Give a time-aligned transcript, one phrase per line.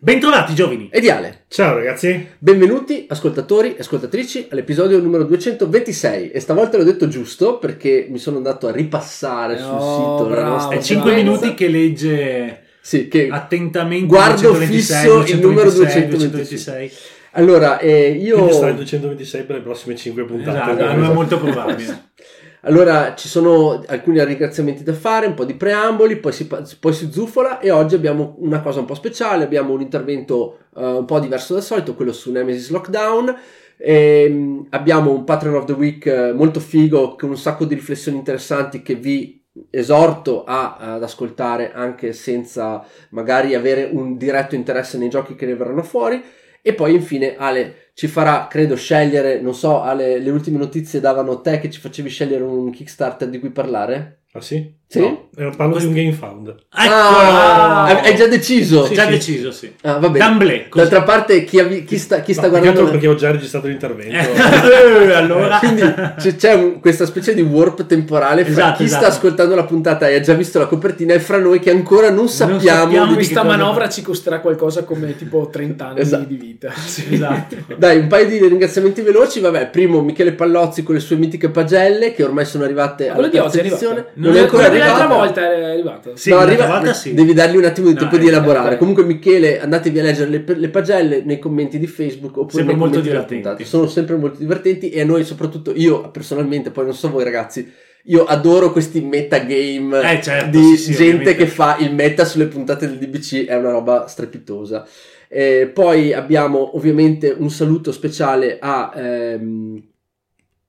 [0.00, 0.88] Bentrovati giovani!
[0.92, 1.44] e di Ale.
[1.48, 8.06] Ciao ragazzi, Benvenuti ascoltatori e ascoltatrici all'episodio numero 226 e stavolta l'ho detto giusto perché
[8.08, 10.50] mi sono andato a ripassare sul Oh, sito la bravo.
[10.54, 11.30] nostra È è 5 frequenza.
[11.40, 16.92] minuti che legge Sì, che attentamente Guardo 226, fisso il numero 226, 226.
[17.32, 20.58] Allora, eh, io Quindi sarà il 226 per le prossime 5 puntate.
[20.70, 21.10] Esatto, Esatto.
[21.10, 22.02] è molto probabile.
[22.68, 27.10] Allora, ci sono alcuni ringraziamenti da fare, un po' di preamboli, poi si, poi si
[27.10, 31.18] zuffola e oggi abbiamo una cosa un po' speciale, abbiamo un intervento eh, un po'
[31.18, 33.34] diverso dal solito, quello su Nemesis Lockdown.
[33.78, 38.18] Ehm, abbiamo un Patreon of the Week eh, molto figo con un sacco di riflessioni
[38.18, 45.08] interessanti che vi esorto a- ad ascoltare anche senza magari avere un diretto interesse nei
[45.08, 46.22] giochi che ne verranno fuori.
[46.60, 51.40] E poi infine Ale ci farà, credo, scegliere, non so, Ale, le ultime notizie davano
[51.40, 54.26] te che ci facevi scegliere un Kickstarter di cui parlare?
[54.34, 54.77] Ah sì?
[54.90, 55.00] Sì?
[55.00, 56.54] No, eh, parlo di un Game Found.
[56.70, 58.88] Ah, hai hai già deciso?
[58.90, 59.70] Già deciso, sì.
[59.82, 60.18] Ah, va bene.
[60.24, 60.82] D'amblè, così.
[60.88, 62.80] D'altra parte, chi, ha- chi sta, chi sta No, guardando...
[62.80, 64.14] altro perché ho già registrato l'intervento.
[64.16, 65.58] Eh, allora...
[65.58, 69.12] Quindi c'è, c'è un- questa specie di warp temporale fra Esatto, chi sta esatto.
[69.12, 72.28] ascoltando la puntata e ha già visto la copertina e fra noi che ancora non
[72.28, 76.24] sappiamo, sappiamo di- di Questa cosa- manovra ci costerà qualcosa come tipo 30 anni Esatto.
[76.24, 76.72] di vita.
[77.10, 77.56] Esatto.
[77.76, 79.40] Dai, un paio di ringraziamenti veloci.
[79.40, 83.28] Vabbè, primo Michele Pallozzi con le sue mitiche pagelle che ormai sono arrivate Ma alla
[83.28, 83.92] terza oggi è edizione.
[83.94, 84.10] arrivato?
[84.14, 85.24] Non è ancora Quello dell'altra arrivata.
[85.24, 86.16] volta è arrivato.
[86.16, 87.14] Sì, No, l'altra arriva- volta sì.
[87.14, 88.72] Devi dargli un attimo di No, tempo di elaborare.
[88.74, 88.78] ok.
[88.78, 92.76] Comunque, Michele, andatevi a leggere le, le pagelle nei commenti di Facebook oppure Sempre nei
[92.82, 93.64] molto divertenti.
[93.64, 97.70] Sono sempre molto divertenti e a noi, soprattutto io personalmente, poi non so voi ragazzi,
[98.04, 101.34] io adoro questi metagame Eh, certo, di sì, sì, gente ovviamente.
[101.36, 104.86] che fa il meta sulle puntate del DBC, è una roba strepitosa.
[105.30, 109.82] Eh, poi abbiamo ovviamente un saluto speciale a ehm,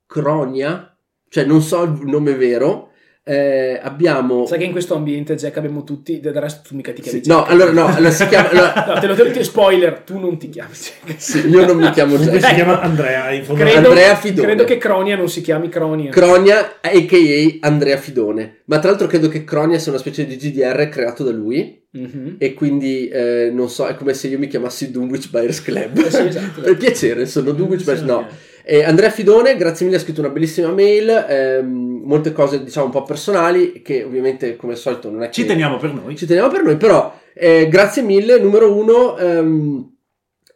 [0.06, 0.96] Cronia,
[1.30, 2.89] cioè non so il nome vero.
[3.24, 6.20] Eh, abbiamo Sai che in questo ambiente, Jack, abbiamo tutti.
[6.20, 9.00] Del resto, tu mica ti chiami sì, no, allora no, allora si chiama allora- No,
[9.00, 11.22] te lo dire, spoiler, tu non ti chiami Jack.
[11.22, 12.44] sì, io non mi chiamo Jack.
[12.44, 13.62] si chiama Andrea in fondo.
[13.64, 14.48] Credo, Andrea Fidone.
[14.48, 16.10] credo che Cronia non si chiami Cronia.
[16.12, 17.68] Cronia, a.k.a.
[17.68, 18.62] Andrea Fidone.
[18.66, 21.78] Ma tra l'altro credo che Cronia sia una specie di GDR creato da lui.
[21.92, 22.36] Mhm.
[22.40, 25.98] E quindi eh, non so, è come se io mi chiamassi Dunwich Buyers Club.
[25.98, 26.62] Eh sì, esatto.
[26.66, 28.02] per piacere, sono Dunwich Buyers.
[28.02, 28.28] No.
[28.72, 31.10] Eh, Andrea Fidone, grazie mille, ha scritto una bellissima mail.
[31.10, 33.82] ehm, molte cose, diciamo, un po' personali.
[33.82, 36.16] Che ovviamente, come al solito, non è che Ci teniamo per noi.
[36.16, 39.18] ci teniamo per noi, però eh, grazie mille, numero uno.
[39.18, 39.98] ehm,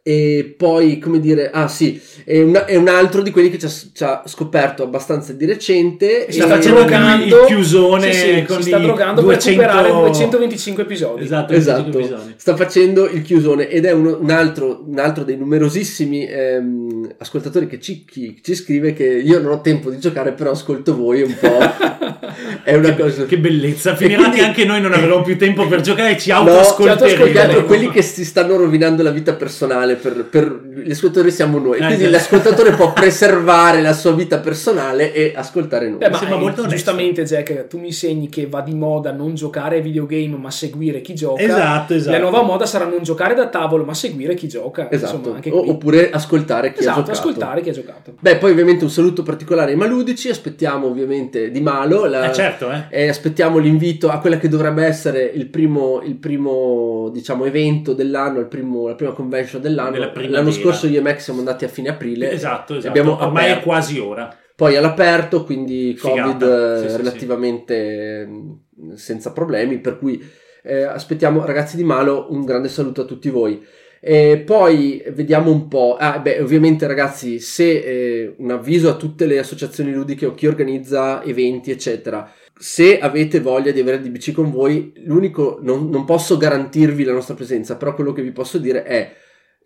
[0.06, 3.64] e poi, come dire, ah sì, è, una- è un altro di quelli che ci
[3.64, 6.26] ha, ci ha scoperto abbastanza di recente.
[6.30, 10.82] Sta facendo il drogando- chiusone Sì, sì, con si sta drogando 200 per recuperare 225
[10.82, 11.22] episodi.
[11.24, 12.34] Esatto, Esatto, 225 episodi.
[12.36, 17.66] sta facendo il chiusone ed è uno- un, altro, un altro dei numerosissimi ehm, ascoltatori
[17.66, 21.22] che ci, chi- ci scrive che io non ho tempo di giocare però ascolto voi
[21.22, 21.58] un po'.
[22.62, 23.24] è una cosa...
[23.26, 26.30] Che bellezza, finirà quindi- che anche noi non avremo più tempo per giocare e ci
[26.30, 26.92] No, autoascolteremo.
[27.24, 27.64] autoascolteremo.
[27.66, 31.86] quelli che si stanno rovinando la vita personale per, per- gli ascoltatori siamo noi Eh,
[31.86, 32.10] quindi esatto.
[32.10, 37.22] l'ascoltatore può preservare la sua vita personale e ascoltare noi Beh, ma sembra molto giustamente,
[37.24, 41.14] Jack, tu mi insegni che va di moda non giocare ai videogame ma seguire chi
[41.14, 41.42] gioca.
[41.42, 42.10] Esatto, esatto.
[42.16, 44.90] La nuova moda sarà non giocare da tavolo ma seguire chi gioca.
[44.90, 45.70] esatto Insomma, anche O- qui.
[45.70, 48.14] oppure ascoltare chi ha esatto, giocato ascoltare chi ha giocato.
[48.18, 52.70] beh poi ovviamente un saluto particolare ai Maludici aspettiamo ovviamente di Malo la- Eh, certo,
[52.70, 52.84] eh.
[52.90, 58.40] e aspettiamo l'invito a quella che dovrebbe essere il primo, il primo diciamo, evento dell'anno,
[58.40, 59.92] il primo- la prima convention dell'anno.
[59.92, 62.30] Della L'anno scorso io e Max siamo andati a fine aprile.
[62.30, 62.88] Esatto, esatto.
[62.88, 63.60] Abbiamo Ormai aperto.
[63.60, 64.36] è quasi ora.
[64.56, 66.22] Poi all'aperto, quindi Figata.
[66.22, 66.96] Covid eh, Sì, sì, sì.
[66.96, 70.22] relativamente mh, senza problemi, per cui
[70.62, 73.62] eh, aspettiamo ragazzi di Malo un grande saluto a tutti voi.
[74.06, 75.96] E poi vediamo un po'.
[75.98, 80.46] Ah, beh, ovviamente, ragazzi, se eh, un avviso a tutte le associazioni ludiche o chi
[80.46, 82.30] organizza eventi, eccetera.
[82.54, 87.32] Se avete voglia di avere DBC con voi, l'unico non, non posso garantirvi la nostra
[87.32, 89.10] presenza, però quello che vi posso dire è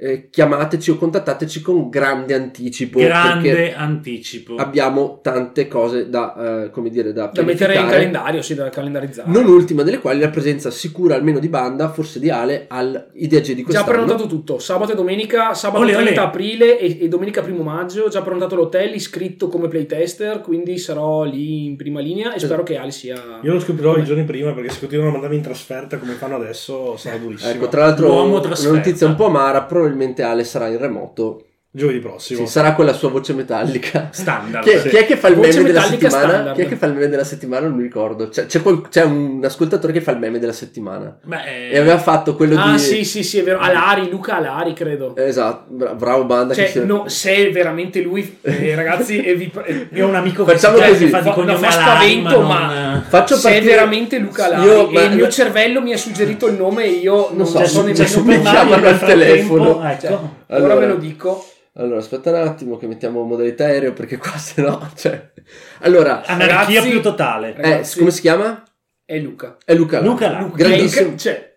[0.01, 3.01] eh, chiamateci o contattateci con grande anticipo.
[3.01, 4.55] Grande anticipo.
[4.55, 9.29] abbiamo tante cose da, eh, come dire, da, Da mettere in calendario, sì, da calendarizzare.
[9.29, 13.41] Non ultima delle quali la presenza sicura almeno di banda, forse di Ale, al IDG
[13.41, 13.87] di Già quest'anno.
[13.91, 16.21] prenotato tutto, sabato e domenica, sabato Olè, 30 olè.
[16.21, 21.65] aprile e, e domenica 1 maggio, già prenotato l'hotel, iscritto come playtester, quindi sarò lì
[21.65, 23.41] in prima linea e spero che Ali sia...
[23.43, 26.37] Io lo scoprirò i giorni prima perché se continuano a mandarmi in trasferta come fanno
[26.37, 27.51] adesso sarà durissimo.
[27.51, 28.77] Ecco, tra l'altro una trasferta.
[28.77, 31.48] notizia un po' amara, probabilmente probabilmente Ale sarà in remoto.
[31.71, 32.41] Giovedì prossimo.
[32.41, 34.09] Sì, sarà con la sua voce metallica.
[34.11, 34.65] Standard.
[34.65, 34.89] Chi è, sì.
[34.89, 36.29] chi è che fa il Voce meme della settimana?
[36.29, 36.57] standard.
[36.57, 37.67] Chi è che fa il meme della settimana?
[37.67, 38.29] Non mi ricordo.
[38.31, 41.19] C'è, c'è qual- c'è un ascoltatore che fa il meme della settimana.
[41.23, 42.79] Beh, E aveva fatto quello Ah, di.
[42.79, 43.59] sì, sì, sì, è vero.
[43.59, 45.15] Alari, Luca Alari, credo.
[45.15, 46.55] Esatto, bra- bravo banda.
[46.55, 50.09] che Cioè, si- no, se è veramente lui, eh, ragazzi, e vi, eh, io ho
[50.09, 51.09] un amico che, Facciamo si- che così.
[51.09, 54.45] fa di cognome no, fa Alari, spavento, non- ma- Faccio se è partire- veramente Luca
[54.47, 57.47] Alari Io- e ma- il mio cervello mi ha suggerito il nome e io non,
[57.47, 59.79] so, so, su- nemmeno mi Mario chiamano al telefono.
[59.79, 60.38] frattempo, ecco.
[60.49, 60.75] Allora.
[60.75, 61.45] ora ve lo dico.
[61.75, 64.91] Allora, aspetta un attimo che mettiamo modalità aereo perché qua se no.
[64.97, 65.33] Cioè...
[65.81, 67.55] Allora, Anarchia Ragazzi- più totale.
[67.55, 68.63] eh, Ragazzi- come si chiama?
[69.05, 69.57] È Luca.
[69.65, 69.99] È Luca.
[70.01, 70.09] Lara.
[70.11, 70.51] Luca Lara.
[70.55, 71.17] Grandissimo.
[71.17, 71.57] Cioè,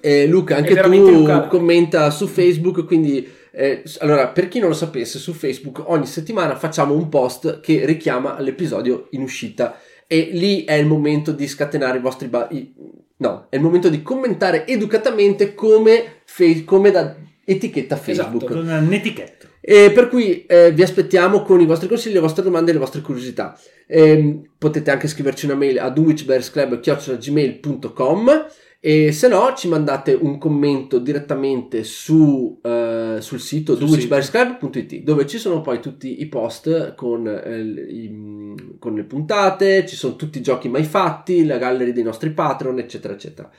[0.00, 1.46] Eh, Luca, anche tu Luca.
[1.46, 6.56] commenta su Facebook, quindi eh, allora per chi non lo sapesse, su Facebook ogni settimana
[6.56, 11.96] facciamo un post che richiama all'episodio in uscita e lì è il momento di scatenare
[11.98, 12.74] i vostri ba- i-
[13.18, 17.14] no, è il momento di commentare educatamente come, fe- come da
[17.44, 18.42] etichetta Facebook.
[18.50, 18.58] Esatto.
[18.58, 19.48] Un'etichetta.
[19.60, 22.80] E per cui eh, vi aspettiamo con i vostri consigli, le vostre domande e le
[22.80, 23.58] vostre curiosità.
[23.86, 28.46] Ehm, potete anche scriverci una mail a dunwich.gmail.com
[28.80, 35.26] e se no ci mandate un commento direttamente su, eh, sul sito Sul dunwichbearsclub.it dove
[35.26, 40.36] ci sono poi tutti i post con, eh, i- con le puntate, ci sono tutti
[40.38, 43.50] i giochi mai fatti, la gallery dei nostri Patreon, eccetera, eccetera.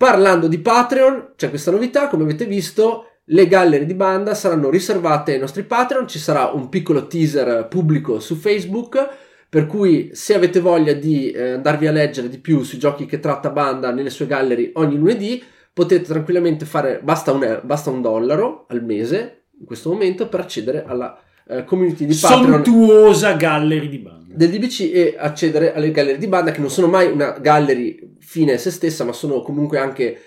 [0.00, 5.34] Parlando di Patreon, c'è questa novità, come avete visto, le gallery di banda saranno riservate
[5.34, 9.08] ai nostri Patreon, ci sarà un piccolo teaser pubblico su Facebook,
[9.46, 13.20] per cui se avete voglia di eh, andarvi a leggere di più sui giochi che
[13.20, 18.64] tratta banda nelle sue gallery ogni lunedì, potete tranquillamente fare, basta un, basta un dollaro
[18.70, 21.14] al mese in questo momento per accedere alla
[21.46, 24.19] eh, community di Patreon Sontuosa gallery di banda.
[24.32, 28.52] Del DBC e accedere alle gallery di banda che non sono mai una gallery fine
[28.52, 30.20] a se stessa ma sono comunque anche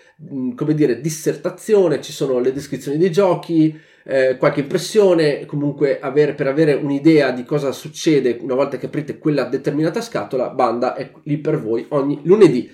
[0.55, 6.47] come dire dissertazione ci sono le descrizioni dei giochi eh, qualche impressione comunque avere, per
[6.47, 11.37] avere un'idea di cosa succede una volta che aprite quella determinata scatola banda è lì
[11.37, 12.69] per voi ogni lunedì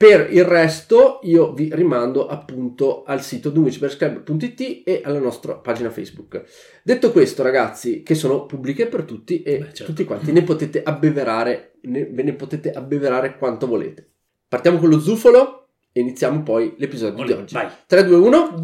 [0.00, 6.42] per il resto io vi rimando appunto al sito dunwichbearsclub.it e alla nostra pagina Facebook
[6.82, 9.84] Detto questo, ragazzi, che sono pubbliche per tutti e Beh, certo.
[9.84, 14.08] tutti quanti ne potete abbeverare, ne- ve ne potete abbeverare quanto volete.
[14.48, 17.52] Partiamo con lo zufolo e iniziamo poi l'episodio di Olè, oggi.
[17.54, 17.68] vai.
[17.86, 18.60] 3, 2, 1.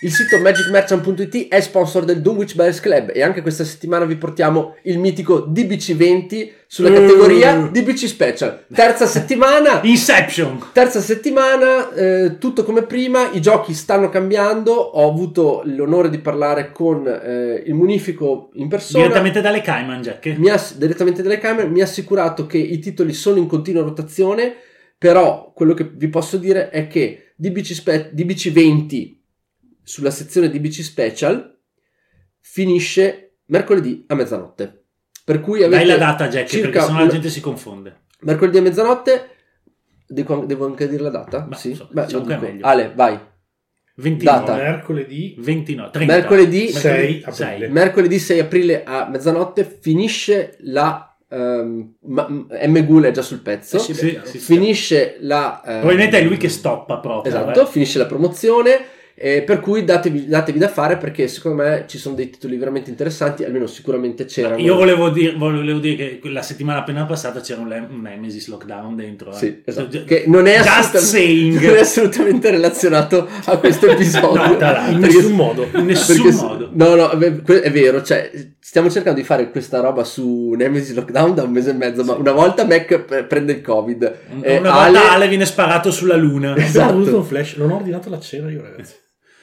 [0.00, 4.76] Il sito magicmerchant.it è sponsor del Dunwich Buyers Club e anche questa settimana vi portiamo
[4.84, 7.70] il mitico DBC20 sulla categoria Uh.
[7.72, 8.66] DBC Special.
[8.72, 10.66] Terza settimana, Inception.
[10.72, 16.70] Terza settimana, eh, tutto come prima, i giochi stanno cambiando, ho avuto l'onore di parlare
[16.70, 20.26] con eh, il Munifico in persona, Direttamente dalle Cayman, Jack.
[20.36, 24.54] mi ha, direttamente dalle camere, mi ha assicurato che i titoli sono in continua rotazione,
[24.96, 29.17] però quello che vi posso dire è che DBC, Spe- DBC 20
[29.88, 31.58] sulla sezione DBC Special
[32.40, 34.84] finisce mercoledì a mezzanotte.
[35.24, 38.00] Per cui avete Dai la data, Jack, circa perché sennò la una- gente si confonde.
[38.20, 39.28] Mercoledì a mezzanotte.
[40.06, 41.46] Dico- devo anche dire la data?
[41.48, 41.70] Ma, sì.
[41.70, 42.50] insomma, Beh, diciamo lo che è dico.
[42.50, 42.66] meglio.
[42.66, 43.18] Ale, vai.
[43.96, 44.38] 29.
[44.46, 44.54] Data.
[44.56, 45.90] Mercoledì 29.
[45.90, 46.14] 30.
[46.14, 47.52] Mercoledì 6 Sei.
[47.52, 47.68] aprile.
[47.68, 51.02] Mercoledì 6 aprile a mezzanotte finisce la.
[51.30, 52.86] ehm, ma- M.
[52.86, 53.76] Ghoul è già sul pezzo.
[53.76, 54.38] Eh sì, beh, Sì, sì.
[54.38, 55.60] Finisce la.
[55.62, 57.30] ehm, Probabilmente è lui che stoppa proprio.
[57.30, 57.66] Esatto, eh.
[57.66, 58.96] finisce la promozione.
[59.20, 62.90] Eh, per cui datevi, datevi da fare perché secondo me ci sono dei titoli veramente
[62.90, 63.44] interessanti.
[63.44, 64.58] Almeno sicuramente c'erano.
[64.58, 69.30] Io volevo dire, volevo dire che la settimana appena passata c'era un, Nemesis Lockdown dentro.
[69.32, 69.34] eh.
[69.34, 69.88] Sì, esatto.
[69.88, 74.46] Gi- Che non è, non è assolutamente relazionato a questo episodio.
[74.46, 74.92] No, tra l'altro.
[74.94, 75.66] In Perché- nessun modo.
[75.74, 76.70] In nessun Perché modo.
[76.72, 81.42] No, no, è vero, cioè, stiamo cercando di fare questa roba su Nemesis Lockdown da
[81.42, 84.02] un mese e mezzo, ma una volta Mac pre- prende il Covid.
[84.42, 85.28] eh, Una volta Ale- Ale...
[85.28, 86.54] viene sparato sulla luna.
[86.56, 86.92] Esatto.
[86.92, 87.54] Ho avuto un flash.
[87.56, 88.94] Non ho ordinato la cena io, ragazzi.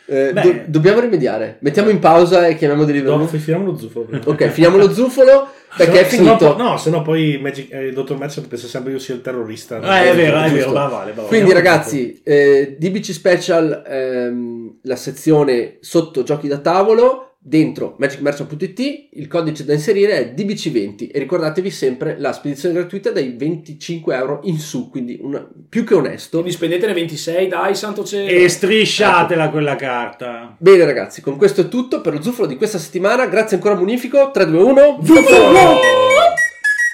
[0.07, 1.57] Eh, do- dobbiamo rimediare.
[1.59, 3.17] Mettiamo in pausa e chiamiamo Deliveroo.
[3.17, 4.05] No, finiamo lo zufolo.
[4.05, 4.23] prima.
[4.25, 6.07] Ok, finiamo lo zufolo perché è no-
[6.37, 6.55] finito.
[6.57, 9.21] no, no, se no poi Magic, eh, il dottor Merchant pensa sempre io sia il
[9.21, 9.77] terrorista.
[9.79, 10.55] Eh, è vero, è giusto.
[10.55, 11.27] vero, ma vale, ma vale.
[11.27, 19.27] Quindi ragazzi, eh, DBC Special, ehm, la sezione sotto giochi da tavolo, dentro magicmerchant.it, il
[19.27, 24.57] codice da inserire è DBC20 e ricordatevi sempre la spedizione gratuita dai 25 euro in
[24.57, 26.39] su, quindi una- più che onesto.
[26.39, 28.31] Quindi spendetene 26, dai, santo cielo.
[28.31, 30.55] E strisciatela quella carta.
[30.57, 34.31] Bene ragazzi, con questo è tutto per lo zufolo di questa settimana, grazie ancora Munifico,
[34.31, 34.99] 3, 2, 1,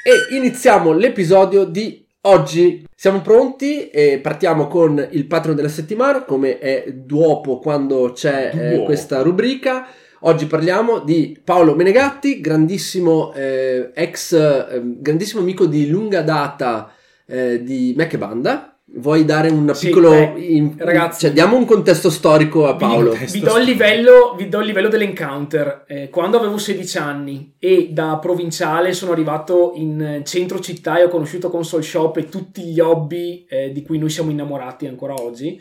[0.03, 2.85] E iniziamo l'episodio di oggi.
[2.93, 8.83] Siamo pronti e partiamo con il patron della settimana, come è dopo quando c'è eh,
[8.83, 9.87] questa rubrica.
[10.23, 16.93] Oggi parliamo di Paolo Menegatti, grandissimo eh, ex, eh, grandissimo amico di lunga data
[17.25, 18.77] eh, di Mac e Banda.
[18.93, 20.09] vuoi dare un Sì, piccolo...
[20.11, 23.13] beh, in- ragazzi- cioè, diamo un contesto storico a Vi- Paolo.
[23.13, 25.85] Vi, do il livello, vi do il livello dell'encounter.
[25.87, 31.03] Eh, quando avevo 16 anni e da provinciale sono arrivato in eh, centro città e
[31.05, 35.15] ho conosciuto Console Shop e tutti gli hobby eh, di cui noi siamo innamorati ancora
[35.15, 35.59] oggi.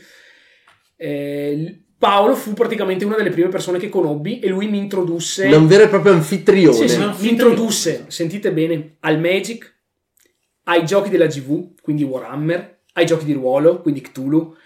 [0.97, 5.45] eh, Paolo fu praticamente una delle prime persone che conobbi e lui mi introdusse.
[5.49, 6.75] Un vero e proprio anfitrione.
[6.75, 9.71] Sì, sì, mi introdusse, sentite bene, al Magic,
[10.64, 14.57] ai giochi della GV, quindi Warhammer, ai giochi di ruolo, quindi Cthulhu.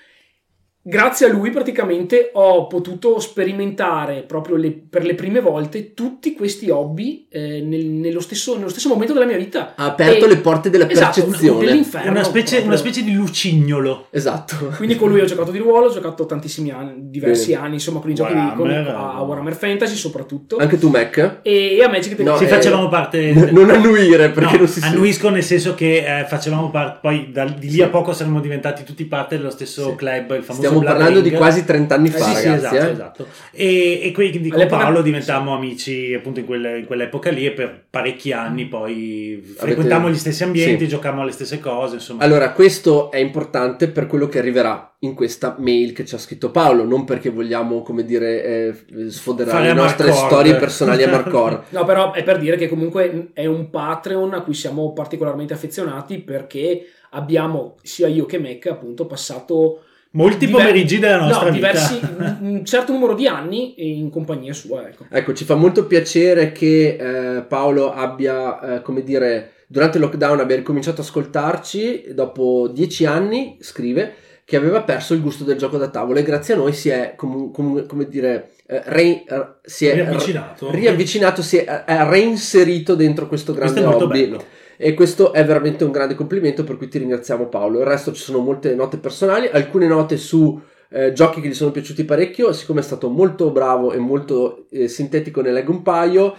[0.86, 6.68] Grazie a lui praticamente ho potuto sperimentare proprio le- per le prime volte tutti questi
[6.68, 9.72] hobby eh, nel- nello, stesso, nello stesso momento della mia vita.
[9.76, 11.64] Ha aperto E- le porte della esatto, percezione.
[11.64, 12.10] dell'inferno.
[12.10, 14.08] Una specie, una specie di lucignolo.
[14.10, 14.72] Esatto.
[14.76, 17.64] Quindi con lui ho giocato di ruolo, ho giocato tantissimi anni, diversi Bene.
[17.64, 19.22] anni, insomma, con i giochi di, con, Warhammer, a.
[19.22, 20.58] Warhammer Fantasy soprattutto.
[20.58, 21.38] Anche tu, Mac?
[21.42, 23.32] E a Magic the No, Sì, eh, facevamo parte.
[23.32, 27.44] non annuire perché No, non si annuisco nel senso che eh, facevamo parte, poi da,
[27.46, 29.94] di lì a poco saremmo diventati tutti parte dello stesso Sì.
[29.96, 31.40] club, il famoso Stiamo parlando di Ring.
[31.40, 32.76] quasi 30 anni Eh, fa, sì, sì, ragazzi.
[32.76, 32.90] esatto, eh.
[32.92, 33.26] esatto.
[33.52, 37.52] E, e quindi con All'epoca- Paolo diventammo amici appunto in, quelle- in quell'epoca lì e
[37.52, 40.88] per parecchi anni poi frequentammo gli stessi ambienti, Sì.
[40.90, 42.22] giocavamo alle stesse cose, insomma.
[42.24, 46.50] Allora, questo è importante per quello che arriverà in questa mail che ci ha scritto
[46.50, 48.74] Paolo, non perché vogliamo, come dire, eh,
[49.10, 50.26] sfoderare Fare le nostre Marcord.
[50.26, 51.64] storie personali a Marcor.
[51.74, 56.18] No, però è per dire che comunque è un Patreon a cui siamo particolarmente affezionati
[56.20, 59.82] perché abbiamo, sia io che Mac, appunto, passato
[60.14, 61.70] Molti diver- pomeriggi della nostra no, vita.
[61.70, 65.06] diversi, un un certo numero di anni in compagnia sua, ecco.
[65.10, 66.96] Ecco, ci fa molto piacere che
[67.36, 73.06] eh, Paolo abbia, eh, come dire, durante il lockdown abbia ricominciato ad ascoltarci dopo dieci
[73.06, 76.74] anni, scrive, che aveva perso il gusto del gioco da tavola e grazie a noi
[76.74, 80.70] si è, comu- comu- come dire, eh, re- eh, si è Riavvicinato.
[80.70, 84.20] riavvicinato, si è, è reinserito dentro questo Questo grande è molto hobby.
[84.26, 84.44] bello.
[84.76, 87.80] E questo è veramente un grande complimento, per cui ti ringraziamo Paolo.
[87.80, 91.70] Il resto ci sono molte note personali, alcune note su eh, giochi che gli sono
[91.70, 96.34] piaciuti parecchio, siccome è stato molto bravo e molto eh, sintetico, ne leggo un paio.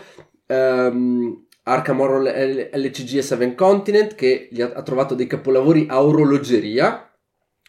[0.48, 5.88] Ehm, Arkham Horror L- LCG e Seven Continent, che gli ha, ha trovato dei capolavori
[5.89, 7.12] a orologeria.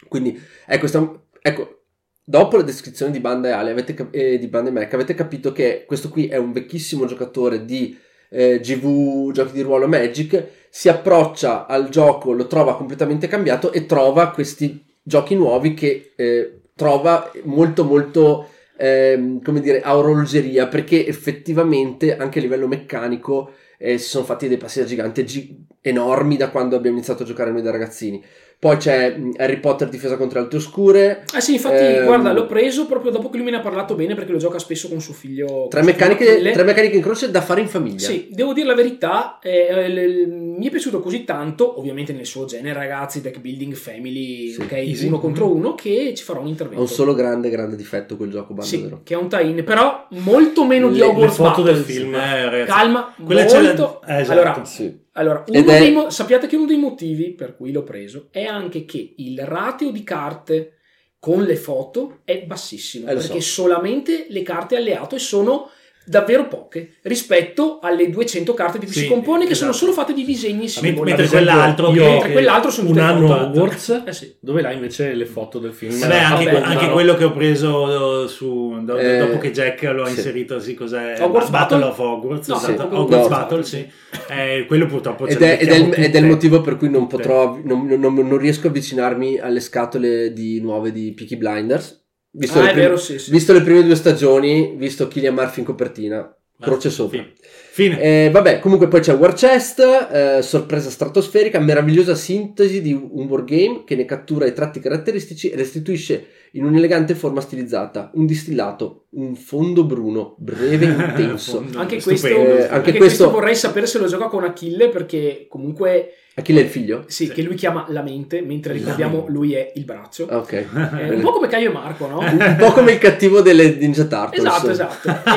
[0.08, 1.85] Quindi, ecco, stiamo- ecco,
[2.23, 5.14] dopo la descrizione di Banda e Ale, avete cap- e di Banda e Mac, avete
[5.14, 7.96] capito che questo qui è un vecchissimo giocatore di
[8.30, 13.87] eh, GV, giochi di ruolo Magic, si approccia al gioco, lo trova completamente cambiato e
[13.87, 21.06] trova questi giochi nuovi che eh, trova molto molto ehm, come dire a orologeria perché
[21.06, 26.37] effettivamente anche a livello meccanico eh, si sono fatti dei passi da gigante gi- enormi
[26.37, 28.23] da quando abbiamo iniziato a giocare noi da ragazzini
[28.58, 32.32] poi c'è mh, Harry Potter difesa contro le altre oscure Ah sì, infatti, Ehm, guarda,
[32.32, 34.88] l'ho preso proprio dopo che lui me ne ha parlato bene perché lo gioca spesso
[34.88, 35.66] con suo figlio.
[35.68, 39.38] tre meccaniche, tre meccaniche in croce da fare in famiglia Sì, devo dire la verità,
[39.42, 39.94] eh, l-
[40.25, 44.60] l- mi è piaciuto così tanto, ovviamente nel suo genere ragazzi, deck building, family, Sì,
[44.62, 45.06] ok, easy.
[45.06, 46.80] uno contro uno, che ci farà un ha intervento.
[46.80, 49.00] un solo grande grande difetto quel gioco bando Sì, vero?
[49.04, 51.96] che è un tie-in, però molto meno di Le- le Hogwarts foto del Battles.
[51.98, 52.14] film.
[52.14, 52.70] Eh, ragazzi.
[52.70, 54.00] Calma, Quella c'è molto...
[54.06, 54.40] la- eh, esatto.
[54.40, 55.04] Allora, Sì.
[55.16, 58.85] Allora è- dei mo- sappiate che uno dei motivi per cui l'ho preso è anche
[58.85, 60.73] che il ratio di carte
[61.18, 63.62] con le foto è bassissimo Eh, perché so.
[63.62, 65.70] solamente le carte alleato e sono
[66.06, 69.86] davvero poche rispetto alle 200 carte di cui Sì, si compone che sono esatto.
[69.86, 73.26] solo fatte di disegni simboli mentre Ad esempio, quell'altro io mentre quell'altro sono un anno
[73.26, 73.40] foto.
[73.42, 74.36] Hogwarts eh sì.
[74.40, 76.92] dove là invece le foto del film Vabbè, anche, Vabbè, anche no.
[76.92, 80.14] quello che ho preso su, do- Eh, dopo che Jack lo ha sì.
[80.14, 81.16] inserito, sì, cos'è?
[81.20, 81.84] Hogwarts Battle Battle?
[81.92, 82.82] of Hogwarts, No, esatto.
[82.96, 83.28] Hogwarts no.
[83.28, 83.86] Battle, sì.
[84.28, 87.06] Eh, quello purtroppo Ed è, ed, è il, ed è il motivo per cui non
[87.06, 92.04] potrò, non, non- non riesco a avvicinarmi alle scatole di nuove di Peaky Blinders.
[92.38, 93.31] Visto, Ah, le, è prime, vero, sì, sì.
[93.31, 97.18] visto le prime due stagioni, visto Killian Murphy in copertina, croce sopra.
[97.18, 97.32] Fine.
[97.72, 98.00] Fine.
[98.00, 103.82] Eh, vabbè, comunque poi c'è War Chest, eh, sorpresa stratosferica, meravigliosa sintesi di un wargame
[103.84, 109.34] che ne cattura i tratti caratteristici e restituisce in un'elegante forma stilizzata un distillato, un
[109.36, 110.88] fondo bruno, breve e
[111.20, 111.62] intenso.
[111.75, 115.44] Anche, questo, Eh, anche anche questo questo- vorrei sapere se lo gioca con Achille perché
[115.50, 117.04] comunque Achille è il figlio?
[117.08, 117.32] sì, Sì.
[117.32, 120.52] che lui chiama la mente mentre ricordiamo lui è il braccio Ah, Ok.
[120.52, 122.18] Eh, un po' come Caio e Marco no?
[122.25, 124.44] Un po' come il cattivo delle Ninja Turtles.
[124.44, 125.08] esatto esatto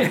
[0.00, 0.10] e,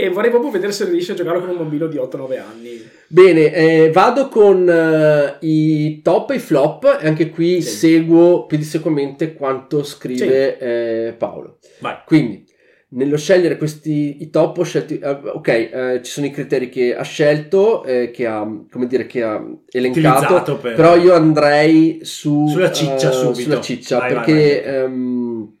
[0.00, 3.52] e vorrei proprio vedere se riesce a giocare con un bambino di 8-9 anni Bene,
[3.52, 7.70] eh, vado con eh, i top e i flop e anche qui Sì.
[7.76, 11.58] seguo pedissequamente quanto scrive eh, Paolo.
[11.80, 11.96] Vai.
[12.06, 12.44] Quindi,
[12.92, 16.94] nello scegliere questi i top ho scelto eh, ok, eh, ci sono i criteri che
[16.94, 20.74] ha scelto, eh, che ha, come dire, che ha elencato, per...
[20.74, 23.40] però io andrei su, Sulla ciccia eh, subito.
[23.40, 24.74] sulla ciccia Vai, vai, perché vai.
[24.76, 25.52] ehm,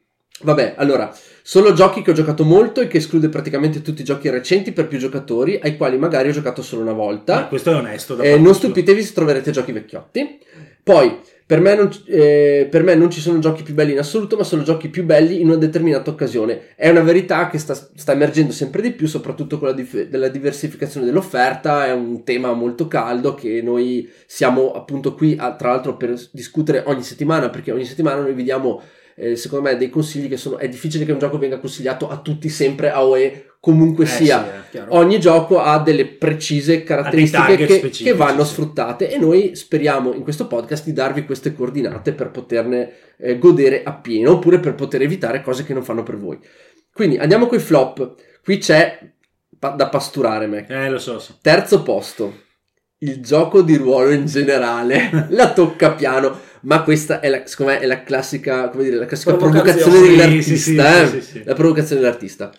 [0.42, 4.28] vabbè, allora Solo giochi che ho giocato molto e che esclude praticamente tutti i giochi
[4.30, 7.44] recenti per più giocatori, ai quali magari ho giocato solo una volta.
[7.44, 8.18] Eh, questo è onesto.
[8.20, 10.38] Eh, non stupitevi se troverete giochi vecchiotti.
[10.82, 14.36] Poi, per me, non, eh, per me non ci sono giochi più belli in assoluto,
[14.36, 16.74] ma solo giochi più belli in una determinata occasione.
[16.74, 20.28] È una verità che sta, sta emergendo sempre di più, soprattutto con la dif- della
[20.28, 21.86] diversificazione dell'offerta.
[21.86, 26.82] È un tema molto caldo che noi siamo appunto qui, a- tra l'altro, per discutere
[26.86, 28.80] ogni settimana, perché ogni settimana noi vi diamo,
[29.20, 30.56] eh, secondo me, dei consigli che sono...
[30.56, 34.64] È difficile che un gioco venga consigliato a tutti sempre, a OE, comunque Eh, sia.
[34.70, 34.80] sì.
[34.88, 38.52] Ogni gioco ha delle precise caratteristiche che, che vanno sì.
[38.52, 43.82] sfruttate e noi speriamo in questo podcast di darvi queste coordinate per poterne eh, godere
[43.82, 46.38] appieno oppure per poter evitare cose che non fanno per voi.
[46.90, 48.14] Quindi andiamo con i flop.
[48.42, 48.98] Qui c'è
[49.58, 50.70] pa- da pasturare, Mac.
[50.70, 51.36] Eh, lo so, so.
[51.42, 52.48] Terzo posto.
[53.02, 57.80] Il gioco di ruolo in generale, la tocca piano, ma questa è la, secondo me
[57.80, 59.80] è la classica, come dire, la classica Provocazione.
[59.80, 61.44] provocazione dell'artista, sì, sì, eh?
[61.44, 62.52] la provocazione dell'artista.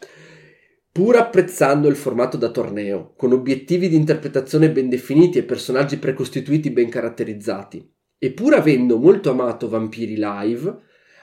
[0.91, 6.69] Pur apprezzando il formato da torneo, con obiettivi di interpretazione ben definiti e personaggi precostituiti
[6.71, 10.77] ben caratterizzati, e pur avendo molto amato Vampiri Live,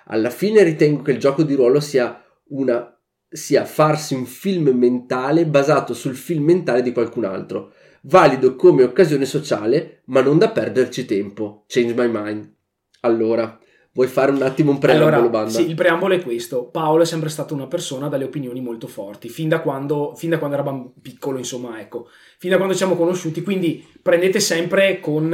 [0.06, 2.92] alla fine ritengo che il gioco di ruolo sia una
[3.30, 9.26] sia farsi un film mentale basato sul film mentale di qualcun altro, valido come occasione
[9.26, 11.64] sociale, ma non da perderci tempo.
[11.66, 12.56] Change my mind.
[13.00, 13.58] Allora,
[13.92, 15.50] vuoi fare un attimo un preambolo, allora, banda?
[15.50, 16.66] sì, il preambolo è questo.
[16.66, 20.38] Paolo è sempre stato una persona dalle opinioni molto forti, fin da quando, fin da
[20.38, 23.42] quando era piccolo, insomma, ecco, fin da quando ci siamo conosciuti.
[23.42, 25.32] Quindi prendete sempre con,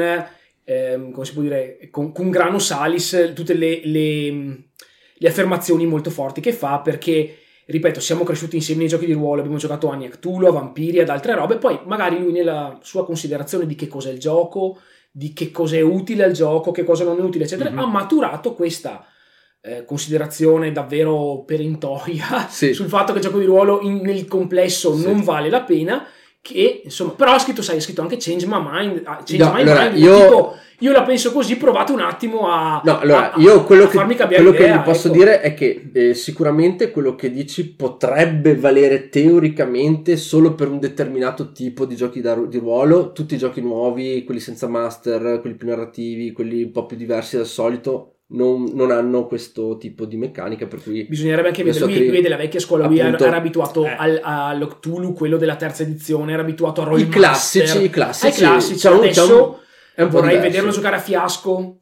[0.64, 4.68] ehm, come si può dire, con, con grano salis tutte le, le-
[5.16, 9.40] le affermazioni molto forti che fa, perché, ripeto, siamo cresciuti insieme nei giochi di ruolo,
[9.40, 13.04] abbiamo giocato anni a Cthulhu, a Vampiri, ad altre robe, poi magari lui nella sua
[13.04, 14.78] considerazione di che cos'è il gioco,
[15.16, 17.78] di che cosa è utile al gioco, che cosa non è utile, eccetera, Mhm.
[17.78, 19.06] ha maturato questa
[19.66, 22.75] eh, considerazione davvero perentoria Sì.
[22.75, 25.06] sul fatto che il gioco di ruolo in- nel complesso Sì.
[25.06, 26.04] non vale la pena.
[26.47, 29.01] Che insomma, però ha scritto, sai, ha scritto anche Change My Mind.
[29.07, 29.97] ah, Change No, My allora, Mind.
[29.97, 32.83] io- Tipo, io la penso così, provate un attimo a.
[32.85, 35.17] No, allora, a- io quello, che, quello che idea, vi posso ecco.
[35.17, 41.50] dire è che eh, sicuramente quello che dici potrebbe valere teoricamente solo per un determinato
[41.52, 43.13] tipo di giochi da di ruolo.
[43.13, 47.37] Tutti i giochi nuovi, quelli senza master, quelli più narrativi, quelli un po' più diversi
[47.37, 50.67] dal solito, non, non hanno questo tipo di meccanica.
[50.67, 53.06] Per cui Bisognerebbe anche vedere, Adesso lui, che- lui è della vecchia scuola, lui era,
[53.08, 53.95] appunto- era abituato Eh.
[53.97, 57.13] al, allo Cthulhu, quello della terza edizione, era abituato a i Rollmaster.
[57.21, 58.78] classici, i ai classici, classici.
[58.78, 59.54] c'è un- Adesso un-
[59.95, 60.50] è un po' vorrei diverso.
[60.50, 61.78] vederlo giocare a fiasco.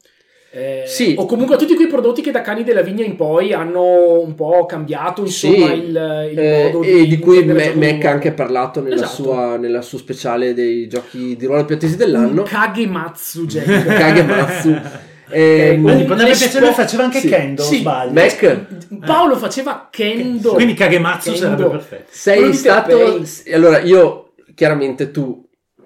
[0.55, 1.15] eh, Sì.
[1.17, 4.35] O comunque a tutti quei prodotti che da Cani della Vigna in poi hanno un
[4.35, 8.33] po' cambiato insomma Sì, il, il Eh, modo e di cui Me- Mac ha anche
[8.33, 9.23] parlato nella, Esatto.
[9.23, 12.43] sua, nella sua speciale dei giochi di ruolo più attesi Un dell'anno.
[12.43, 13.65] Kagematsu Gen.
[13.87, 14.77] Kagematsu.
[15.35, 18.13] Ok, Quindi potrebbe piacere, spo- faceva anche sì, Kendo, sì, sbaglio.
[18.13, 18.67] Mac,
[19.07, 20.53] Paolo faceva Kendo.
[20.53, 21.47] Quindi Kagematsu Kendo.
[21.47, 22.09] sarebbe perfetto.
[22.11, 23.23] sei quello stato.
[23.53, 25.41] Allora, io chiaramente tu.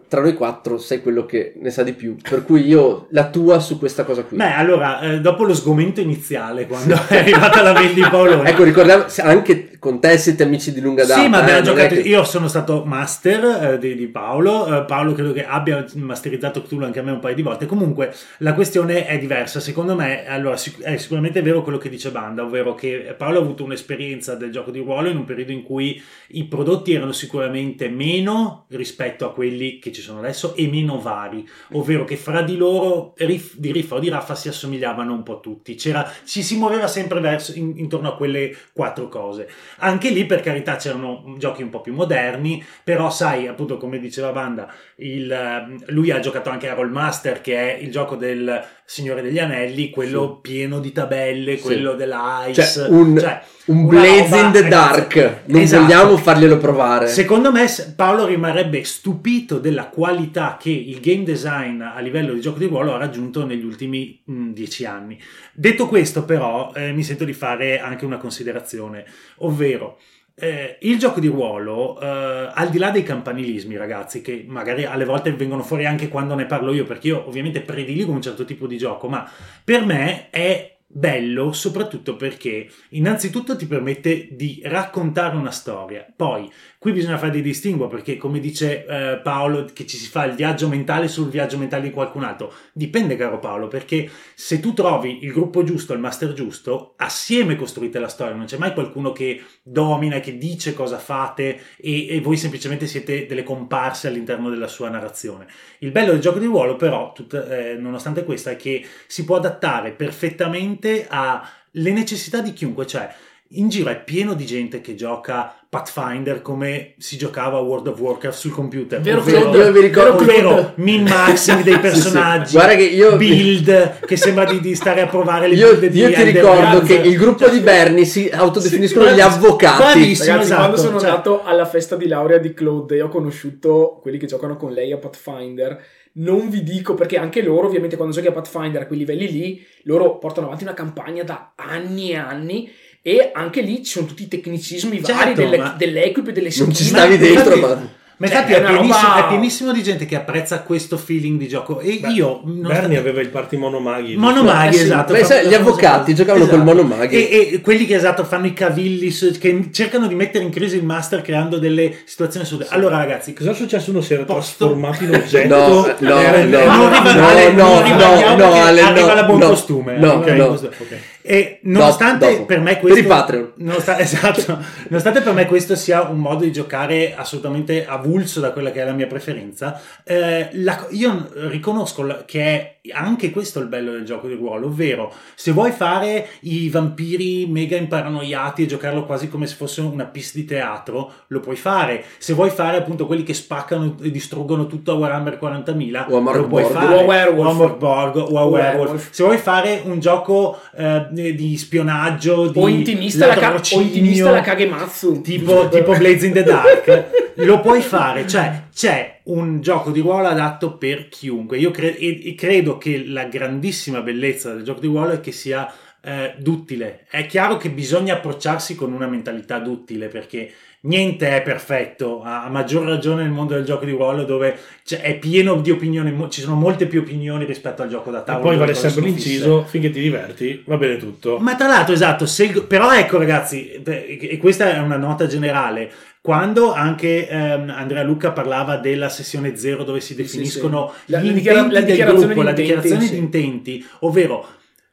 [0.09, 3.59] Tra noi quattro sei quello che ne sa di più, per cui io la tua
[3.59, 4.37] su questa cosa qui.
[4.37, 8.63] Beh, allora, eh, dopo lo sgomento iniziale, quando è arrivata la mail di Paolo, ecco,
[8.63, 11.21] ricordiamo, anche con te siete amici di lunga data.
[11.21, 11.95] Sì, ma eh, abbiamo è giocato.
[11.95, 14.67] che- Io sono stato master eh, di, di Paolo.
[14.81, 17.67] Eh, Paolo credo che abbia masterizzato Cthulhu anche a me un paio di volte.
[17.67, 19.61] Comunque la questione è diversa.
[19.61, 23.43] Secondo me, allora, sic- è sicuramente vero quello che dice Banda, ovvero che Paolo ha
[23.43, 27.89] avuto un'esperienza del gioco di ruolo in un periodo in cui i prodotti erano sicuramente
[27.89, 32.57] meno rispetto a quelli che ci sono adesso e meno vari, ovvero che fra di
[32.57, 35.75] loro, riff- di Riffa o di Raffa, si assomigliavano un po' tutti.
[35.75, 39.49] C'era, ci si muoveva sempre verso, in- intorno a quelle quattro cose.
[39.79, 44.33] Anche lì, per carità, c'erano giochi un po' più moderni, però sai, appunto, come diceva
[44.33, 49.21] Banda, il, ehm, lui ha giocato anche a Rollmaster, che è il gioco del Signore
[49.21, 51.63] degli Anelli, quello pieno di tabelle, Sì.
[51.63, 52.63] quello dell'Ice.
[52.65, 55.41] Cioè, un- cioè, Un una Blaze roba- in the Dark.
[55.47, 55.83] Non Esatto.
[55.83, 57.09] vogliamo farglielo provare.
[57.09, 62.59] Secondo me Paolo rimarrebbe stupito della qualità che il game design a livello di gioco
[62.59, 65.19] di ruolo ha raggiunto negli ultimi mh, dieci anni.
[65.53, 69.05] Detto questo, però, eh, mi sento di fare anche una considerazione,
[69.39, 69.99] ovvero
[70.39, 75.07] eh, il gioco di ruolo, eh, al di là dei campanilismi, ragazzi, che magari alle
[75.07, 78.67] volte vengono fuori anche quando ne parlo io, perché io ovviamente prediligo un certo tipo
[78.67, 79.29] di gioco, ma
[79.65, 86.07] per me è bello soprattutto perché innanzitutto ti permette di raccontare una storia.
[86.17, 90.25] Poi qui bisogna fare dei distinguo perché come dice eh, Paolo che ci si fa
[90.25, 92.51] il viaggio mentale sul viaggio mentale di qualcun altro.
[92.73, 97.99] Dipende caro Paolo perché se tu trovi il gruppo giusto il master giusto assieme costruite
[97.99, 102.39] la storia non c'è mai qualcuno che domina che dice cosa fate e, e voi
[102.39, 105.47] semplicemente siete delle comparse all'interno della sua narrazione.
[105.81, 109.37] Il bello del gioco di ruolo però tut- eh, nonostante questo è che si può
[109.37, 113.09] adattare perfettamente alle necessità di chiunque, cioè
[113.51, 118.01] in giro è pieno di gente che gioca Pathfinder come si giocava a World of
[118.01, 119.01] Warcraft sul computer.
[119.01, 124.47] Vero, ovvero, Io mi ricordo ovvero min-maxing dei personaggi, Guarda che io- build che sembra
[124.47, 127.49] di, di stare a provare le Io, build di io ti ricordo che il gruppo
[127.49, 129.83] di Bernie si autodefiniscono Sì, gli avvocati.
[129.83, 130.27] bravissimo.
[130.33, 133.99] Ragazzi, esatto, quando sono cioè- andato alla festa di laurea di Claude e ho conosciuto
[134.03, 135.81] quelli che giocano con lei a Pathfinder,
[136.19, 139.67] non vi dico perché anche loro, ovviamente, quando giochi a Pathfinder a quei livelli lì,
[139.83, 142.71] loro portano avanti una campagna da anni e anni.
[143.03, 146.51] E anche lì ci sono tutti i tecnicismi vari Certo, delle, ma- dell'equip e delle
[146.57, 146.87] Non ci skin.
[146.97, 148.27] stavi dentro, infatti- ma...
[148.29, 151.39] Cioè, infatti è è, una pienissimo, roba- è pienissimo di gente che apprezza questo feeling
[151.39, 151.81] di gioco.
[151.81, 152.41] E Beh, io.
[152.45, 154.17] non Bernie sta- aveva il party monomaghi.
[154.17, 155.15] Monomaghi, Eh sì, esatto.
[155.15, 157.15] fa- sai, gli avvocati giocavano col monomaghi.
[157.15, 160.77] E, e quelli che esatto fanno i cavilli, su- che cercano di mettere in crisi
[160.77, 162.67] il master creando delle situazioni assurde.
[162.71, 163.91] Allora, ragazzi, Cosa è successo?
[163.91, 165.57] Uno si era Posto- trasformato in oggetto.
[165.57, 169.07] No, no, Era- no, non riva- no, Ale, no, non rivaliamo no, perché Ale, arriva
[169.09, 169.97] no, la buon no, costume.
[169.99, 170.45] no, arriva il no.
[170.47, 171.01] buon costume.
[171.27, 172.45] E nonostante dopo.
[172.47, 174.59] per me Per questo nonostan- esatto,
[174.89, 178.85] nonostante per me questo sia un modo di giocare assolutamente avulso da quella che è
[178.85, 184.05] la mia preferenza, eh, la- io riconosco la- che è anche questo il bello del
[184.05, 189.49] gioco di ruolo, ovvero se vuoi fare i vampiri mega imparanoiati e giocarlo quasi come
[189.49, 192.05] se fosse una pista di teatro, lo puoi fare.
[192.19, 196.21] Se vuoi fare appunto quelli che spaccano e distruggono tutto a Warhammer 40.000, O a
[196.21, 196.75] Mark lo puoi Borg.
[196.75, 196.95] fare.
[196.95, 197.59] O a Werewolf.
[197.83, 198.53] O a o Werewolf.
[198.53, 199.09] Werewolf.
[199.11, 204.31] Se vuoi fare un gioco eh, di spionaggio, di O intimista, la, ca- o intimista
[204.31, 205.21] la Kagematsu.
[205.23, 208.27] tipo, tipo Blaze in the Dark, lo puoi fare.
[208.27, 211.59] Cioè, c'è un gioco di ruolo adatto per chiunque.
[211.59, 215.33] Io cre- e- e credo che la grandissima bellezza del gioco di ruolo è che
[215.33, 217.07] sia eh, duttile.
[217.11, 220.53] È chiaro che bisogna approcciarsi con una mentalità duttile perché
[220.87, 224.57] niente è perfetto, a maggior ragione nel mondo del gioco di ruolo dove
[225.01, 228.45] è pieno di opinioni, ci sono molte più opinioni rispetto al gioco da E tavolo.
[228.45, 231.39] poi vale sempre l'inciso, finché ti diverti, va bene tutto.
[231.39, 236.73] Ma tra l'altro, esatto, se però ecco ragazzi, e questa è una nota generale, quando
[236.73, 241.13] anche ehm, Andrea Luca parlava della sessione zero dove si sì, definiscono sì.
[241.13, 243.11] La- gli la intenti la del dichiarazione gruppo, la dichiarazione sì.
[243.11, 244.47] di intenti, ovvero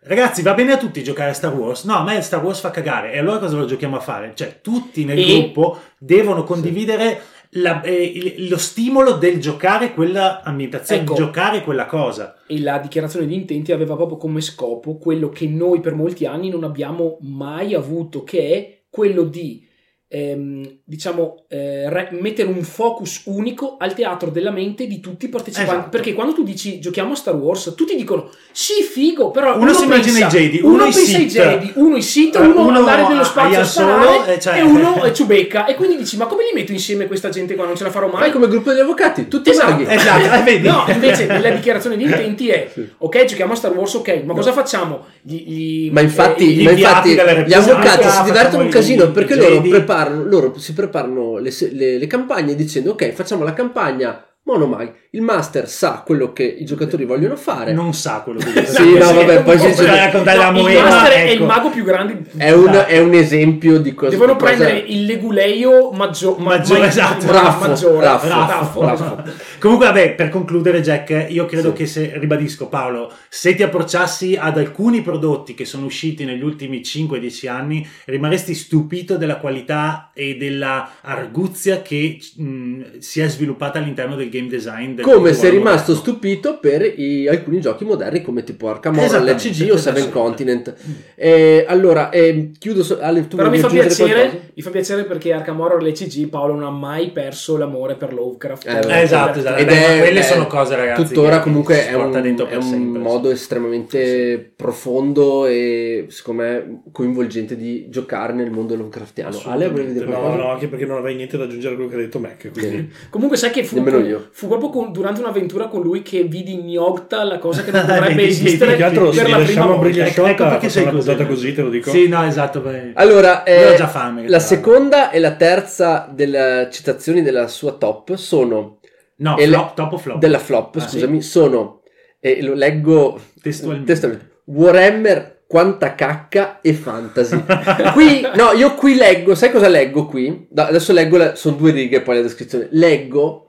[0.05, 2.71] ragazzi va bene a tutti giocare a Star Wars, no a me Star Wars fa
[2.71, 4.33] cagare e allora cosa lo giochiamo a fare?
[4.35, 7.21] Cioè tutti nel E- gruppo devono condividere
[7.57, 11.13] la- eh, lo stimolo del giocare quella ambientazione, Ecco.
[11.13, 12.35] giocare quella cosa.
[12.47, 16.49] E la dichiarazione di intenti aveva proprio come scopo quello che noi per molti anni
[16.49, 19.67] non abbiamo mai avuto, che è quello di
[20.13, 25.29] ehm, diciamo eh, re- mettere un focus unico al teatro della mente di tutti i
[25.29, 25.71] partecipanti.
[25.73, 25.89] Esatto.
[25.89, 29.85] Perché quando tu dici giochiamo a Star Wars, tutti dicono sì, figo, però Uno si
[29.85, 31.25] immagina pensa- i Jedi, uno, uno i pensa ai.
[31.27, 34.61] Jedi, uno i Sith, Eh, uno, uno andare nello spazio a sparare eh, cioè- e
[34.61, 35.65] uno è Ciubecca.
[35.65, 37.65] E quindi dici ma come li metto insieme questa gente qua?
[37.65, 38.19] Non ce la farò mai.
[38.21, 39.85] Fai come gruppo degli avvocati, tutti Esatto, maghi.
[39.87, 40.67] Esatto, eh, vedi?
[40.67, 44.51] No, invece la dichiarazione di intenti è ok, giochiamo a Star Wars, ok, ma cosa
[44.51, 45.05] facciamo?
[45.21, 49.35] Gli, gli- Ma infatti, eh, gli ma infatti gli avvocati si divertono un casino perché
[49.35, 54.93] loro preparano, loro si preparano le, le- le campagne dicendo ok facciamo la campagna monomag,
[55.11, 57.71] il master sa quello che i giocatori vogliono fare.
[57.71, 58.65] non sa quello che dice.
[58.73, 61.45] Sì, no, vabbè, poi si- Potrei raccontare la No, il master è il ecco.
[61.45, 65.05] mago più grande È un, è un esempio di cosa Devono di cosa- prendere il
[65.05, 67.31] leguleio maggio- ma- Maggiore, ma- esatto.
[67.31, 69.03] Raffo, maggiore, raffo, raffo, raffo.
[69.15, 69.23] raffo.
[69.59, 71.75] Comunque, vabbè, per concludere, Jack, io credo Sì.
[71.75, 76.81] che se ribadisco, Paolo, se ti approcciassi ad alcuni prodotti che sono usciti negli ultimi
[76.83, 84.15] 5-10 anni, rimarresti stupito della qualità e della arguzia che mh, si è sviluppata all'interno
[84.15, 84.95] del game design.
[84.95, 86.11] del Come sei rimasto moderno.
[86.11, 90.09] stupito per i- alcuni giochi moderni come tipo Arkham Horror, LCG o Seven.
[90.11, 90.73] Continent.
[91.15, 92.83] Eh, allora, eh, chiudo.
[92.83, 96.53] so- Ale, tu Però mi fa, piacere, mi fa piacere perché Arkham Horror l'ECG Paolo
[96.53, 98.67] non ha mai perso l'amore per Lovecraft.
[98.67, 99.59] Eh, Eh, esatto, esatto.
[99.61, 101.03] Ed Beh, è- quelle è- sono cose, ragazzi.
[101.03, 103.33] Tuttora che comunque è un, è un sempre, modo sì.
[103.33, 109.39] estremamente profondo e secondo me coinvolgente di giocare nel mondo Lovecraftiano.
[109.45, 110.35] Ale, volevi dire No, qualcosa?
[110.43, 112.49] no, anche perché non avrei niente da aggiungere a quello che ha detto Mac.
[112.51, 112.89] Quindi...
[113.09, 114.22] Comunque sai che fu, Nemmeno io.
[114.31, 117.85] Fu proprio con- durante un'avventura con lui che vidi in Yogta la cosa che non
[117.87, 119.81] dovrebbe esistere Più altro, per se la prima lasciamo volta.
[119.83, 121.15] Briglia Ecco, ecco perché sei così.
[121.25, 121.89] così, te lo dico.
[121.89, 122.59] Sì, no, esatto.
[122.61, 122.91] beh.
[122.95, 124.27] Allora, eh, fame.
[124.27, 128.79] la seconda e la terza delle citazioni della sua top sono
[129.17, 130.17] No, e le- flop, top o flop?
[130.19, 131.81] della flop, Ah, scusami, sono
[132.19, 133.91] e lo leggo Testualmente.
[133.91, 134.31] testualmente.
[134.45, 137.43] Warhammer quanta cacca e fantasy.
[137.93, 140.47] qui no, io qui leggo, sai cosa leggo qui?
[140.49, 142.67] Da- adesso leggo la- sono due righe poi la descrizione.
[142.71, 143.42] Leggo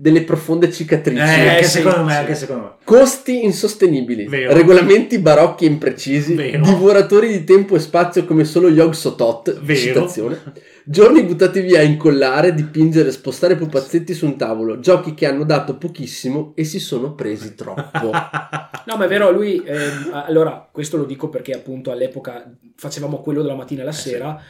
[0.00, 1.20] delle profonde cicatrici.
[1.20, 2.18] Eh, Eh, anche sì, secondo me, sì.
[2.18, 2.70] anche secondo me.
[2.84, 4.54] Costi insostenibili, Vero.
[4.54, 6.62] regolamenti barocchi e imprecisi, Vero.
[6.64, 9.78] divoratori di tempo e spazio come solo Yog Sotot, Vero.
[9.78, 10.40] citazione,
[10.84, 15.76] giorni buttati via a incollare, dipingere, spostare pupazzetti su un tavolo, giochi che hanno dato
[15.76, 18.10] pochissimo e si sono presi troppo.
[18.86, 23.42] No, ma è vero, lui, ehm, allora, questo lo dico perché appunto all'epoca facevamo quello
[23.42, 24.40] dalla mattina alla sera.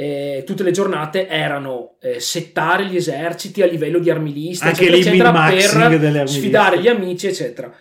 [0.00, 5.52] Eh, tutte le giornate erano eh, settare gli eserciti a livello di armilista, Anche eccetera,
[5.52, 7.74] eccetera, per sfidare gli amici, eccetera.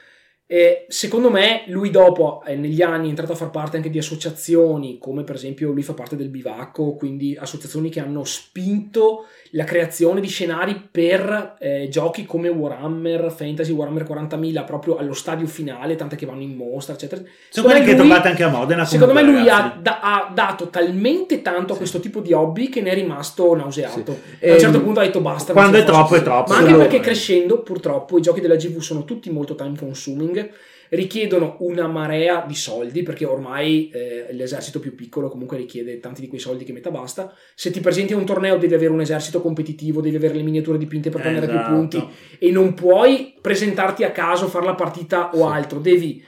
[0.47, 3.99] E secondo me lui dopo eh, negli anni è entrato a far parte anche di
[3.99, 9.63] associazioni come per esempio lui fa parte del bivacco quindi associazioni che hanno spinto la
[9.63, 15.95] creazione di scenari per eh, giochi come Warhammer Fantasy Warhammer 40.000 proprio allo stadio finale
[15.95, 18.49] tante che vanno in mostra eccetera Sono Secondo quelli me che lui- trovate anche a
[18.49, 18.85] Modena.
[18.85, 22.81] Secondo me lui ha, da- ha dato talmente tanto a questo tipo di hobby che
[22.81, 24.17] ne è rimasto nauseato.
[24.39, 24.47] Sì.
[24.49, 25.53] A un certo Ehm, punto ha detto basta.
[25.53, 26.51] quando è troppo, è troppo.
[26.53, 30.49] Ma anche perché crescendo, purtroppo, i giochi della GV sono tutti molto time consuming,
[30.89, 36.27] richiedono una marea di soldi, perché ormai eh, l'esercito più piccolo comunque richiede tanti di
[36.27, 37.33] quei soldi che metà basta.
[37.55, 40.77] Se ti presenti a un torneo devi avere un esercito competitivo, devi avere le miniature
[40.77, 41.73] dipinte per prendere più Esatto.
[41.73, 42.07] punti
[42.39, 46.23] e non puoi presentarti a caso, fare la partita o altro, devi...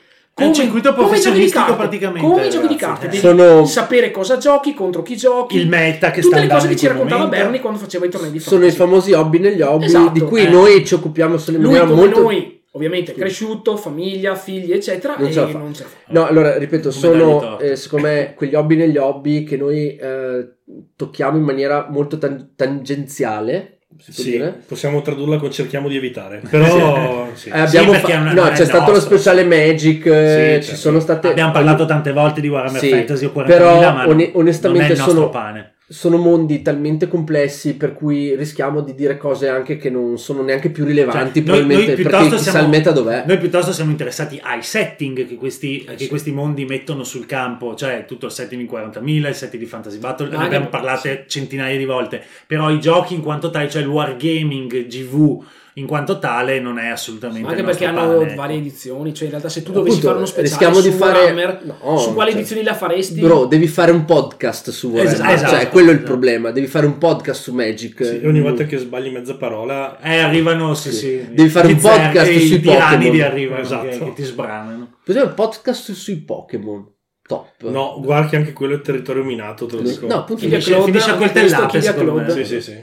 [0.54, 3.10] Circuito come i giochi di professionistico carte, praticamente, Come i giochi di carte, Eh.
[3.10, 6.68] devi Sono- sapere cosa giochi, contro chi giochi, Il meta che tutte sta le cose
[6.70, 7.44] che ci raccontava momento.
[7.44, 8.78] Bernie quando faceva i tornei di Sono i fantasy.
[8.78, 10.50] famosi hobby negli hobby Esatto, di cui eh.
[10.50, 12.22] noi ci occupiamo solo in Lui maniera come molto...
[12.22, 13.20] noi, ovviamente, Sì.
[13.20, 15.58] cresciuto, famiglia, figli, eccetera, Non e ce la fa.
[15.58, 15.98] non ce la fa.
[16.08, 20.48] No, allora ripeto, Come sono eh, secondo me quegli hobby negli hobby che noi eh,
[20.96, 23.74] tocchiamo in maniera molto tan- tangenziale.
[23.98, 24.62] Sì, dire?
[24.66, 26.42] possiamo tradurla con cerchiamo di evitare.
[26.50, 27.50] Però sì.
[27.50, 30.80] Eh, abbiamo perché fa- una- no, c'è stato lo speciale Magic, eh, Sì, ci certo.
[30.80, 34.88] sono state Abbiamo parlato tante volte di Warhammer Sì, Fantasy o 40.000, però one- onestamente
[34.88, 35.74] non è il nostro sono- pane.
[35.92, 40.70] Sono mondi talmente complessi per cui rischiamo di dire cose anche che non sono neanche
[40.70, 43.24] più rilevanti Cioè, noi- probabilmente noi perché piuttosto chissà siamo- il meta dov'è.
[43.26, 46.08] Noi piuttosto siamo interessati ai setting che questi, Eh, che sì.
[46.08, 49.98] questi mondi mettono sul campo, cioè tutto il setting in 40.000, il setting di Fantasy
[49.98, 53.82] Battle, ne Anche- abbiamo parlate centinaia di volte, però i giochi in quanto tali, cioè
[53.82, 55.44] il wargaming GV
[55.80, 58.36] in quanto tale non è assolutamente anche perché hanno pane, ecco.
[58.36, 60.96] varie edizioni, cioè in realtà se tu dovessi Appunto, fare uno speciale rischiamo su di
[60.96, 63.20] fare- Warhammer, no, su quale cioè- edizioni la faresti?
[63.22, 66.12] Bro, devi fare un podcast su Warhammer, Esatto, esatto, cioè quello è il esatto.
[66.12, 68.06] problema, devi fare un podcast su Magic.
[68.06, 70.96] Sì, ogni volta che sbagli mezza parola, Eh, arrivano, sì, Sì.
[70.98, 71.28] sì.
[71.32, 73.32] Devi fare gli un podcast zer- sui i tiranidi Pokémon.
[73.32, 73.88] arrivano Esatto.
[73.88, 74.98] che, che ti sbranano.
[75.06, 76.94] Cos'è un podcast sui Pokémon?
[77.30, 77.48] Top.
[77.70, 80.08] no, guarda che anche quello è territorio minato, te lo dico.
[80.08, 82.30] No, appunto Finisce, finisce a coltellate, secondo me.
[82.32, 82.76] Sì, sì, sì.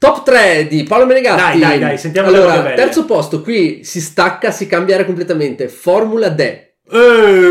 [0.00, 1.58] Top 3 di Paolo Menegatti.
[1.58, 5.68] Dai, dai, dai, sentiamo Allora, terzo posto, qui si stacca, si cambia completamente.
[5.68, 6.40] Formula D.
[6.40, 6.70] Eh,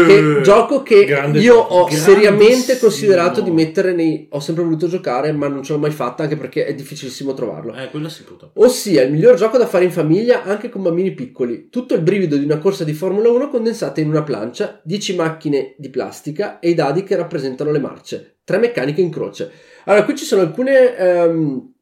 [0.07, 4.27] Che gioco che Grande io ho seriamente considerato di mettere nei.
[4.31, 7.75] Ho sempre voluto giocare, ma non ce l'ho mai fatta anche perché è difficilissimo trovarlo.
[7.75, 8.63] Eh, quello sì, purtroppo.
[8.63, 11.69] Ossia, il miglior gioco da fare in famiglia anche con bambini piccoli.
[11.69, 15.75] Tutto il brivido di una corsa di Formula 1 condensata in una plancia, 10 macchine
[15.77, 19.51] di plastica e i dadi che rappresentano le marce, tre meccaniche in croce.
[19.85, 21.73] Allora, qui ci sono alcune ehm,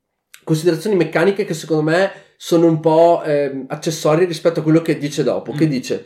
[0.48, 5.24] considerazioni meccaniche che secondo me sono un po' ehm, accessorie rispetto a quello che dice
[5.24, 5.70] dopo, che Mm.
[5.70, 6.06] dice...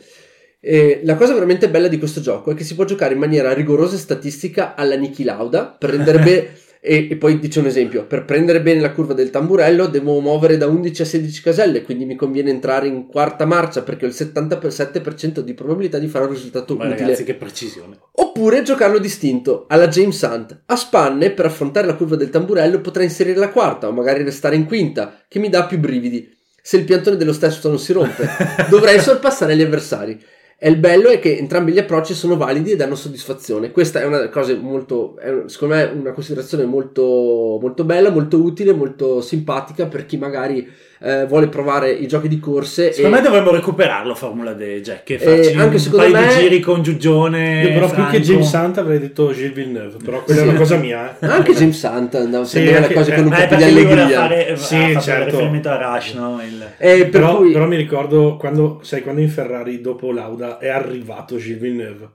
[0.60, 3.52] eh, la cosa veramente bella di questo gioco è che si può giocare in maniera
[3.52, 6.48] rigorosa e statistica alla Niki Lauda per rendere bene
[6.84, 10.56] e, e poi dice un esempio: per prendere bene la curva del tamburello devo muovere
[10.56, 14.14] da 11 a 16 caselle, quindi mi conviene entrare in quarta marcia perché ho il
[14.16, 16.98] 77% di probabilità di fare un risultato Ma utile.
[16.98, 17.98] ragazzi, che precisione.
[18.10, 20.62] Oppure giocarlo distinto, alla James Hunt.
[20.66, 24.56] A spanne, per affrontare la curva del tamburello, potrei inserire la quarta o magari restare
[24.56, 26.36] in quinta, che mi dà più brividi.
[26.60, 28.28] Se il piantone dello stesso non si rompe,
[28.68, 30.20] dovrei sorpassare gli avversari.
[30.64, 33.72] E il bello è che entrambi gli approcci sono validi e danno soddisfazione.
[33.72, 38.72] Questa è una cosa molto, è, secondo me, una considerazione molto, molto bella, molto utile,
[38.72, 40.64] molto simpatica per chi magari
[41.02, 42.92] eh, vuole provare i giochi di corse.
[42.92, 46.26] Secondo e- me dovremmo recuperarlo Formula D, Jack, e Eh, farci anche un secondo paio
[46.26, 47.62] me- di giri con Giugione.
[47.62, 50.46] Io però più che James Hunt avrei detto Gilles Villeneuve, però quella Sì.
[50.46, 51.18] è una cosa mia.
[51.18, 51.26] eh.
[51.26, 53.56] Anche James Hunt andava Sì, a prendere le anche- cose con un Eh, po' più
[53.56, 54.08] di allegria.
[54.08, 55.24] fare, Sì, certo.
[55.30, 56.40] riferimento a Rush, no?
[56.46, 60.58] Il- Eh, per Però, cui però mi ricordo quando, sai, quando in Ferrari dopo Lauda
[60.58, 62.08] è arrivato Gilles Villeneuve.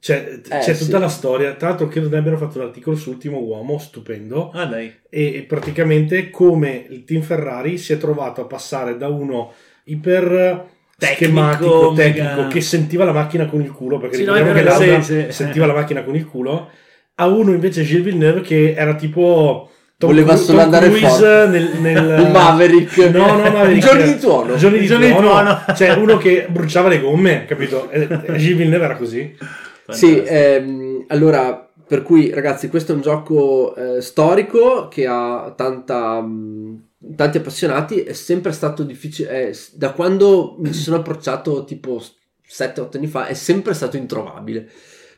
[0.00, 0.84] C'è, Eh, c'è sì.
[0.84, 1.52] tutta la storia.
[1.54, 4.50] Tra l'altro, credo ne abbiano fatto un articolo su Ultimo Uomo, stupendo.
[4.54, 4.92] Ah, dai.
[5.10, 9.52] E, e praticamente come il team Ferrari si è trovato a passare da uno
[9.84, 10.66] iper
[11.00, 14.62] Tecnico, mega- tecnico, che sentiva la macchina con il culo, perché Sì, no, ricordiamo è
[14.62, 15.32] che Lauda sì, sì.
[15.32, 16.68] sentiva la macchina con il culo,
[17.14, 19.70] a uno invece Gilles Villeneuve che era tipo...
[19.96, 21.46] Tom Voleva solo Tom andare Cruise forte.
[21.48, 22.96] nel, nel- il Maverick.
[23.10, 23.86] No, no, Maverick.
[23.86, 24.56] Giorni di tuono.
[24.56, 25.28] Giorni di Giorni di tuono.
[25.28, 25.58] tuono.
[25.76, 27.90] Cioè, uno che bruciava le gomme, capito?
[27.90, 29.36] E, e Gilles Villeneuve era così.
[29.92, 36.20] Sì, ehm, allora, per cui ragazzi, questo è un gioco eh, storico che ha tanta,
[36.20, 42.00] mh, tanti appassionati è sempre stato difficile, è- da quando mi ci sono approcciato tipo
[42.46, 44.68] 7-8 anni fa, è sempre stato introvabile.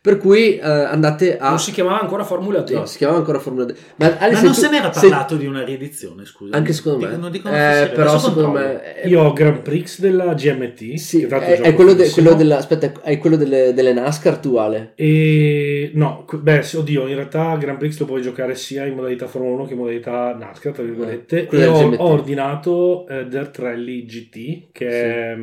[0.03, 1.51] Per cui eh, andate a...
[1.51, 2.75] Non si chiamava ancora Formula 3.
[2.75, 3.75] No, si chiamava ancora Formula D.
[3.95, 6.57] Ma, Ale, Ma se non tu- se n'era se- parlato di una riedizione, scusa.
[6.57, 7.07] Anche secondo me.
[7.11, 8.83] Dico- Non dicono Eh, però adesso secondo me...
[8.95, 10.95] è- Io ho Grand Prix della GMT.
[10.97, 14.91] Sì, è, è quello, de- quello della, aspetta, è quello delle, delle NASCAR tu Ale?
[14.97, 19.29] E no, beh, sì, oddio, in realtà Grand Prix lo puoi giocare sia in modalità
[19.29, 21.43] Formula 1 che in modalità NASCAR, tra virgolette.
[21.43, 25.37] Eh, quello e del ho, ho ordinato eh, Dirt Rally GT, che, è,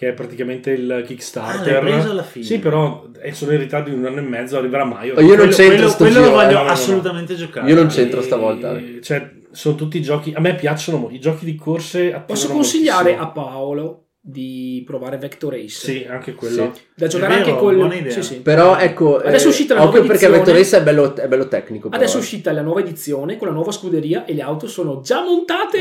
[0.00, 1.82] che è praticamente il Ah, Kickstarter.
[1.82, 2.42] l'hai preso alla fine.
[2.46, 5.12] Sì, però sono in ritardo di un anno e mezzo, arriverà a maio.
[5.12, 6.70] Ma io non Quello, c'entro quello, sto quello giro, lo voglio eh, no, no, no.
[6.70, 7.68] assolutamente giocare.
[7.68, 8.78] Io non c'entro stavolta.
[8.78, 10.32] E, Cioè, sono tutti giochi.
[10.34, 12.22] A me piacciono i giochi di corse.
[12.26, 13.22] Posso consigliare moltissimo.
[13.28, 15.68] a Paolo di provare Vector Race?
[15.68, 16.72] Sì, anche quello.
[16.94, 18.12] Da giocare È anche vero, buona idea.
[18.12, 18.34] Sì, sì.
[18.40, 20.36] Però ecco, Adesso è uscita la occhio nuova perché edizione.
[20.36, 21.88] Vector Race è bello, è bello tecnico.
[21.88, 22.22] però, Adesso è eh.
[22.22, 25.78] uscita la nuova edizione con la nuova scuderia e le auto sono già montate.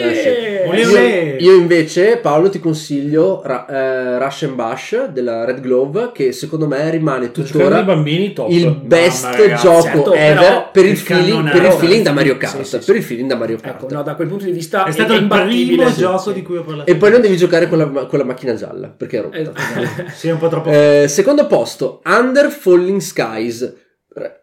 [0.63, 1.35] Eh, Olè, Io, olè.
[1.39, 6.65] io invece, Paolo, ti consiglio Ra- eh, Rush and Bash della Red Glove, che secondo
[6.67, 11.61] me rimane tuttora bambini il best ragazzi, gioco certo, ever per, il il feeling, per
[11.61, 12.61] il eh, feeling da sì, Mario sì, Kart.
[12.61, 12.85] sì, sì.
[12.85, 13.83] Per il feeling da Mario Kart.
[13.83, 15.75] Ecco, no, da quel punto di vista È stato il imbattibile.
[15.75, 16.33] primo Sì, gioco sì.
[16.33, 16.89] di cui ho parlato.
[16.89, 19.37] E poi non devi giocare con la, con la macchina gialla, perché è rotta.
[19.37, 20.05] Esatto.
[20.15, 20.69] Sì, è un po' troppo.
[20.69, 23.75] Eh, secondo posto, Under Falling Skies,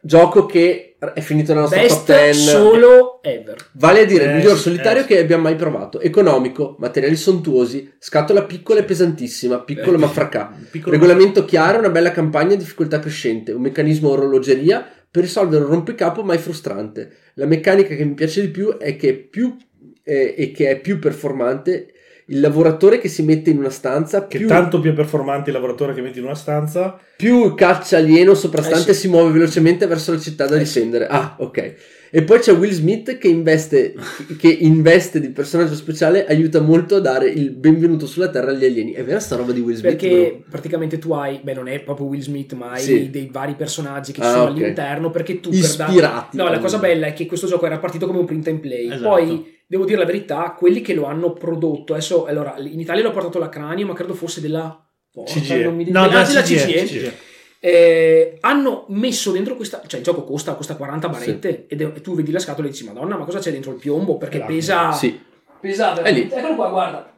[0.01, 2.41] gioco che è finito nella nostra top Best 10.
[2.49, 3.57] solo ever.
[3.73, 6.01] Vale a dire il Eh, miglior solitario eh, che abbiamo mai provato.
[6.01, 10.53] Economico, materiali sontuosi, scatola piccola e pesantissima, piccolo Eh, ma fracà.
[10.71, 15.71] piccolo- Regolamento chiaro, una bella campagna a difficoltà crescente, un meccanismo orologeria per risolvere un
[15.71, 17.11] rompicapo mai frustrante.
[17.35, 19.55] La meccanica che mi piace di più è che è più
[20.03, 21.89] eh, e che è più performante
[22.29, 25.55] il lavoratore che si mette in una stanza Che più, tanto più è performante il
[25.57, 26.99] lavoratore che metti in una stanza.
[27.17, 29.01] più caccia alieno soprastante Eh sì.
[29.03, 30.75] si muove velocemente verso la città da Eh sì.
[30.75, 31.07] difendere.
[31.07, 31.75] Ah, ok.
[32.09, 33.95] E poi c'è Will Smith che investe,
[34.39, 38.93] che investe di personaggio speciale, aiuta molto a dare il benvenuto sulla Terra agli alieni.
[38.93, 39.97] È vera sta roba di Will Smith?
[39.97, 43.11] Perché praticamente tu hai, beh, non è proprio Will Smith, ma hai Sì.
[43.11, 44.51] dei vari personaggi che ci Ah, sono ok.
[44.51, 45.11] all'interno.
[45.11, 45.93] Perché tu Ispirati.
[45.95, 46.27] per dare.
[46.33, 48.87] No, la cosa bella è che questo gioco era partito come un print and play.
[48.87, 49.09] Esatto.
[49.09, 53.11] Poi devo dire la verità, quelli che lo hanno prodotto, adesso allora in Italia l'ho
[53.11, 55.63] portato la Cranio, ma credo fosse della Portal, CGE.
[55.65, 56.85] non mi- No, della- CGE, CGE.
[56.85, 57.17] CGE.
[57.59, 62.01] Eh, hanno messo dentro questa cioè il gioco costa, costa 40 barette ed è- e
[62.03, 64.53] tu vedi la scatola e dici madonna ma cosa c'è dentro il piombo perché Esatto.
[64.53, 65.21] pesa Sì.
[65.59, 67.13] pesa veramente eccolo qua guarda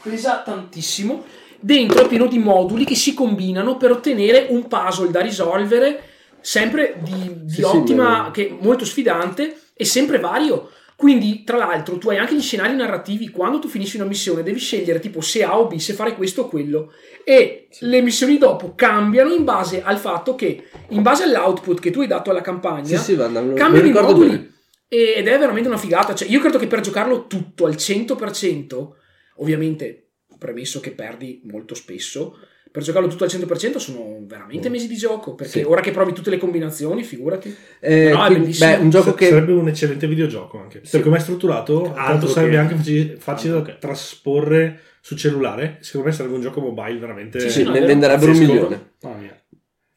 [0.00, 1.24] pesa tantissimo
[1.58, 6.00] dentro è pieno di moduli che si combinano per ottenere un puzzle da risolvere
[6.40, 10.70] sempre di, di Sì, sì, ottima ma- che molto sfidante e sempre vario
[11.04, 13.28] quindi tra l'altro tu hai anche gli scenari narrativi.
[13.28, 16.40] Quando tu finisci una missione devi scegliere tipo se A o B se fare questo
[16.40, 16.94] o quello.
[17.22, 22.00] E le missioni dopo cambiano in base al fatto che in base all'output che tu
[22.00, 24.28] hai dato alla campagna Sì, sì, lo cambiano i moduli.
[24.28, 24.52] bene.
[24.88, 26.14] ed è veramente una figata.
[26.14, 28.88] Cioè, io credo che per giocarlo tutto al 100%
[29.36, 32.38] ovviamente premesso che perdi molto spesso
[32.74, 35.64] per giocarlo tutto al 100% sono veramente mesi di gioco perché Sì.
[35.64, 39.14] ora che provi tutte le combinazioni figurati Eh, No, è quindi, beh, un gioco Sa-
[39.14, 40.80] che Sarebbe un eccellente videogioco anche.
[40.82, 40.90] Sì.
[40.90, 45.78] Per come è strutturato, Altro tanto sarebbe che- anche facile, da che- trasporre su cellulare.
[45.82, 47.38] Secondo me sarebbe un gioco mobile veramente.
[47.38, 48.90] Sì, sì, no, ne venderebbero un milione.
[49.02, 49.40] Mamma mia.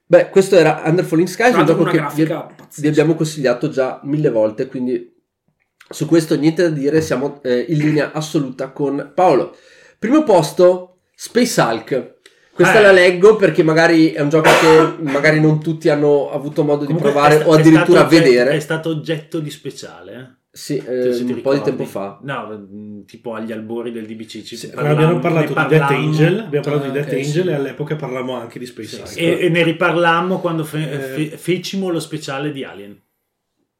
[0.05, 2.25] Beh, questo era Under Falling Skies, un gioco che una vi,
[2.77, 5.15] vi abbiamo consigliato già mille volte, quindi
[5.89, 9.55] su questo niente da dire, siamo eh, in linea assoluta con Paolo.
[9.97, 12.16] Primo posto, Space Hulk.
[12.57, 12.81] Questa Eh.
[12.81, 16.87] la leggo perché magari è un gioco che magari non tutti hanno avuto modo di
[16.87, 18.49] Comunque provare sta- o è addirittura oggetto- vedere.
[18.51, 20.13] È stato oggetto di speciale.
[20.13, 20.35] eh.
[20.57, 22.17] Sì, eh, se ti un po' di tempo fa.
[22.23, 24.41] No, mh, tipo agli albori del DBC.
[24.41, 27.43] ci Sì, parlammo- abbiamo parlato di Death Angel, abbiamo parlato Ah, di Death ok, Angel
[27.43, 27.49] sì.
[27.49, 29.19] e all'epoca parlammo anche di Space sì.
[29.19, 30.97] E, e ne riparlammo quando fe- Eh.
[31.29, 32.99] fe- fecimo lo speciale di Alien.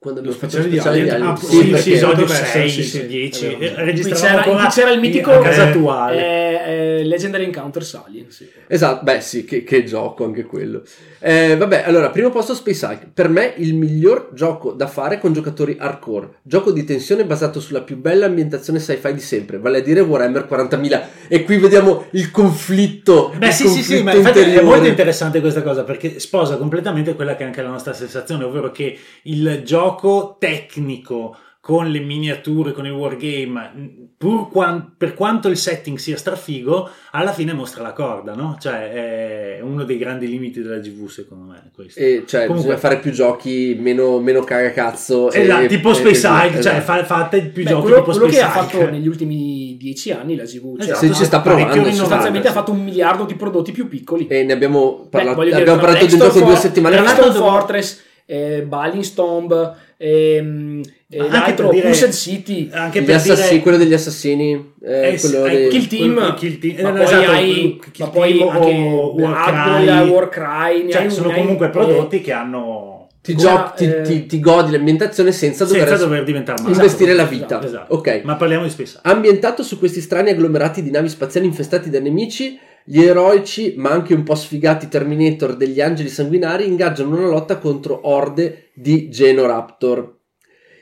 [0.07, 1.27] Quando abbiamo fatto lo speciale di Alien.
[1.27, 3.45] Ah, Sì, sì, episodio dovrebbe essere, 6 sì, sì, su 10.
[3.45, 3.71] è vero.
[3.71, 6.11] eh, Qui Registravamo c'era, ancora qui c'era il mitico a casa tua.
[6.11, 6.61] eh,
[6.99, 8.47] eh, Legendary Encounters Alien sì.
[8.67, 10.83] Esatto, beh sì, che, che gioco anche quello.
[11.19, 13.07] Eh, vabbè, allora, primo posto Space Hulk.
[13.13, 16.29] Per me il miglior gioco da fare con giocatori hardcore.
[16.41, 20.47] Gioco di tensione basato sulla più bella ambientazione sci-fi di sempre, vale a dire Warhammer
[20.49, 21.01] 40.000.
[21.27, 23.33] E qui vediamo il conflitto.
[23.37, 26.55] Beh, il sì, sì, sì, ma conflitto infatti è molto interessante questa cosa perché sposa
[26.57, 29.96] completamente quella che è anche la nostra sensazione, ovvero che il gioco
[30.39, 36.89] tecnico con le miniature, con il wargame, pur quan- per quanto il setting sia strafigo,
[37.11, 38.55] alla fine mostra la corda, no?
[38.57, 41.99] Cioè è uno dei grandi limiti della GV secondo me questo.
[41.99, 45.29] E, cioè, Comunque- bisogna fare più giochi meno, meno cagacazzo.
[45.29, 46.81] e- Esatto, tipo e- Space e- Hulk, cioè esatto.
[46.83, 50.11] fa- fate più Beh, giochi quello, tipo quello Space che ha fatto negli ultimi dieci
[50.13, 52.53] anni la GV cioè, Esatto, ci sta provando, sostanzialmente sì.
[52.53, 56.05] ha fatto un miliardo di prodotti più piccoli E ne abbiamo parlato, dire, abbiamo parlato
[56.05, 57.31] Blackstone gioco due settimane fa.
[57.33, 62.69] Fortress eh, Balling Tomb ehm, e anche l'altro per dire- Pushed City.
[62.71, 63.61] Anche per assassini, dire...
[63.61, 66.93] quello degli assassini, eh, Eh, quello eh, dei- Kill Team, Quel- Kill Team, ma eh,
[66.93, 70.09] poi esatto, hai Kill ma poi Team anche o Blood Warcry.
[70.09, 74.01] Warcry, Cioè, hai- sono hai- comunque eh, prodotti che hanno ti, Ora, giochi- ti- eh,
[74.03, 76.73] ti- ti godi l'ambientazione senza dover, senza dover diventare male.
[76.75, 77.65] investire la Esatto, vita.
[77.65, 77.95] Esatto.
[77.95, 78.21] Ok.
[78.23, 78.99] Ma parliamo di Hulk.
[79.03, 82.57] Ambientato su questi strani agglomerati di navi spaziali infestati da nemici,
[82.89, 88.07] gli eroici, ma anche un po' sfigati Terminator degli angeli sanguinari, ingaggiano una lotta contro
[88.07, 90.15] orde di Genoraptor.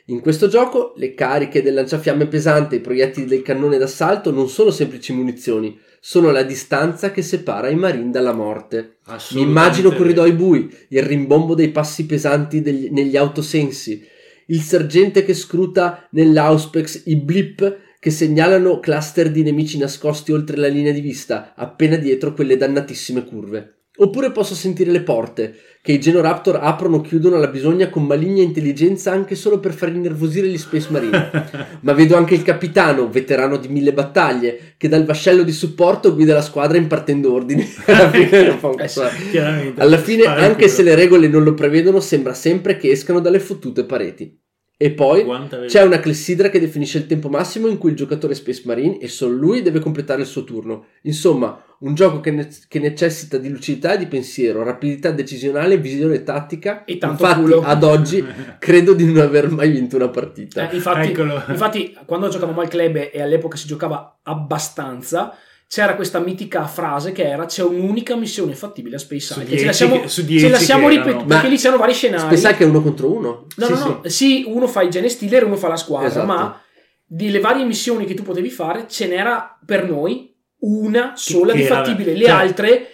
[0.06, 4.50] In questo gioco le cariche del lanciafiamme pesante e i proiettili del cannone d'assalto non
[4.50, 8.98] sono semplici munizioni, sono la distanza che separa i marine dalla morte.
[9.32, 14.06] Mi immagino corridoi bui, il rimbombo dei passi pesanti degli- negli autosensi,
[14.48, 20.68] il sergente che scruta nell'Auspex i blip che segnalano cluster di nemici nascosti oltre la
[20.68, 23.88] linea di vista, appena dietro quelle dannatissime curve.
[23.98, 28.44] Oppure posso sentire le porte, che i Genoraptor aprono o chiudono alla bisogna con maligna
[28.44, 31.32] intelligenza anche solo per far innervosire gli Space Marine.
[31.82, 36.36] Ma vedo anche il capitano, veterano di mille battaglie, che dal vascello di supporto guida
[36.36, 37.68] la squadra impartendo ordini.
[37.88, 38.60] Alla fine
[39.08, 39.74] Eh.
[39.78, 43.84] Alla fine, anche se le regole non lo prevedono, sembra sempre che escano dalle fottute
[43.84, 44.44] pareti.
[44.78, 45.26] E poi
[45.68, 49.08] c'è una clessidra che definisce il tempo massimo in cui il giocatore Space Marine e
[49.08, 50.88] solo lui deve completare il suo turno.
[51.04, 56.24] Insomma, un gioco che, ne- che necessita di lucidità e di pensiero, rapidità decisionale, visione
[56.24, 56.84] tattica.
[56.84, 57.62] E tanto Infatti, culo.
[57.62, 58.26] ad oggi
[58.60, 60.70] credo di non aver mai vinto una partita.
[60.70, 61.16] Eh, infatti,
[61.52, 65.34] infatti, quando giocavamo al club e all'epoca si giocava abbastanza,
[65.68, 69.46] c'era questa mitica frase che era c'è un'unica missione fattibile a Space Hulk.
[69.48, 72.22] dieci Ce la siamo, su ce dieci la siamo ripetuti perché lì c'erano vari scenari.
[72.38, 73.46] Space Hulk è uno contro uno?
[73.56, 73.84] No, Sì, no, sì.
[73.88, 74.02] no.
[74.06, 76.26] Sì, uno fa il Gene Stealer e uno fa la squadra, Esatto.
[76.26, 76.62] ma
[77.08, 81.66] delle varie missioni che tu potevi fare ce n'era per noi una sola che di
[81.66, 82.14] fattibile.
[82.14, 82.40] Le certo.
[82.42, 82.88] altre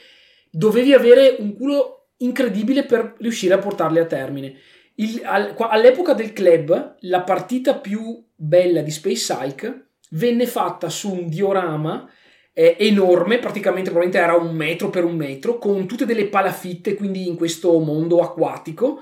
[0.49, 4.53] dovevi avere un culo incredibile per riuscire a portarle a termine.
[4.95, 11.11] Il- al- all'epoca del club, la partita più bella di Space Hulk venne fatta su
[11.11, 12.07] un diorama
[12.53, 17.27] eh, enorme, praticamente probabilmente era un metro per un metro, con tutte delle palafitte, quindi
[17.27, 19.01] in questo mondo acquatico,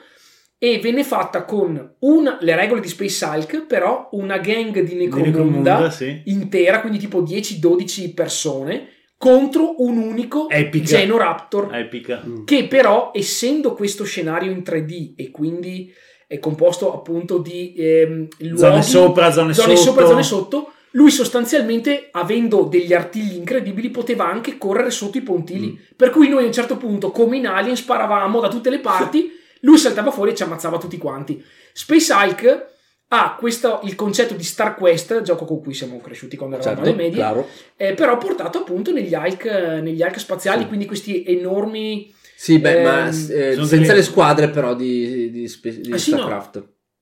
[0.57, 5.89] e venne fatta con una, le regole di Space Hulk, però una gang di Necromunda,
[5.89, 6.21] sì.
[6.25, 10.85] intera, quindi tipo 10-12 persone, contro un unico Epica.
[10.85, 12.23] Genoraptor Epica.
[12.25, 12.45] Mm.
[12.45, 15.93] che però essendo questo scenario in 3D e quindi
[16.25, 19.89] è composto appunto di ehm, luoghi, Zone sopra, zone, zone sotto.
[19.89, 25.67] sopra, zone sotto, lui sostanzialmente avendo degli artigli incredibili poteva anche correre sotto i pontili,
[25.71, 25.75] Mm.
[25.95, 29.31] per cui noi a un certo punto come in Alien sparavamo da tutte le parti,
[29.61, 31.43] lui saltava fuori e ci ammazzava tutti quanti.
[31.73, 32.67] Space Hulk
[33.11, 36.91] ha questo, il concetto di Star Quest, gioco con cui siamo cresciuti quando eravamo Certo,
[36.91, 37.47] alle medie, claro.
[37.75, 39.45] eh, però portato appunto negli Hulk,
[39.81, 40.67] negli Hulk spaziali, Sì.
[40.67, 45.47] quindi questi enormi Sì, beh, Ehm, ma eh, senza delle- le squadre però di, di,
[45.47, 46.27] Spe- di Ah, sì, no.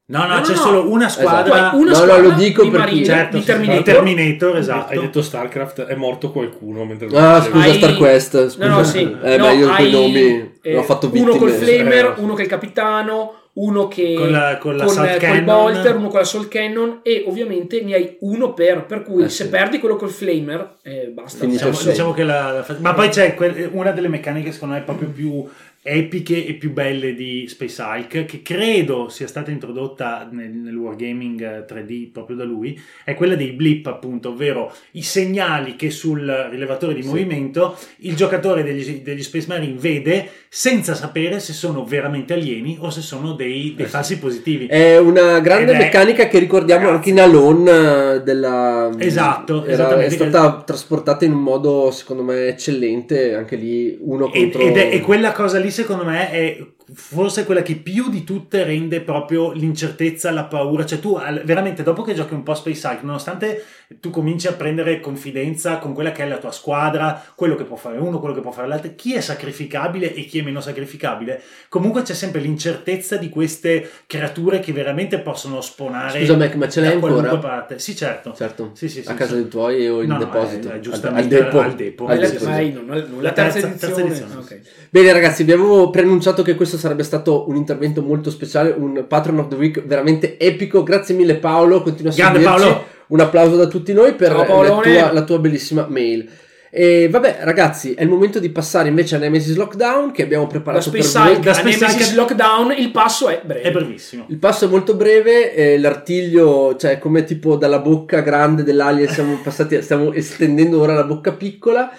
[0.10, 1.70] No, no, No, c'è no, solo una squadra.
[1.72, 3.84] Poi una No, no, squadra lo dico di per Marine, chi- certo, di Terminator.
[3.84, 4.92] Terminator, esatto.
[4.94, 8.48] Hai detto StarCraft, è morto qualcuno mentre lo Ah, scusa, Hai- StarQuest.
[8.48, 8.68] Scusa.
[8.68, 9.00] No, no, sì.
[9.22, 11.30] Eh, No, beh, io quei hai, nomi eh, ho fatto vittime.
[11.32, 14.86] Uno col Flamer, Eh, uno che è il capitano, uno che Con la- con la
[14.86, 15.44] con, Salt col Cannon.
[15.46, 19.30] Bolter, uno con la Soul Cannon e ovviamente ne hai uno per, per cui Eh,
[19.30, 19.50] se sì.
[19.50, 21.46] perdi quello col Flamer eh, basta.
[21.46, 25.10] Diciamo, diciamo che la, la- ma poi c'è quel- una delle meccaniche secondo me proprio
[25.10, 25.46] più
[25.82, 31.42] epiche e più belle di Space Hulk che credo sia stata introdotta nel, nel wargaming
[31.42, 36.26] eh, 3D proprio da lui è quella dei blip appunto ovvero i segnali che sul
[36.52, 37.08] rilevatore di Sì.
[37.08, 42.90] movimento il giocatore degli, degli Space Marine vede senza sapere se sono veramente alieni o
[42.90, 46.86] se sono dei, dei Eh falsi positivi È una grande Ed è- meccanica che ricordiamo
[46.90, 47.10] Ragazzi.
[47.10, 48.90] anche in Alone eh, della...
[48.98, 49.98] Esatto, era-.
[50.00, 54.62] È stata trasportata in un modo secondo me eccellente, anche lì uno Ed, contro...
[54.62, 56.58] ed è, e quella cosa lì, secondo me, è
[56.94, 60.86] forse quella che più di tutte rende proprio l'incertezza, la paura.
[60.86, 63.64] Cioè, tu al- veramente dopo che giochi un po' Space Hulk, nonostante
[64.00, 67.76] tu cominci a prendere confidenza con quella che è la tua squadra, quello che può
[67.78, 71.42] fare uno, quello che può fare l'altro, chi è sacrificabile e chi è meno sacrificabile,
[71.70, 76.20] comunque c'è sempre l'incertezza di queste creature che veramente possono sponare.
[76.20, 77.50] Scusa Mac, ma ce l'hai da qualunque ancora?
[77.54, 77.80] parte.
[77.80, 78.34] Sì, certo.
[78.36, 78.72] Certo.
[78.74, 79.42] Sì, sì, sì, a casa sì.
[79.42, 80.70] dei tuoi o in No, no, deposito?
[80.70, 81.60] eh, Al- giustamente al depo.
[81.60, 82.06] al depo.
[82.08, 82.46] Al depo.
[82.46, 83.94] non- non- la La terza, terza- edizione.
[83.96, 84.54] terza edizione, Ah, sì.
[84.54, 84.60] ok.
[84.90, 89.40] Bene ragazzi, vi avevo preannunciato che questo sarebbe stato un intervento molto speciale, un Patron
[89.40, 90.84] of the Week veramente epico.
[90.84, 92.64] Grazie mille Paolo, continua a Grande seguirci.
[92.64, 92.86] Paolo.
[93.08, 96.30] Un applauso da tutti noi per Ciao, la tua, la tua bellissima mail.
[96.70, 100.50] E vabbè ragazzi, è il momento di passare invece a Nemesis Lockdown che abbiamo Da
[100.52, 101.40] preparato per Space voi.
[101.42, 103.62] Da Space Nemesis Lockdown il passo è breve.
[103.62, 104.26] È brevissimo.
[104.28, 109.40] Il passo è molto breve, eh, l'artiglio, cioè come tipo dalla bocca grande dell'alien stiamo
[109.42, 111.90] passati, stiamo estendendo ora la bocca piccola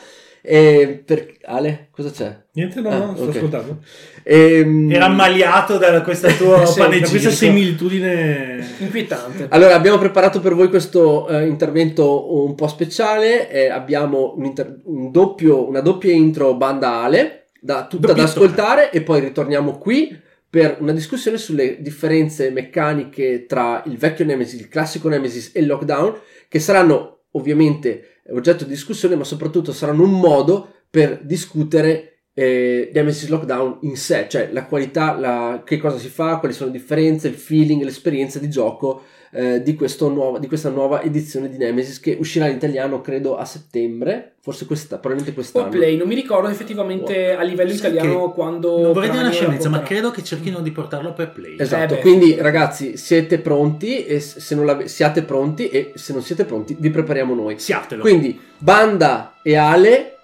[0.43, 1.35] E per...
[1.45, 2.37] Ale, cosa c'è?
[2.53, 3.35] Niente, no, Ah, no, sto ok.
[3.37, 3.79] ascoltando.
[4.23, 8.67] Ehm, Era ammaliato da questa tua Sì, Da questa similitudine...
[8.79, 9.47] Inquietante.
[9.51, 13.51] Allora, abbiamo preparato per voi questo eh, intervento un po' speciale.
[13.51, 18.31] eh, abbiamo un inter- un doppio- una doppia intro banda Ale, da, tutta da Doppietto.
[18.45, 20.17] ascoltare, e poi ritorniamo qui
[20.51, 25.67] per una discussione sulle differenze meccaniche tra il vecchio Nemesis, il classico Nemesis e il
[25.67, 26.15] Lockdown,
[26.49, 33.29] che saranno ovviamente oggetto di discussione, ma soprattutto saranno un modo per discutere eh, Nemesis
[33.29, 37.27] Lockdown in sé, cioè la qualità, la- che cosa si fa, quali sono le differenze,
[37.29, 42.01] il feeling, l'esperienza di gioco eh, di, questo nuovo- di questa nuova edizione di Nemesis
[42.01, 45.69] che uscirà in italiano credo a settembre, forse questa, probabilmente O quest'anno.
[45.69, 48.81] play, non mi ricordo effettivamente a livello italiano che quando.
[48.81, 51.57] Non vorrei dire una scemenza, ma credo che cerchino di portarlo per play.
[51.59, 56.45] Esatto, Eh quindi ragazzi siete pronti e se non siate pronti e se non siete
[56.45, 57.59] pronti vi prepariamo noi.
[57.59, 58.01] Siatelo.
[58.01, 60.17] Quindi Banda e Ale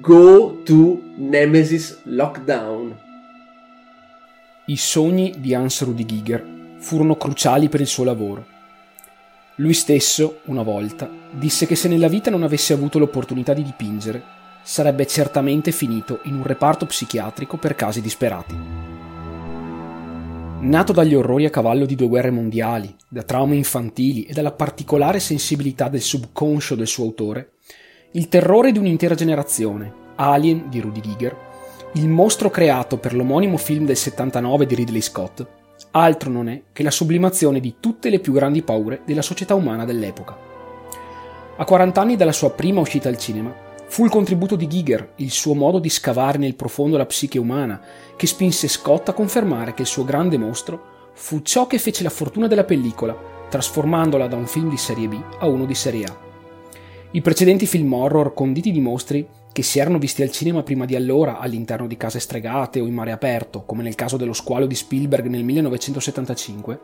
[0.00, 3.02] go to Nemesis Lockdown.
[4.66, 6.53] I sogni di Hans Rudi Giger
[6.84, 8.44] furono cruciali per il suo lavoro.
[9.56, 14.22] Lui stesso, una volta, disse che se nella vita non avesse avuto l'opportunità di dipingere,
[14.62, 18.54] sarebbe certamente finito in un reparto psichiatrico per casi disperati.
[20.60, 25.20] Nato dagli orrori a cavallo di due guerre mondiali, da traumi infantili e dalla particolare
[25.20, 27.52] sensibilità del subconscio del suo autore,
[28.12, 31.36] il terrore di un'intera generazione, Alien di Rudy Giger,
[31.94, 35.46] il mostro creato per l'omonimo film del 79 di Ridley Scott,
[35.96, 39.84] altro non è che la sublimazione di tutte le più grandi paure della società umana
[39.84, 40.36] dell'epoca.
[41.56, 43.54] A 40 anni dalla sua prima uscita al cinema,
[43.86, 47.80] fu il contributo di Giger, il suo modo di scavare nel profondo la psiche umana,
[48.16, 52.10] che spinse Scott a confermare che il suo grande mostro fu ciò che fece la
[52.10, 53.16] fortuna della pellicola,
[53.48, 56.16] trasformandola da un film di serie B a uno di serie A.
[57.12, 59.24] I precedenti film horror conditi di mostri
[59.54, 62.92] che si erano visti al cinema prima di allora all'interno di case stregate o in
[62.92, 66.80] mare aperto, come nel caso dello squalo di Spielberg nel 1975,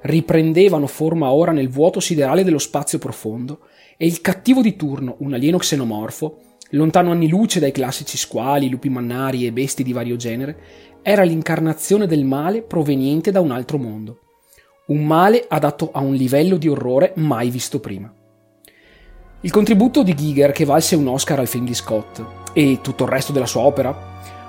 [0.00, 3.66] riprendevano forma ora nel vuoto siderale dello spazio profondo
[3.98, 6.38] e il cattivo di turno, un alieno xenomorfo,
[6.70, 10.56] lontano anni luce dai classici squali, lupi mannari e bestie di vario genere,
[11.02, 14.20] era l'incarnazione del male proveniente da un altro mondo.
[14.86, 18.10] Un male adatto a un livello di orrore mai visto prima.
[19.44, 22.24] Il contributo di Giger, che valse un Oscar al film di Scott,
[22.54, 23.94] e tutto il resto della sua opera,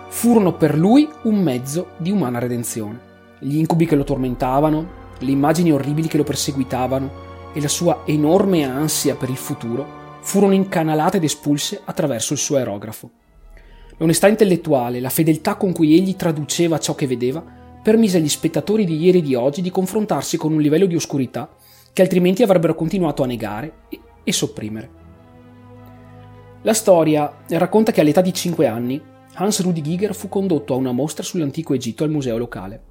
[0.08, 2.98] furono per lui un mezzo di umana redenzione.
[3.40, 4.88] Gli incubi che lo tormentavano,
[5.20, 7.12] le immagini orribili che lo perseguitavano
[7.54, 9.86] e la sua enorme ansia per il futuro
[10.22, 13.12] furono incanalate ed espulse attraverso il suo aerografo.
[13.98, 17.44] L'onestà intellettuale, la fedeltà con cui egli traduceva ciò che vedeva,
[17.84, 21.54] permise agli spettatori di ieri e di oggi di confrontarsi con un livello di oscurità
[21.92, 23.74] che altrimenti avrebbero continuato a negare
[24.26, 24.90] e, sopprimere.
[26.64, 29.02] La storia racconta che all'età di 5 anni
[29.36, 32.84] Hans Rudi Giger fu condotto a una mostra sull'antico Egitto al museo locale.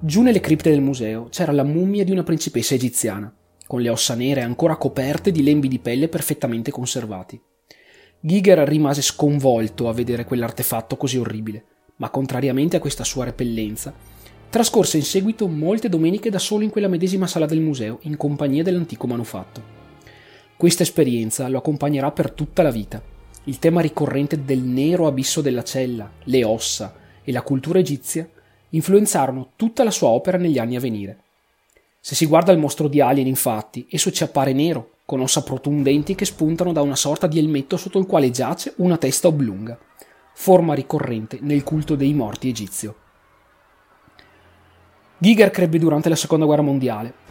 [0.00, 3.32] Giù nelle cripte del museo c'era la mummia di una principessa egiziana,
[3.66, 7.40] con le ossa nere ancora coperte di lembi di pelle perfettamente conservati.
[8.20, 11.64] Giger rimase sconvolto a vedere quell'artefatto così orribile,
[11.96, 13.94] ma contrariamente a questa sua repellenza,
[14.50, 18.62] trascorse in seguito molte domeniche da solo in quella medesima sala del museo, in compagnia
[18.62, 19.83] dell'antico manufatto.
[20.64, 23.02] Questa esperienza lo accompagnerà per tutta la vita.
[23.44, 28.26] Il tema ricorrente del nero abisso della cella, le ossa e la cultura egizia
[28.70, 31.18] influenzarono tutta la sua opera negli anni a venire.
[32.00, 36.14] Se si guarda il mostro di Alien, infatti, esso ci appare nero, con ossa protundenti
[36.14, 39.78] che spuntano da una sorta di elmetto sotto il quale giace una testa oblunga,
[40.32, 42.96] forma ricorrente nel culto dei morti egizio.
[45.18, 47.23] Giger crebbe durante la seconda guerra mondiale.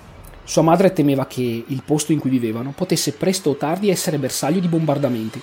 [0.45, 4.59] Sua madre temeva che il posto in cui vivevano potesse presto o tardi essere bersaglio
[4.59, 5.41] di bombardamenti,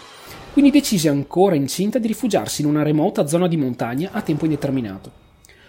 [0.52, 5.10] quindi decise ancora incinta di rifugiarsi in una remota zona di montagna a tempo indeterminato.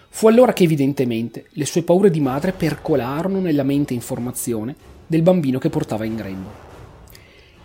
[0.09, 4.75] Fu allora che evidentemente le sue paure di madre percolarono nella mente informazione
[5.07, 6.49] del bambino che portava in grembo.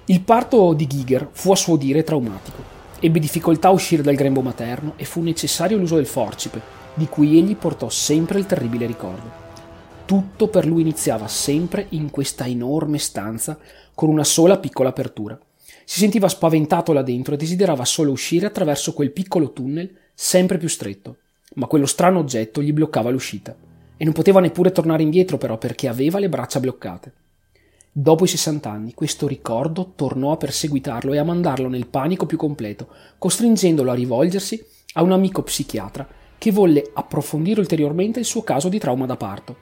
[0.04, 2.74] Il parto di Giger fu a suo dire traumatico.
[3.00, 6.62] Ebbe difficoltà a uscire dal grembo materno e fu necessario l'uso del forcipe,
[6.94, 9.45] di cui egli portò sempre il terribile ricordo.
[10.07, 13.59] Tutto per lui iniziava sempre in questa enorme stanza
[13.92, 15.36] con una sola piccola apertura.
[15.84, 20.68] Si sentiva spaventato là dentro e desiderava solo uscire attraverso quel piccolo tunnel sempre più
[20.68, 21.16] stretto,
[21.54, 23.57] ma quello strano oggetto gli bloccava l'uscita
[23.96, 27.12] e non poteva neppure tornare indietro però perché aveva le braccia bloccate.
[27.90, 32.36] Dopo i 60 anni questo ricordo tornò a perseguitarlo e a mandarlo nel panico più
[32.36, 36.07] completo, costringendolo a rivolgersi a un amico psichiatra
[36.38, 39.57] che volle approfondire ulteriormente il suo caso di trauma da parto,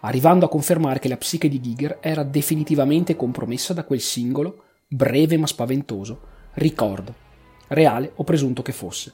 [0.00, 5.36] arrivando a confermare che la psiche di Giger era definitivamente compromessa da quel singolo, breve
[5.36, 6.20] ma spaventoso,
[6.54, 7.14] ricordo,
[7.68, 9.12] reale o presunto che fosse.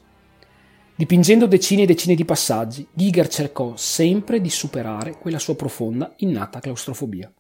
[0.95, 6.61] Dipingendo decine e decine di passaggi, Giger cercò sempre di superare quella sua profonda, innata
[6.61, 7.31] claustrofobia.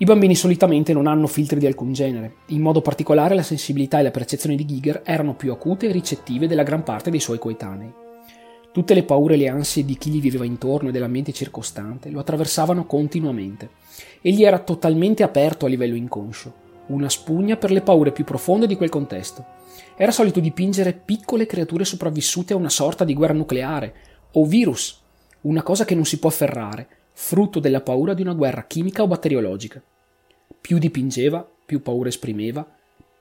[0.00, 4.02] I bambini solitamente non hanno filtri di alcun genere, in modo particolare la sensibilità e
[4.02, 8.06] la percezione di Giger erano più acute e ricettive della gran parte dei suoi coetanei.
[8.72, 12.20] Tutte le paure e le ansie di chi gli viveva intorno e dell'ambiente circostante lo
[12.20, 13.70] attraversavano continuamente.
[14.20, 16.52] Egli era totalmente aperto a livello inconscio,
[16.88, 19.44] una spugna per le paure più profonde di quel contesto.
[19.96, 23.94] Era solito dipingere piccole creature sopravvissute a una sorta di guerra nucleare
[24.32, 25.02] o virus,
[25.42, 29.08] una cosa che non si può afferrare, frutto della paura di una guerra chimica o
[29.08, 29.82] batteriologica.
[30.60, 32.66] Più dipingeva, più paura esprimeva,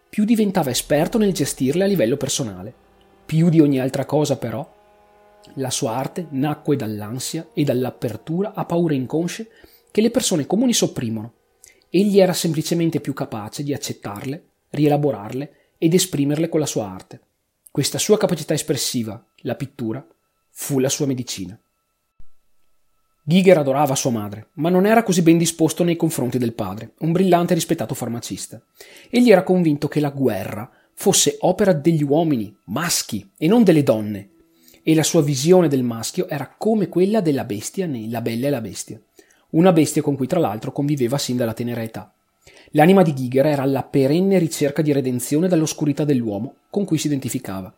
[0.09, 2.73] più diventava esperto nel gestirle a livello personale.
[3.25, 4.75] Più di ogni altra cosa, però,
[5.55, 9.49] la sua arte nacque dall'ansia e dall'apertura a paure inconsce
[9.91, 11.33] che le persone comuni sopprimono.
[11.89, 17.21] Egli era semplicemente più capace di accettarle, rielaborarle ed esprimerle con la sua arte.
[17.71, 20.05] Questa sua capacità espressiva, la pittura,
[20.49, 21.59] fu la sua medicina.
[23.23, 27.11] Giger adorava sua madre, ma non era così ben disposto nei confronti del padre, un
[27.11, 28.61] brillante e rispettato farmacista.
[29.09, 34.29] Egli era convinto che la guerra fosse opera degli uomini, maschi, e non delle donne,
[34.89, 38.49] e la sua visione del maschio era come quella della bestia nei La Bella e
[38.49, 38.97] la Bestia,
[39.49, 42.09] una bestia con cui tra l'altro conviveva sin dalla tenera età.
[42.71, 47.75] L'anima di Giger era la perenne ricerca di redenzione dall'oscurità dell'uomo con cui si identificava.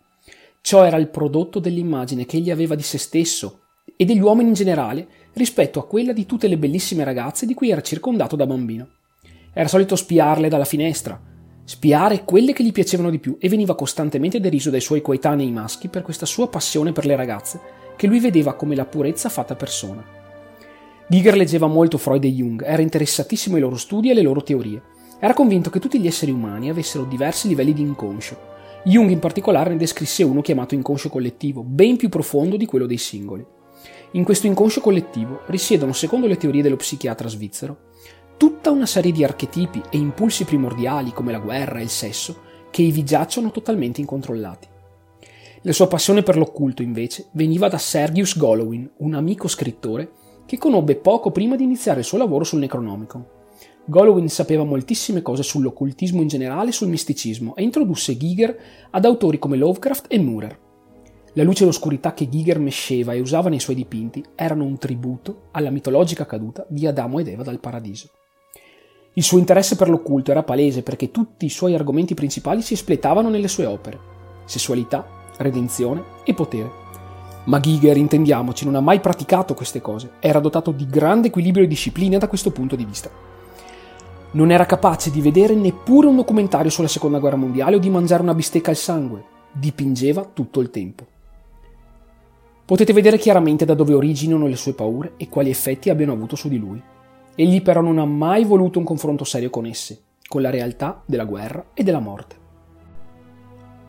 [0.62, 3.62] Ciò era il prodotto dell'immagine che egli aveva di se stesso
[3.98, 7.72] e degli uomini in generale rispetto a quella di tutte le bellissime ragazze di cui
[7.72, 8.88] era circondato da bambino.
[9.52, 11.20] Era solito spiarle dalla finestra,
[11.70, 15.88] spiare quelle che gli piacevano di più e veniva costantemente deriso dai suoi coetanei maschi
[15.88, 17.62] per questa sua passione per le ragazze,
[17.96, 20.04] che lui vedeva come la purezza fatta persona.
[21.08, 24.82] Giger leggeva molto Freud e Jung, era interessatissimo ai loro studi e alle loro teorie.
[25.20, 28.36] Era convinto che tutti gli esseri umani avessero diversi livelli di inconscio.
[28.86, 32.98] Jung in particolare ne descrisse uno chiamato inconscio collettivo, ben più profondo di quello dei
[32.98, 33.46] singoli.
[34.14, 37.89] In questo inconscio collettivo risiedono, secondo le teorie dello psichiatra svizzero,
[38.40, 42.40] tutta una serie di archetipi e impulsi primordiali come la guerra e il sesso
[42.72, 44.66] che ivi giacciono totalmente incontrollati.
[45.64, 50.12] La sua passione per l'occulto, invece, veniva da Sergius Golovin, un amico scrittore
[50.46, 53.26] che conobbe poco prima di iniziare il suo lavoro sul Necronomicon.
[53.84, 58.58] Golovin sapeva moltissime cose sull'occultismo in generale e sul misticismo e introdusse Giger
[58.90, 60.60] ad autori come Lovecraft e Murer.
[61.34, 65.50] La luce e l'oscurità che Giger mesceva e usava nei suoi dipinti erano un tributo
[65.52, 68.12] alla mitologica caduta di Adamo ed Eva dal paradiso.
[69.14, 73.30] Il suo interesse per l'occulto era palese perché tutti i suoi argomenti principali si espletavano
[73.30, 74.00] nelle sue opere:
[74.46, 75.06] sessualità,
[75.38, 76.88] redenzione e potere.
[77.46, 81.68] Ma Giger, intendiamoci, non ha mai praticato queste cose, era dotato di grande equilibrio e
[81.68, 83.10] disciplina da questo punto di vista.
[84.32, 88.22] Non era capace di vedere neppure un documentario sulla seconda guerra mondiale o di mangiare
[88.22, 91.08] una bistecca al sangue, dipingeva tutto il tempo.
[92.66, 96.48] Potete vedere chiaramente da dove originano le sue paure e quali effetti abbiano avuto su
[96.48, 96.80] di lui.
[97.40, 101.24] Egli però non ha mai voluto un confronto serio con esse, con la realtà della
[101.24, 102.36] guerra e della morte.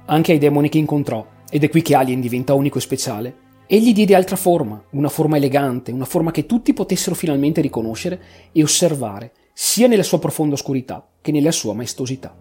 [0.04, 3.36] Anche ai demoni che incontrò, ed è qui che Alien diventa unico e speciale,
[3.66, 8.22] egli diede altra forma, una forma elegante, una forma che tutti potessero finalmente riconoscere
[8.52, 12.32] e osservare, sia nella sua profonda oscurità che nella sua maestosità.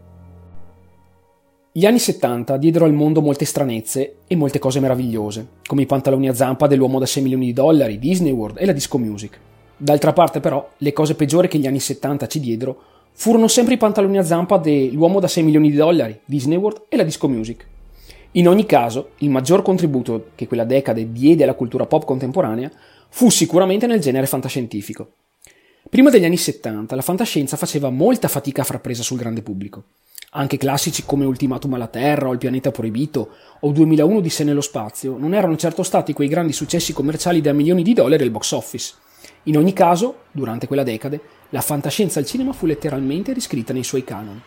[1.71, 6.29] Gli anni 70 diedero al mondo molte stranezze e molte cose meravigliose, come i pantaloni
[6.29, 9.39] a zampa dell'uomo da 6 milioni di dollari, Disney World e la disco music.
[9.81, 12.81] D'altra parte, però, le cose peggiori che gli anni 70 ci diedero
[13.13, 16.97] furono sempre i pantaloni a zampa dell'uomo da 6 milioni di dollari, Disney World e
[16.97, 17.65] la disco music.
[18.33, 22.69] In ogni caso, il maggior contributo che quella decade diede alla cultura pop contemporanea
[23.07, 25.11] fu sicuramente nel genere fantascientifico.
[25.89, 29.83] Prima degli anni 70 la fantascienza faceva molta fatica a far presa sul grande pubblico.
[30.31, 33.29] Anche classici come Ultimatum alla Terra o Il pianeta proibito
[33.61, 37.53] o 2001 di sé nello spazio non erano certo stati quei grandi successi commerciali da
[37.53, 38.93] milioni di dollari al box office.
[39.43, 44.03] In ogni caso, durante quella decade, la fantascienza al cinema fu letteralmente riscritta nei suoi
[44.03, 44.41] canoni.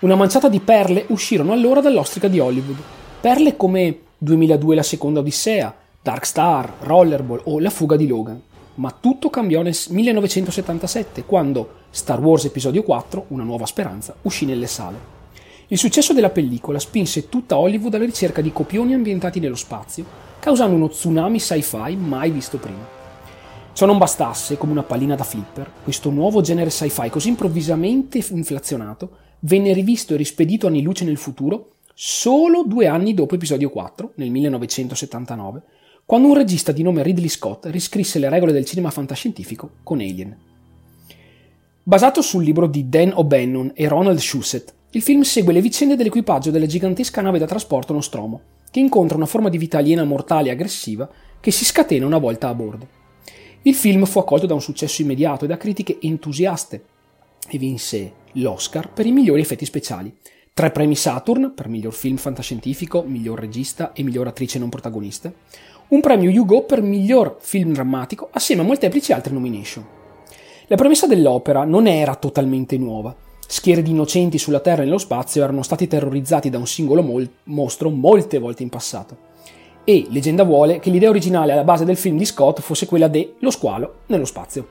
[0.00, 2.76] Una manciata di perle uscirono allora dall'ostrica di Hollywood.
[3.20, 8.40] Perle come 2002 La seconda Odissea, Dark Star, Rollerball o La fuga di Logan.
[8.76, 14.66] Ma tutto cambiò nel 1977, quando Star Wars Episodio 4, Una nuova speranza, uscì nelle
[14.66, 15.12] sale.
[15.68, 20.04] Il successo della pellicola spinse tutta Hollywood alla ricerca di copioni ambientati nello spazio,
[20.38, 23.03] causando uno tsunami sci-fi mai visto prima.
[23.74, 29.16] Ciò non bastasse, come una pallina da flipper, questo nuovo genere sci-fi così improvvisamente inflazionato
[29.40, 34.30] venne rivisto e rispedito anni luce nel futuro solo due anni dopo episodio 4, nel
[34.30, 35.62] 1979,
[36.04, 40.36] quando un regista di nome Ridley Scott riscrisse le regole del cinema fantascientifico con Alien.
[41.82, 46.52] Basato sul libro di Dan O'Bannon e Ronald Shusett, il film segue le vicende dell'equipaggio
[46.52, 50.52] della gigantesca nave da trasporto Nostromo, che incontra una forma di vita aliena mortale e
[50.52, 51.10] aggressiva
[51.40, 53.02] che si scatena una volta a bordo.
[53.66, 56.84] Il film fu accolto da un successo immediato e da critiche entusiaste
[57.48, 60.14] e vinse l'Oscar per i migliori effetti speciali,
[60.52, 65.32] tre premi Saturn per miglior film fantascientifico, miglior regista e miglior attrice non protagonista,
[65.88, 69.86] un premio Hugo per miglior film drammatico assieme a molteplici altre nomination.
[70.66, 73.16] La premessa dell'opera non era totalmente nuova.
[73.46, 77.30] Schiere di innocenti sulla Terra e nello spazio erano stati terrorizzati da un singolo mol-
[77.44, 79.32] mostro molte volte in passato.
[79.86, 83.34] E leggenda vuole che l'idea originale alla base del film di Scott fosse quella de
[83.40, 84.68] Lo squalo nello spazio.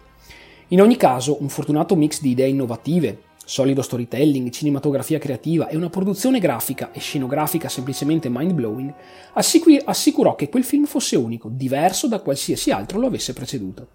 [0.70, 5.92] In ogni caso, un fortunato mix di idee innovative, solido storytelling, cinematografia creativa e una
[5.92, 8.92] produzione grafica e scenografica semplicemente mind-blowing,
[9.34, 13.88] assicur- assicurò che quel film fosse unico, diverso da qualsiasi altro lo avesse preceduto.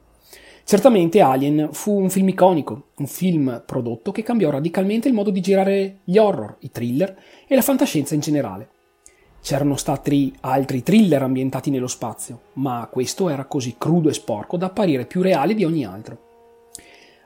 [0.63, 5.41] Certamente Alien fu un film iconico, un film prodotto che cambiò radicalmente il modo di
[5.41, 7.17] girare gli horror, i thriller
[7.49, 8.69] e la fantascienza in generale.
[9.49, 14.67] C'erano stati altri thriller ambientati nello spazio, ma questo era così crudo e sporco da
[14.67, 16.75] apparire più reale di ogni altro.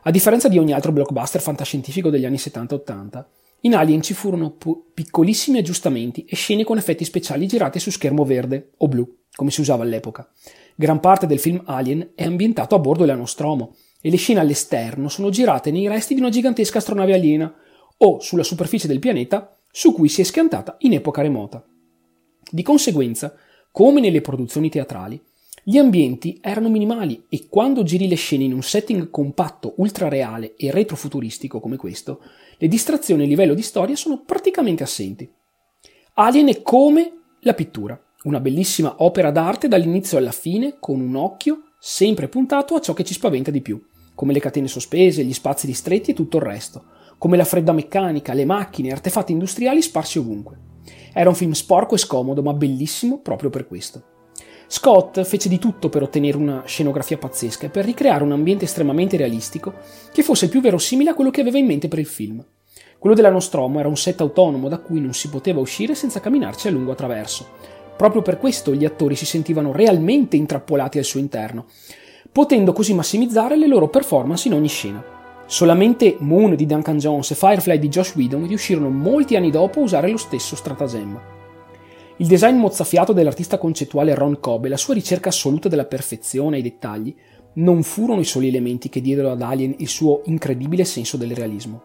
[0.03, 3.25] A differenza di ogni altro blockbuster fantascientifico degli anni 70-80,
[3.63, 8.25] in Alien ci furono po- piccolissimi aggiustamenti e scene con effetti speciali girate su schermo
[8.25, 9.05] verde o blu,
[9.35, 10.31] come si usava all'epoca.
[10.77, 15.09] Gran parte del film Alien è ambientato a bordo della Nostromo e le scene all'esterno
[15.09, 17.53] sono girate nei resti di una gigantesca astronave aliena
[17.97, 21.67] o sulla superficie del pianeta su cui si è schiantata in epoca remota.
[22.55, 23.35] Di conseguenza,
[23.71, 25.19] come nelle produzioni teatrali,
[25.63, 30.71] gli ambienti erano minimali e quando giri le scene in un setting compatto, ultrareale e
[30.71, 32.21] retrofuturistico come questo,
[32.59, 35.27] le distrazioni a livello di storia sono praticamente assenti.
[36.13, 41.71] Alien è come la pittura, una bellissima opera d'arte dall'inizio alla fine con un occhio
[41.79, 43.83] sempre puntato a ciò che ci spaventa di più,
[44.15, 46.85] come le catene sospese, gli spazi ristretti e tutto il resto,
[47.17, 50.72] come la fredda meccanica, le macchine artefatti industriali sparsi ovunque.
[51.13, 54.03] Era un film sporco e scomodo, ma bellissimo proprio per questo.
[54.67, 59.19] Scott fece di tutto per ottenere una scenografia pazzesca e per ricreare un ambiente estremamente
[59.19, 59.75] realistico
[60.11, 62.43] che fosse il più verosimile a quello che aveva in mente per il film.
[62.99, 66.69] Quello della Nostromo era un set autonomo da cui non si poteva uscire senza camminarci
[66.69, 67.49] a lungo attraverso.
[67.97, 71.67] Proprio per questo gli attori si sentivano realmente intrappolati al suo interno,
[72.33, 75.22] potendo così massimizzare le loro performance in ogni scena.
[75.53, 79.83] Solamente Moon di Duncan Jones e Firefly di Josh Whedon riuscirono molti anni dopo a
[79.83, 81.21] usare lo stesso stratagemma.
[82.17, 86.63] Il design mozzafiato dell'artista concettuale Ron Cobb e la sua ricerca assoluta della perfezione ai
[86.63, 87.15] dettagli
[87.57, 91.83] non furono i soli elementi che diedero ad Alien il suo incredibile senso del realismo.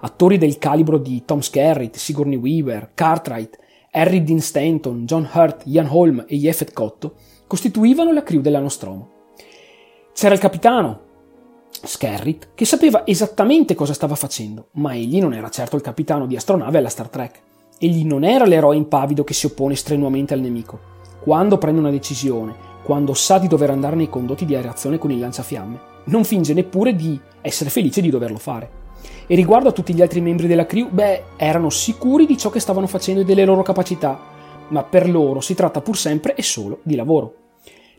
[0.00, 3.58] Attori del calibro di Tom Skerritt, Sigourney Weaver, Cartwright,
[3.92, 7.14] Harry Dean Stanton, John Hurt, Ian Holm e Yefet Cotto
[7.46, 9.08] costituivano la crew della Nostromo.
[10.12, 11.08] C'era il capitano,
[11.82, 16.36] Skerritt, che sapeva esattamente cosa stava facendo, ma egli non era certo il capitano di
[16.36, 17.40] astronave alla Star Trek.
[17.78, 20.78] Egli non era l'eroe impavido che si oppone strenuamente al nemico.
[21.20, 25.18] Quando prende una decisione, quando sa di dover andare nei condotti di aerazione con il
[25.18, 28.78] lanciafiamme, non finge neppure di essere felice di doverlo fare.
[29.26, 32.60] E riguardo a tutti gli altri membri della crew, beh, erano sicuri di ciò che
[32.60, 34.18] stavano facendo e delle loro capacità,
[34.68, 37.34] ma per loro si tratta pur sempre e solo di lavoro.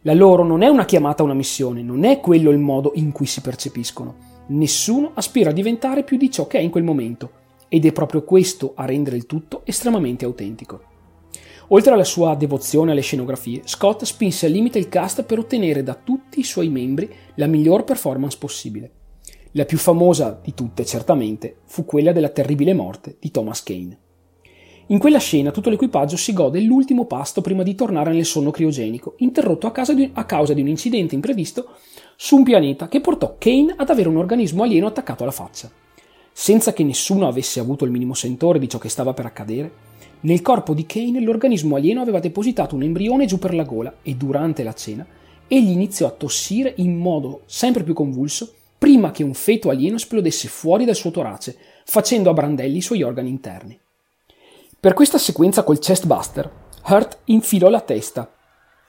[0.04, 3.12] La loro non è una chiamata a una missione, non è quello il modo in
[3.12, 4.16] cui si percepiscono.
[4.48, 7.32] Nessuno aspira a diventare più di ciò che è in quel momento,
[7.70, 10.82] ed è proprio questo a rendere il tutto estremamente autentico.
[11.68, 15.94] Oltre alla sua devozione alle scenografie, Scott spinse al limite il cast per ottenere da
[15.94, 18.92] tutti i suoi membri la miglior performance possibile.
[19.52, 24.00] La più famosa di tutte, certamente, fu quella della terribile morte di Thomas Kane.
[24.92, 29.14] In quella scena tutto l'equipaggio si gode l'ultimo pasto prima di tornare nel sonno criogenico,
[29.20, 31.76] interrotto a, di, a causa di un incidente imprevisto
[32.18, 35.72] su un pianeta che portò Kane ad avere un organismo alieno attaccato alla faccia.
[36.34, 39.72] Senza che nessuno avesse avuto il minimo sentore di ciò che stava per accadere,
[40.22, 44.16] nel corpo di Kane l'organismo alieno aveva depositato un embrione giù per la gola e
[44.16, 45.08] durante la cena
[45.48, 50.50] egli iniziò a tossire in modo sempre più convulso prima che un feto alieno esplodesse
[50.50, 53.80] fuori dal suo torace, facendo a brandelli i suoi organi interni.
[54.82, 56.50] Per questa sequenza col chestbuster,
[56.88, 58.28] Hurt infilò la testa,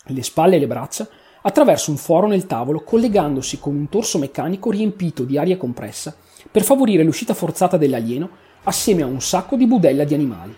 [0.04, 1.06] le spalle e le braccia
[1.42, 6.16] attraverso un foro nel tavolo collegandosi con un torso meccanico riempito di aria compressa
[6.50, 8.30] per favorire l'uscita forzata dell'alieno
[8.62, 10.56] assieme a un sacco di budella di animali.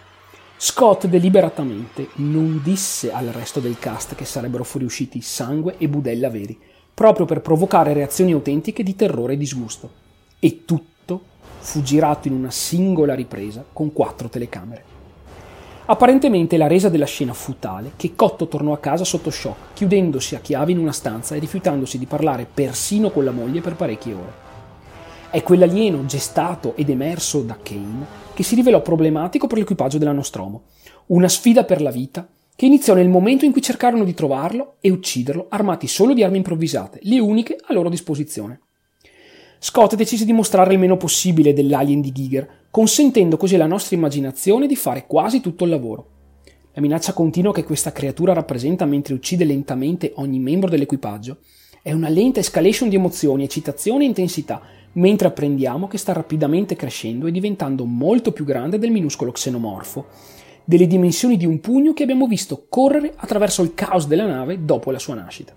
[0.56, 6.56] Scott deliberatamente non disse al resto del cast che sarebbero fuoriusciti sangue e budella veri,
[6.94, 9.90] proprio per provocare reazioni autentiche di terrore e disgusto.
[10.38, 11.22] E tutto
[11.58, 14.93] fu girato in una singola ripresa con quattro telecamere.
[15.86, 20.34] Apparentemente la resa della scena fu tale che Cotto tornò a casa sotto shock, chiudendosi
[20.34, 24.14] a chiave in una stanza e rifiutandosi di parlare persino con la moglie per parecchie
[24.14, 24.32] ore.
[25.28, 30.62] È quell'alieno gestato ed emerso da Kane che si rivelò problematico per l'equipaggio della Nostromo.
[31.08, 32.26] Una sfida per la vita
[32.56, 36.38] che iniziò nel momento in cui cercarono di trovarlo e ucciderlo armati solo di armi
[36.38, 38.60] improvvisate, le uniche a loro disposizione.
[39.58, 44.66] Scott decise di mostrare il meno possibile dell'alien di Giger, consentendo così alla nostra immaginazione
[44.66, 46.08] di fare quasi tutto il lavoro.
[46.72, 51.38] La minaccia continua che questa creatura rappresenta mentre uccide lentamente ogni membro dell'equipaggio
[51.84, 57.26] è una lenta escalation di emozioni, eccitazione e intensità, mentre apprendiamo che sta rapidamente crescendo
[57.26, 60.06] e diventando molto più grande del minuscolo xenomorfo,
[60.64, 64.90] delle dimensioni di un pugno che abbiamo visto correre attraverso il caos della nave dopo
[64.90, 65.52] la sua nascita.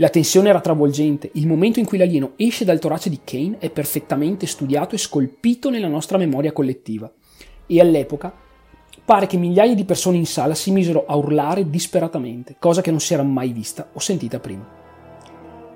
[0.00, 3.68] La tensione era travolgente, il momento in cui l'alieno esce dal torace di Kane è
[3.68, 7.12] perfettamente studiato e scolpito nella nostra memoria collettiva.
[7.66, 8.32] E all'epoca
[9.04, 13.00] pare che migliaia di persone in sala si misero a urlare disperatamente, cosa che non
[13.00, 14.66] si era mai vista o sentita prima.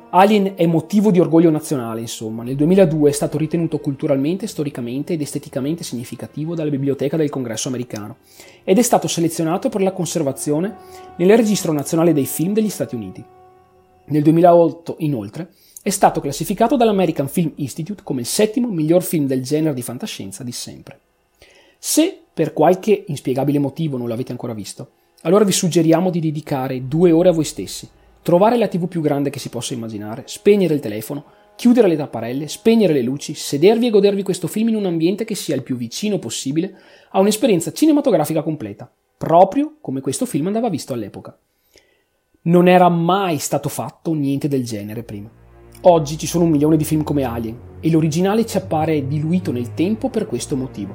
[0.09, 2.45] Alien è motivo di orgoglio nazionale, insomma.
[2.45, 8.17] Nel 2002 è stato ritenuto culturalmente, storicamente ed esteticamente significativo dalla Biblioteca del Congresso americano
[8.65, 10.77] ed è stato selezionato per la conservazione
[11.19, 13.43] nel Registro Nazionale dei Film degli Stati Uniti.
[14.07, 15.49] Nel 2008, inoltre,
[15.83, 20.45] è stato classificato dall'American Film Institute come il settimo miglior film del genere di fantascienza
[20.45, 20.99] di sempre.
[21.79, 24.91] Se per qualche inspiegabile motivo non l'avete ancora visto,
[25.23, 27.89] allora vi suggeriamo di dedicare due ore a voi stessi,
[28.21, 31.25] trovare la TV più grande che si possa immaginare, spegnere il telefono,
[31.57, 35.35] chiudere le tapparelle, spegnere le luci, sedervi e godervi questo film in un ambiente che
[35.35, 36.79] sia il più vicino possibile
[37.11, 41.39] a un'esperienza cinematografica completa, proprio come questo film andava visto all'epoca.
[42.47, 45.31] Non era mai stato fatto niente del genere prima.
[45.81, 49.73] Oggi ci sono un milione di film come Alien e l'originale ci appare diluito nel
[49.73, 50.95] tempo per questo motivo.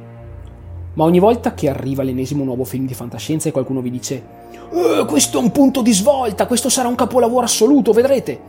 [0.94, 4.24] Ma ogni volta che arriva l'ennesimo nuovo film di fantascienza e qualcuno vi dice
[4.72, 8.40] eh, questo è un punto di svolta, questo sarà un capolavoro assoluto, vedrete.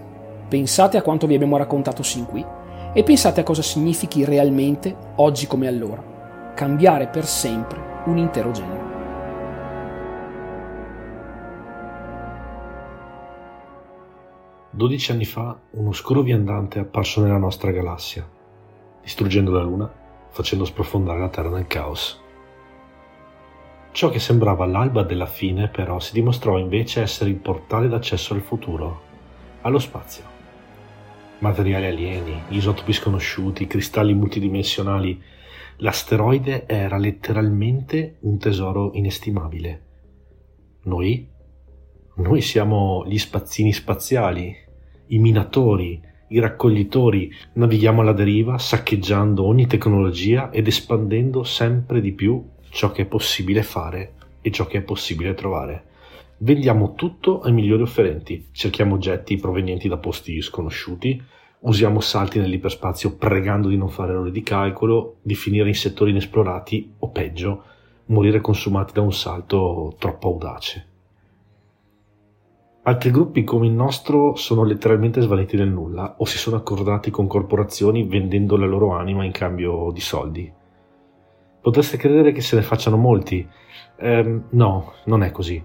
[0.46, 2.44] Pensate a quanto vi abbiamo raccontato sin qui
[2.92, 6.05] e pensate a cosa significhi realmente, oggi come allora,
[6.55, 8.89] cambiare per sempre un intero genere.
[14.80, 18.26] 12 anni fa un oscuro viandante è apparso nella nostra galassia,
[19.02, 19.92] distruggendo la Luna,
[20.30, 22.18] facendo sprofondare la Terra nel caos.
[23.92, 28.40] Ciò che sembrava l'alba della fine però si dimostrò invece essere il portale d'accesso al
[28.40, 29.02] futuro,
[29.60, 30.24] allo spazio.
[31.40, 35.22] Materiali alieni, isotopi sconosciuti, cristalli multidimensionali,
[35.76, 39.82] l'asteroide era letteralmente un tesoro inestimabile.
[40.84, 41.28] Noi
[42.20, 44.54] noi siamo gli spazzini spaziali,
[45.11, 52.42] i minatori, i raccoglitori, navighiamo alla deriva, saccheggiando ogni tecnologia ed espandendo sempre di più
[52.70, 55.84] ciò che è possibile fare e ciò che è possibile trovare.
[56.38, 61.20] Vendiamo tutto ai migliori offerenti, cerchiamo oggetti provenienti da posti sconosciuti,
[61.61, 66.94] usiamo salti nell'iperspazio pregando di non fare errori di calcolo, di finire in settori inesplorati
[67.00, 67.64] o peggio,
[68.06, 70.89] morire consumati da un salto troppo audace.
[72.82, 77.26] Altri gruppi come il nostro sono letteralmente svaniti nel nulla o si sono accordati con
[77.26, 80.50] corporazioni vendendo la loro anima in cambio di soldi.
[81.60, 83.46] Potreste credere che se ne facciano molti?
[83.96, 85.62] Eh, no, non è così.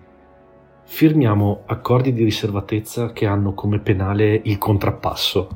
[0.84, 5.48] Firmiamo accordi di riservatezza che hanno come penale il contrappasso.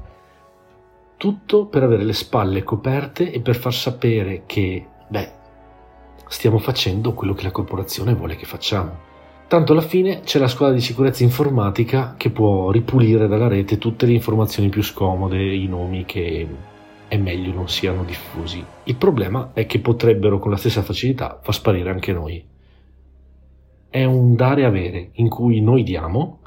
[1.17, 5.31] Tutto per avere le spalle coperte e per far sapere che, beh,
[6.29, 9.08] stiamo facendo quello che la corporazione vuole che facciamo.
[9.49, 14.05] Tanto alla fine c'è la squadra di sicurezza informatica che può ripulire dalla rete tutte
[14.05, 16.47] le informazioni più scomode, i nomi che
[17.07, 18.63] è meglio non siano diffusi.
[18.83, 22.45] Il problema è che potrebbero con la stessa facilità far sparire anche noi.
[23.89, 26.41] È un dare avere in cui noi diamo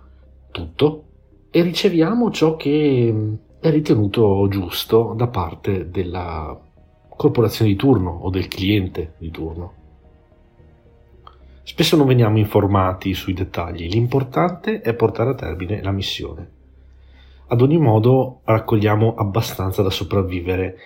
[0.53, 1.05] tutto
[1.51, 6.57] e riceviamo ciò che è ritenuto giusto da parte della
[7.09, 9.82] corporazione di turno o del cliente di turno.
[11.65, 16.51] Spesso non veniamo informati sui dettagli, l'importante è portare a termine la missione.
[17.47, 20.77] Ad ogni modo raccogliamo abbastanza da sopravvivere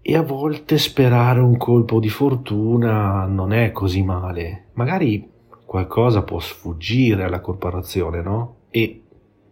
[0.00, 4.68] e a volte sperare un colpo di fortuna non è così male.
[4.74, 5.30] Magari
[5.66, 8.56] qualcosa può sfuggire alla corporazione, no?
[8.70, 9.02] E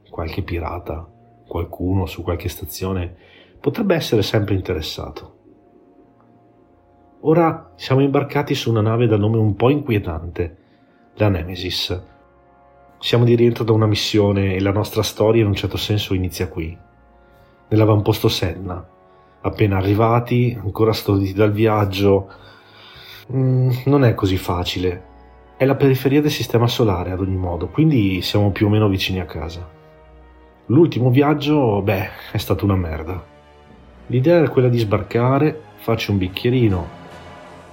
[0.09, 1.07] qualche pirata,
[1.47, 3.15] qualcuno su qualche stazione
[3.61, 5.36] potrebbe essere sempre interessato.
[7.29, 10.57] Ora siamo imbarcati su una nave dal nome un po' inquietante,
[11.15, 12.01] la Nemesis.
[13.01, 16.47] Siamo di rientro da una missione e la nostra storia in un certo senso inizia
[16.47, 16.79] qui,
[17.69, 18.89] nell'avamposto Senna.
[19.41, 22.31] Appena arrivati, ancora storditi dal viaggio,
[23.33, 25.03] mm, non è così facile.
[25.57, 29.19] È la periferia del sistema solare ad ogni modo, quindi siamo più o meno vicini
[29.19, 29.69] a casa.
[30.67, 33.21] L'ultimo viaggio, beh, è stato una merda.
[34.07, 37.05] L'idea era quella di sbarcare, farci un bicchierino,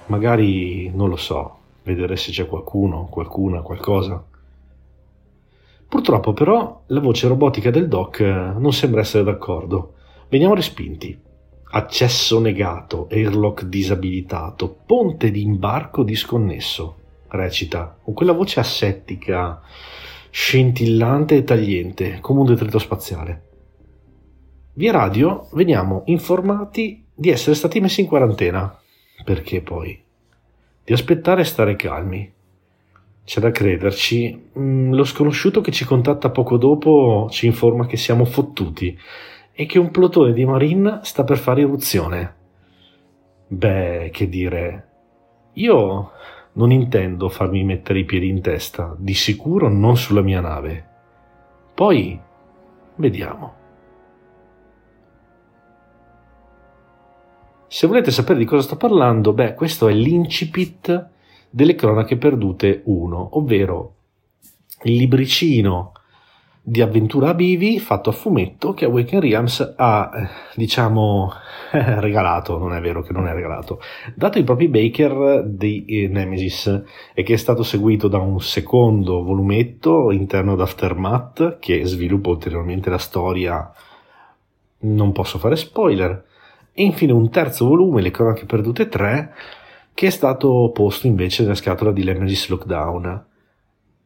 [0.06, 4.24] magari, non lo so, vedere se c'è qualcuno, qualcuna, qualcosa.
[5.86, 9.94] Purtroppo però la voce robotica del doc eh, non sembra essere d'accordo.
[10.28, 11.16] Veniamo respinti.
[11.70, 16.96] Accesso negato, airlock disabilitato, ponte di imbarco disconnesso,
[17.28, 19.60] recita, con quella voce assettica,
[20.30, 23.42] scintillante e tagliente, come un detrito spaziale.
[24.74, 28.78] Via radio veniamo informati di essere stati messi in quarantena.
[29.24, 29.98] Perché poi?
[30.84, 32.30] Di aspettare e stare calmi.
[33.24, 34.50] C'è da crederci.
[34.58, 38.96] Mm, lo sconosciuto che ci contatta poco dopo ci informa che siamo fottuti
[39.52, 42.34] e che un plotone di Marine sta per fare irruzione.
[43.46, 44.88] Beh, che dire.
[45.54, 46.10] Io
[46.52, 50.88] non intendo farmi mettere i piedi in testa, di sicuro non sulla mia nave.
[51.74, 52.20] Poi
[52.96, 53.62] vediamo.
[57.74, 61.08] Se volete sapere di cosa sto parlando, beh, questo è l'incipit
[61.50, 63.94] delle cronache perdute 1, ovvero
[64.84, 65.90] il libricino
[66.62, 71.32] di avventura a bivi fatto a fumetto che Awaken Realms ha, eh, diciamo,
[71.98, 73.80] regalato, non è vero che non è regalato,
[74.14, 79.24] dato ai propri baker di eh, Nemesis e che è stato seguito da un secondo
[79.24, 83.68] volumetto interno ad Aftermath che sviluppa ulteriormente la storia,
[84.78, 86.26] non posso fare spoiler,
[86.74, 89.34] e infine un terzo volume, Le cronache perdute 3,
[89.94, 93.26] che è stato posto invece nella scatola di Nemesis Lockdown.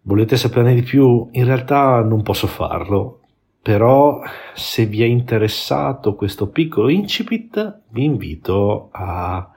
[0.02, 1.28] Volete saperne di più?
[1.32, 3.20] In realtà non posso farlo,
[3.62, 4.20] però
[4.54, 9.50] se vi è interessato questo piccolo incipit, vi invito a,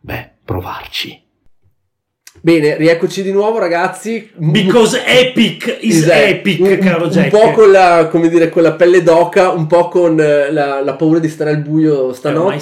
[0.00, 1.25] beh, provarci.
[2.46, 4.30] Bene, rieccoci di nuovo ragazzi.
[4.36, 6.22] Because epic is Esatto.
[6.26, 7.30] epic, un, caro un Jack.
[7.30, 10.94] po' con la, come dire, con la pelle d'oca, un po' con eh, la, la
[10.94, 12.60] paura di stare al buio stanotte.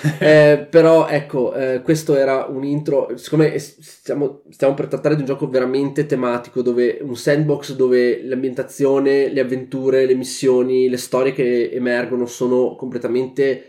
[0.00, 0.52] sì, eh.
[0.52, 3.10] Eh, però ecco, eh, questo era un intro.
[3.16, 9.28] Siccome stiamo, stiamo per trattare di un gioco veramente tematico, dove un sandbox dove l'ambientazione,
[9.30, 13.64] le avventure, le missioni, le storie che emergono sono completamente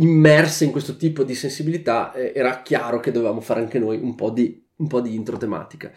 [0.00, 4.14] immerse in questo tipo di sensibilità, eh, era chiaro che dovevamo fare anche noi un
[4.14, 5.90] po' di, un po' di intro tematica.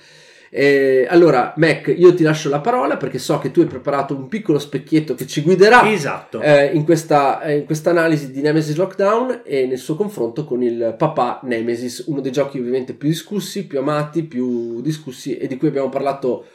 [0.55, 4.27] Eh, allora, Mac, io ti lascio la parola perché so che tu hai preparato un
[4.27, 6.41] piccolo specchietto che ci guiderà Esatto.
[6.41, 10.61] eh, in, questa, eh, in questa analisi di Nemesis Lockdown e nel suo confronto con
[10.61, 15.57] il papà Nemesis, uno dei giochi ovviamente più discussi, più amati, più discussi e di
[15.57, 16.45] cui abbiamo parlato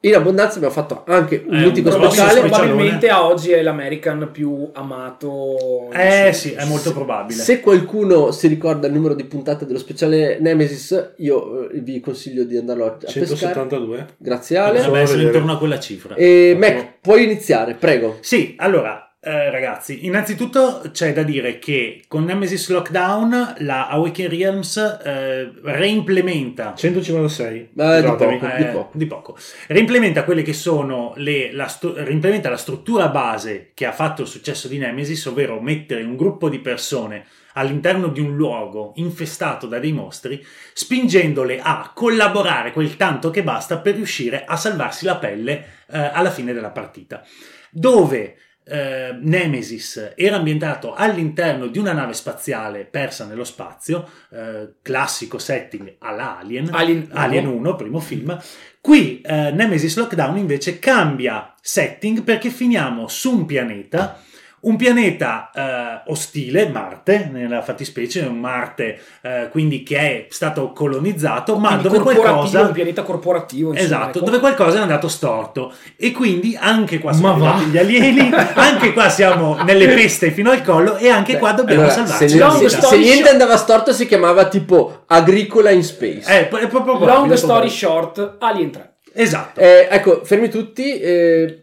[0.00, 0.56] in abbondanza.
[0.56, 2.48] Abbiamo fatto anche un Eh, mitico un Probabilmente, speciale.
[2.48, 5.90] probabilmente a oggi è l'American più amato.
[5.92, 7.40] Eh sì, è molto probabile.
[7.40, 12.44] Se qualcuno si ricorda il numero di puntate dello speciale Nemesis, io eh, vi consiglio
[12.44, 13.26] di andarlo a, a pescare.
[13.26, 14.06] 172?
[14.16, 14.78] Grazie Ale.
[14.78, 16.14] Dovrebbe essere intorno a quella cifra.
[16.14, 18.16] E Mac, puoi iniziare, prego.
[18.20, 24.78] Sì, allora, eh, ragazzi, innanzitutto c'è da dire che con Nemesis Lockdown la Awaken Realms
[24.78, 27.68] eh, reimplementa 156.
[27.76, 28.30] Eh, di poco.
[28.30, 28.90] eh, di poco.
[28.92, 29.36] di poco.
[29.66, 34.28] Reimplementa quelle che sono le, la, stru- reimplementa la struttura base che ha fatto il
[34.28, 39.78] successo di Nemesis, ovvero mettere un gruppo di persone all'interno di un luogo infestato da
[39.78, 40.42] dei mostri,
[40.72, 46.30] spingendole a collaborare quel tanto che basta per riuscire a salvarsi la pelle eh, alla
[46.30, 47.22] fine della partita.
[47.70, 48.36] Dove
[48.70, 55.96] eh, Nemesis era ambientato all'interno di una nave spaziale persa nello spazio, eh, classico setting
[55.98, 58.38] all'Alien, Alien, Alien 1, primo film.
[58.80, 64.22] Qui eh, Nemesis Lockdown invece cambia setting perché finiamo su un pianeta,
[64.62, 71.56] un pianeta eh, ostile, Marte, nella fattispecie, un Marte eh, quindi che è stato colonizzato,
[71.56, 72.60] ma Quindi dove qualcosa...
[72.62, 73.70] un pianeta corporativo.
[73.70, 74.26] insomma, Esatto, ecco.
[74.26, 79.08] dove qualcosa è andato storto e quindi anche qua sono arrivati gli alieni, anche qua
[79.08, 82.76] siamo nelle peste fino al collo e anche qua dobbiamo Allora, salvarci se, se- se
[82.76, 86.22] story niente short- andava storto si chiamava tipo agricola in space.
[86.26, 88.94] Eh, è proprio Long story short, Alien 3.
[89.12, 89.58] Esatto.
[89.58, 91.00] Eh, ecco, fermi tutti.
[91.00, 91.59] eh,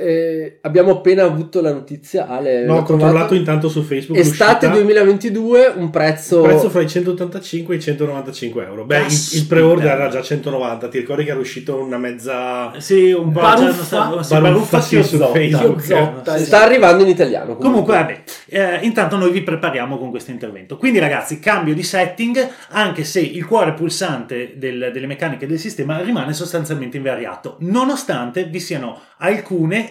[0.00, 2.26] eh, abbiamo appena avuto la notizia.
[2.26, 3.34] Ale, No, ho controllato trovato.
[3.34, 4.18] intanto su Facebook.
[4.18, 6.38] Estate l'uscita, 2022, un prezzo.
[6.38, 8.84] un prezzo fra i 185 e i 195 euro.
[8.84, 9.44] Beh, il, il Caspita.
[9.54, 10.88] pre-order era già 190.
[10.88, 12.72] Ti ricordi che era uscito una mezza.
[12.78, 15.18] Sì, un po' Baruffa- non sa- sì, Baruffa baruffa sì, su.
[15.18, 15.82] Facebook.
[15.82, 17.56] Sì, Sta arrivando in italiano.
[17.56, 20.76] Comunque, vabbè, eh, intanto noi vi prepariamo con questo intervento.
[20.76, 26.00] Quindi, ragazzi, cambio di setting, anche se il cuore pulsante del- delle meccaniche del sistema
[26.00, 29.89] rimane sostanzialmente invariato, nonostante vi siano alcune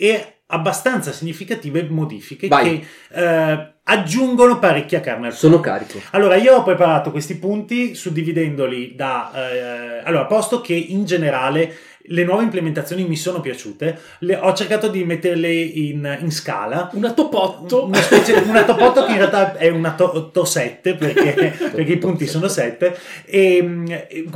[0.00, 2.80] e abbastanza significative modifiche Vai.
[2.80, 5.68] che eh, aggiungono parecchia carne al Sono fuoco.
[5.68, 6.00] carico.
[6.12, 9.30] Allora, io ho preparato questi punti suddividendoli da...
[9.34, 11.76] eh, allora, posto che in generale
[12.10, 13.98] le nuove implementazioni mi sono piaciute.
[14.20, 16.90] Le- ho cercato di metterle in, in scala.
[16.94, 17.84] Una topotto.
[17.86, 21.98] Una specie una topotto che in realtà è una to, to 7 perché, perché i
[21.98, 23.86] punti sono 7 e mm,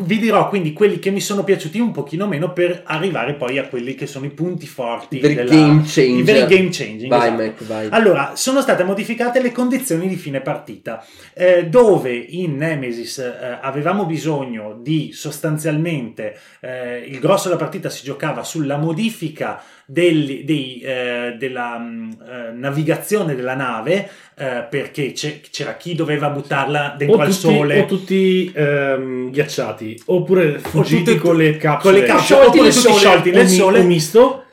[0.02, 3.66] vi dirò quindi quelli che mi sono piaciuti un pochino meno per arrivare poi a
[3.66, 6.18] quelli che sono i punti forti I veri della- game changer.
[6.18, 7.42] i veri game changing Vai, esatto.
[7.42, 7.88] Mac, vai.
[7.90, 11.04] allora sono state modificate le condizioni di fine partita
[11.34, 18.04] eh, dove in Nemesis eh, avevamo bisogno di sostanzialmente eh, il grosso della partita si
[18.04, 25.74] giocava sulla modifica degli- dei, eh, della mh, eh, navigazione della nave eh, perché c'era
[25.76, 27.80] chi doveva buttarla dentro O al tutti, sole.
[27.80, 32.72] o tutti ehm, ghiacciati, oppure fuggiti tutti- con le capsule, con le capsule, Sciolti oppure
[32.72, 32.98] sole.
[32.98, 33.78] sciolti nel o sole.
[33.80, 34.43] o misto,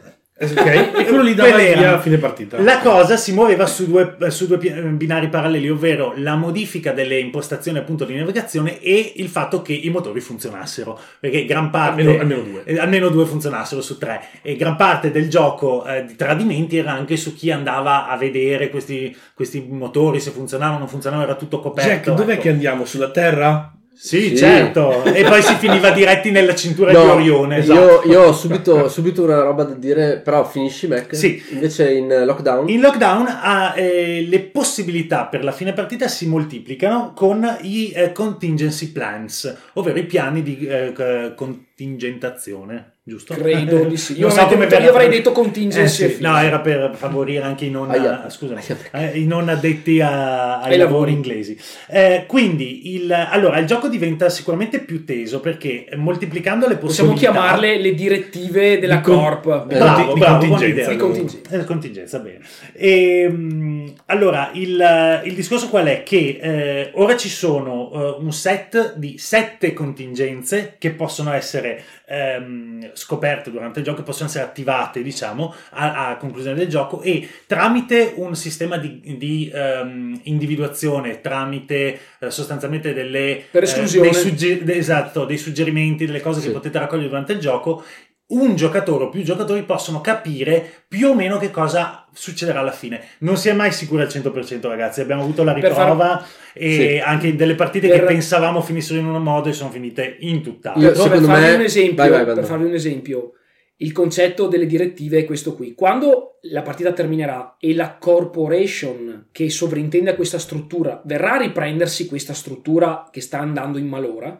[0.42, 0.66] ok,
[0.98, 2.60] e quello lì dava via a fine partita.
[2.62, 7.78] La cosa si muoveva su due, su due binari paralleli, ovvero la modifica delle impostazioni
[7.78, 12.42] appunto di navigazione e il fatto che i motori funzionassero, perché gran parte Almeno- almeno
[12.42, 12.64] due.
[12.66, 16.92] eh, almeno due funzionassero su tre e gran parte del gioco eh, di tradimenti era
[16.92, 21.38] anche su chi andava a vedere questi, questi motori se funzionavano o non funzionavano, era
[21.38, 21.90] tutto coperto.
[21.90, 22.42] Jack, dov'è ecco.
[22.42, 22.86] che andiamo?
[22.86, 23.74] Sulla Terra?
[23.94, 24.38] Sì, Sì.
[24.38, 27.56] certo, e poi si finiva diretti nella cintura di No, Orione.
[27.58, 28.08] io, esatto.
[28.10, 31.14] io ho subito, subito una roba da dire, però finisci Mac.
[31.16, 31.42] Sì.
[31.52, 32.68] Invece in lockdown.
[32.70, 38.12] In lockdown ha, eh, le possibilità per la fine partita si moltiplicano con i eh,
[38.12, 43.34] contingency plans, ovvero i piani di eh, contingentazione, giusto?
[43.34, 44.18] Credo di sì.
[44.20, 46.22] Io, so come verrà io avrei detto contingency Eh e sì.
[46.22, 48.30] No, era per favorire anche i non, Aia.
[48.30, 49.12] scusami, Aia.
[49.12, 51.12] eh, i non addetti a- ai lavori lavori.
[51.14, 51.58] inglesi.
[51.88, 57.12] Eh, quindi, il, allora, il gioco diventa sicuramente più teso perché eh, moltiplicando le Possiamo
[57.12, 57.40] possibilità...
[57.42, 59.46] chiamarle le direttive della Di con- Corp.
[59.72, 60.92] Eh, Bravo, di- bravo, contingenza.
[60.92, 61.56] Di contingenza.
[61.60, 62.40] Eh, contingenza, bene.
[62.74, 66.04] Ehm, allora, il, il discorso qual è?
[66.04, 72.92] Che eh, ora ci sono eh, un set di sette contingenze che possono essere ehm,
[72.94, 78.14] scoperte durante il gioco, possono essere attivate, diciamo, a, a conclusione del gioco e tramite
[78.18, 83.44] un sistema di, di, ehm, individuazione, tramite eh, sostanzialmente delle...
[83.50, 84.10] Per eh, esclusione.
[84.10, 86.48] dei sugge- esatto, dei suggerimenti, delle cose Sì.
[86.48, 87.84] che potete raccogliere durante il gioco,
[88.32, 93.02] un giocatore o più giocatori possono capire più o meno che cosa succederà alla fine.
[93.20, 95.02] Non si è mai sicuri al 100%, ragazzi.
[95.02, 97.02] Abbiamo avuto la Per far- riprova e Sì.
[97.04, 100.82] anche delle partite Per- che pensavamo finissero in un modo e sono finite in tutt'altro.
[100.82, 103.32] Io- Per, per farvi me- un esempio, vai, vai, vai, per farvi un esempio,
[103.78, 105.74] il concetto delle direttive è questo qui.
[105.74, 112.06] Quando la partita terminerà e la corporation che sovrintende a questa struttura verrà a riprendersi
[112.08, 114.40] questa struttura che sta andando in malora,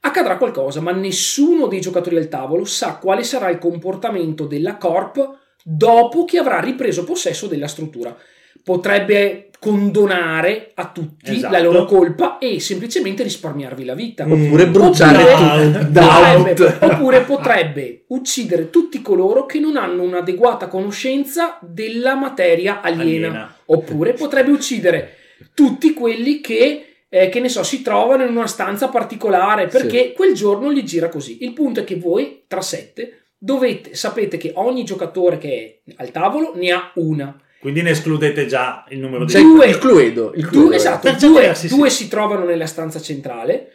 [0.00, 5.38] accadrà qualcosa, ma nessuno dei giocatori al tavolo sa quale sarà il comportamento della corp
[5.62, 8.16] dopo che avrà ripreso possesso della struttura.
[8.62, 11.52] Potrebbe condonare a tutti Esatto.
[11.52, 14.24] la loro colpa e semplicemente risparmiarvi la vita.
[14.28, 16.64] Oppure bruciare Oppure- tutto.
[16.74, 23.26] potrebbe, oppure potrebbe uccidere tutti coloro che non hanno un'adeguata conoscenza della materia aliena.
[23.28, 23.56] Aliena.
[23.66, 25.14] Oppure potrebbe uccidere
[25.54, 30.34] tutti quelli che, eh, che ne so, si trovano in una stanza particolare perché quel
[30.34, 31.42] giorno gli gira così.
[31.44, 36.10] Il punto è che voi, tra sette, dovete, sapete che ogni giocatore che è al
[36.10, 37.40] tavolo ne ha una.
[37.58, 40.32] Quindi ne escludete già il numero di Due- il Cluedo.
[40.34, 41.68] Il Due, Cluedo esatto, Per certi due, sì.
[41.68, 43.70] due si trovano nella stanza centrale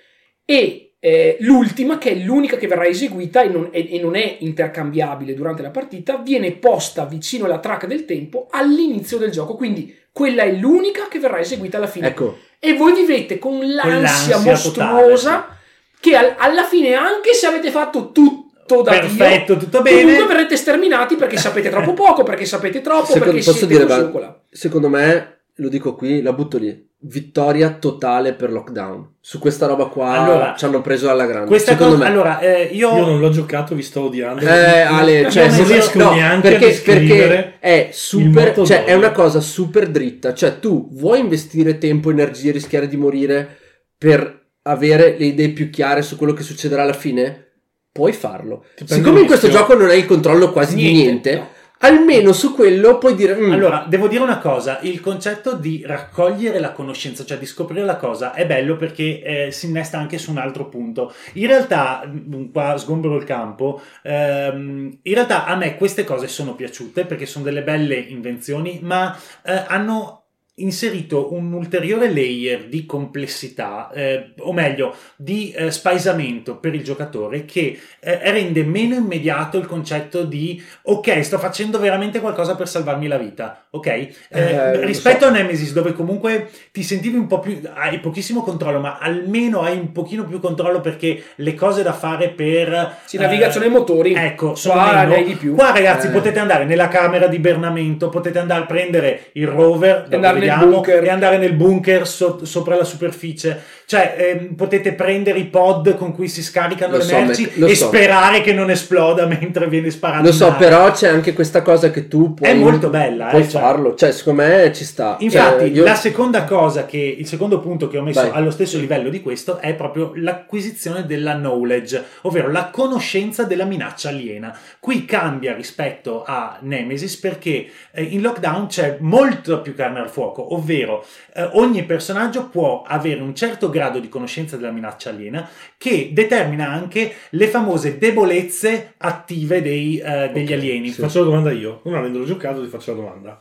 [0.45, 4.37] e eh, l'ultima, che è l'unica che verrà eseguita e non, e- e non è
[4.41, 9.55] intercambiabile durante la partita, viene posta vicino alla track del tempo all'inizio del gioco.
[9.55, 12.07] Quindi quella è l'unica che verrà eseguita alla fine.
[12.07, 15.57] Ecco, E voi vivete con l'ansia, l'ansia mostruosa
[15.99, 20.01] che al- alla fine, anche se avete fatto tutto da Perfetto, Dio, tutto bene.
[20.03, 23.99] comunque verrete sterminati perché sapete troppo poco, perché sapete troppo, Secondo- perché posso dire, così
[23.99, 24.41] va- o colà.
[24.49, 26.89] secondo me, lo dico qui, la butto lì.
[27.03, 29.15] Vittoria totale per lockdown.
[29.19, 31.47] Su questa roba qua Allora, ci hanno preso alla grande.
[31.47, 32.11] Questa secondo cosa, me.
[32.11, 34.41] allora, eh, io, Io non l'ho giocato, vi sto odiando.
[34.41, 38.93] Eh, Ale, cioè, non riesco no, neanche a perché, descrivere perché è super, cioè, è
[38.93, 40.35] una cosa super dritta.
[40.35, 43.57] Cioè, tu vuoi investire tempo, energie, rischiare di morire
[43.97, 47.47] per avere le idee più chiare su quello che succederà alla fine?
[47.91, 48.65] Puoi farlo.
[48.85, 51.49] Siccome in questo gioco non hai il controllo quasi di niente, no.
[51.81, 53.35] Almeno su quello puoi dire.
[53.35, 57.83] "Mm, Allora, devo dire una cosa, il concetto di raccogliere la conoscenza, cioè di scoprire
[57.85, 61.13] la cosa, è bello perché eh, si innesta anche su un altro punto.
[61.33, 66.55] In realtà, mh, qua sgombero il campo, ehm, in realtà a me queste cose sono
[66.55, 70.20] piaciute perché sono delle belle invenzioni, ma eh, hanno
[70.55, 77.45] inserito un ulteriore layer di complessità, eh, o meglio, di eh, spaesamento per il giocatore
[77.45, 83.07] che eh, rende meno immediato il concetto di ok, sto facendo veramente qualcosa per salvarmi
[83.07, 83.87] la vita, ok?
[83.87, 85.27] Eh, Eh, rispetto so.
[85.27, 89.77] a Nemesis, dove comunque ti sentivi un po' più, hai pochissimo controllo, ma almeno hai
[89.77, 94.13] un pochino più controllo perché le cose da fare per Sì, navigazione e motori.
[94.13, 95.23] Ecco, sono Qua meno.
[95.25, 95.55] di più.
[95.55, 96.11] Qua ragazzi Eh.
[96.11, 100.17] potete andare nella camera di bernamento, potete andare a prendere il rover, dopo
[100.57, 101.03] bunker.
[101.03, 103.61] e andare nel bunker so- sopra la superficie.
[103.91, 107.75] Cioè ehm, potete prendere i pod con cui si scaricano Lo le so, merci e
[107.75, 107.87] so.
[107.87, 110.23] sperare che non esploda mentre viene sparato.
[110.23, 110.57] Lo so, aria.
[110.57, 112.49] però c'è anche questa cosa che tu puoi.
[112.49, 113.59] È molto bella, Puoi eh, cioè.
[113.59, 113.93] farlo.
[113.95, 115.17] Cioè, secondo me ci sta.
[115.19, 118.29] Infatti, Cioè, io- la seconda cosa che il secondo punto che ho messo Vai.
[118.31, 124.07] allo stesso livello di questo è proprio l'acquisizione della knowledge, ovvero la conoscenza della minaccia
[124.07, 124.57] aliena.
[124.79, 130.53] Qui cambia rispetto a Nemesis perché eh, in lockdown c'è molto più carne al fuoco,
[130.53, 136.11] ovvero eh, ogni personaggio può avere un certo grado di conoscenza della minaccia aliena che
[136.13, 140.91] determina anche le famose debolezze attive dei, eh, degli Ok, alieni.
[140.91, 143.39] Ti faccio la domanda io, non avendolo giocato ti faccio la domanda.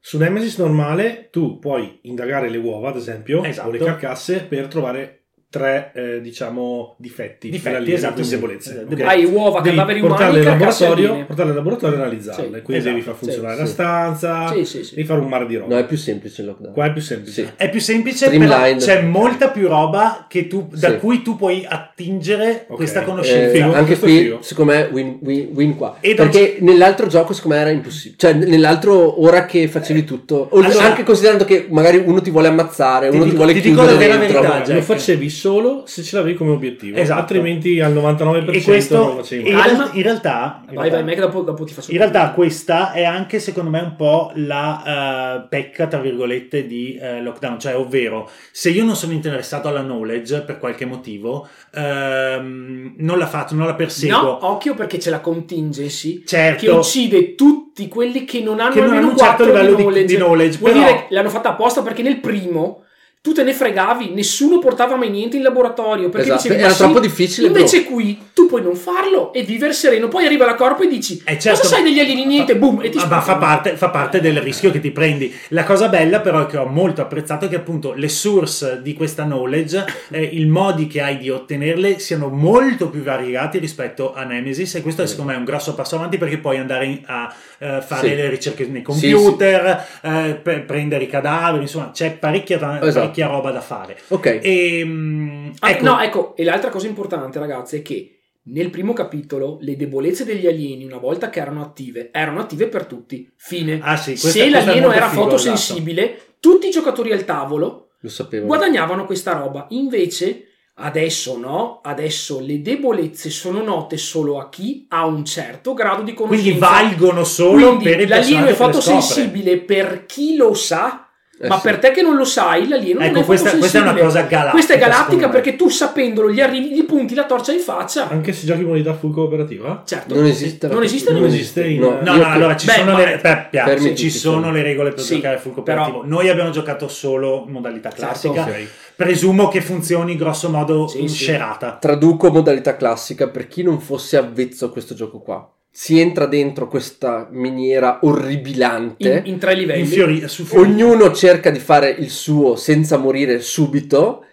[0.00, 3.68] Su Nemesis normale tu puoi indagare le uova, ad esempio, Esatto.
[3.68, 5.17] o le carcasse per trovare
[5.50, 8.70] tre, eh, diciamo, difetti, Difetti, dell'alieno, esatto, debolezze.
[8.70, 8.88] Eh, ok?
[8.88, 9.08] debolezze.
[9.08, 12.44] Hai uova, Devi cadaveri portarle umani, laboratorio, portarle in laboratorio e analizzarle.
[12.58, 13.72] Sì, Quindi esatto, devi far funzionare sì, la sì.
[13.72, 14.94] stanza, Sì, sì, sì.
[14.96, 15.74] devi fare un mare di roba.
[15.74, 16.74] No, è più semplice il lockdown.
[16.74, 17.42] Qua è più semplice.
[17.44, 17.50] Sì.
[17.56, 20.96] È più semplice, però c'è molta più roba che tu- da Sì.
[20.98, 22.76] cui tu puoi attingere Ok.
[22.76, 23.56] questa Eh, conoscenza.
[23.56, 24.38] Figo, anche qui, figo.
[24.42, 25.96] secondo me, win, win, win qua.
[26.00, 28.16] E Perché nell'altro gioco, secondo me, era impossibile.
[28.18, 33.08] Cioè, nell'altro, ora che facevi tutto, Allora- anche considerando che magari uno ti vuole ammazzare,
[33.08, 36.50] uno ti, vuole ti dico chiudere la verità, lo facevi solo se ce l'avevi come
[36.50, 37.20] obiettivo, Esatto.
[37.20, 39.62] altrimenti al 99% e questo non lo facevi in, mai.
[39.66, 39.82] Calma.
[39.84, 42.92] real- in realtà, in Vai, realtà- vai, Mac, dopo, dopo ti faccio in realtà questa
[42.92, 47.76] è anche secondo me un po' la eh, pecca tra virgolette di eh, lockdown, cioè
[47.76, 53.54] ovvero se io non sono interessato alla knowledge per qualche motivo ehm, non la faccio,
[53.54, 54.16] non la perseguo.
[54.20, 56.64] No, occhio perché c'è la contingency Certo.
[56.64, 59.70] che uccide tutti quelli che non hanno Che non almeno hanno un certo 4 livello
[59.70, 60.06] di di- knowledge.
[60.06, 62.82] di knowledge, Vuol però- dire che l'hanno fatta apposta perché nel primo
[63.28, 66.74] tu te ne fregavi, nessuno portava mai niente in laboratorio perché Esatto, dicevi, era "Ma
[66.74, 66.82] sì".
[66.82, 70.08] troppo difficile, Invece qui tu puoi non farlo e vivere sereno.
[70.08, 71.60] Poi arriva la corpo e dici: Eh, certo.
[71.60, 72.24] Cosa sai degli alieni?
[72.24, 75.32] Niente, boom, e ti Ah, ma fa parte, fa parte del rischio che ti prendi.
[75.48, 78.94] La cosa bella, però, è che ho molto apprezzato è che appunto le source di
[78.94, 84.24] questa knowledge, eh, i modi che hai di ottenerle siano molto più variegati rispetto a
[84.24, 84.76] Nemesis.
[84.76, 87.80] E questo è secondo me un grosso passo avanti perché puoi andare in- a eh,
[87.84, 88.14] fare Sì.
[88.14, 92.92] le ricerche nei Sì, computer, eh, per prendere i cadaveri, insomma, c'è parecchia, Esatto.
[92.92, 93.98] parecchia roba da fare.
[94.08, 94.38] Ok.
[94.42, 98.12] E, mm, Ah, ecco, No, ecco, e l'altra cosa importante, ragazzi, è che
[98.50, 102.86] nel primo capitolo le debolezze degli alieni, una volta che erano attive, erano attive per
[102.86, 103.30] tutti.
[103.36, 103.78] Fine.
[103.82, 108.10] Ah, sì, questa- Se l'alieno era figo, fotosensibile, tutti i giocatori al tavolo Lo
[108.46, 109.66] guadagnavano questa roba.
[109.70, 110.44] Invece,
[110.76, 116.14] adesso no, adesso le debolezze sono note solo a chi ha un certo grado di
[116.14, 116.42] conoscenza.
[116.44, 121.07] quindi valgono solo Quindi per il l'alieno è fotosensibile per chi lo sa,
[121.40, 121.62] Eh ma sì.
[121.62, 124.22] per te che non lo sai, l'alieno non Ecco, è questa, questa è una cosa
[124.22, 124.50] galattica.
[124.50, 128.08] Questa è galattica perché tu sapendolo gli arrivi, gli punti la torcia in faccia.
[128.08, 129.82] Anche se giochi in modalità full cooperativa?
[129.86, 130.14] Certo.
[130.16, 132.92] Non esiste Non esiste, Non non esiste in- No, No, no, allora ci Beh, sono
[132.92, 136.00] ma- le, beh, fermi ci sono le regole per Sì, giocare full cooperativo.
[136.00, 138.42] però- Noi abbiamo giocato solo in modalità classica.
[138.42, 138.66] Ok.
[138.96, 141.14] Presumo che funzioni grosso modo Sì, in sì.
[141.22, 141.76] scerata.
[141.80, 145.48] Traduco modalità classica per chi non fosse avvezzo a questo gioco qua.
[145.70, 149.22] Si entra dentro questa miniera orribilante.
[149.24, 149.80] In, in tre livelli.
[149.80, 150.68] In fiori, su fiori.
[150.68, 154.24] Ognuno cerca di fare il suo senza morire subito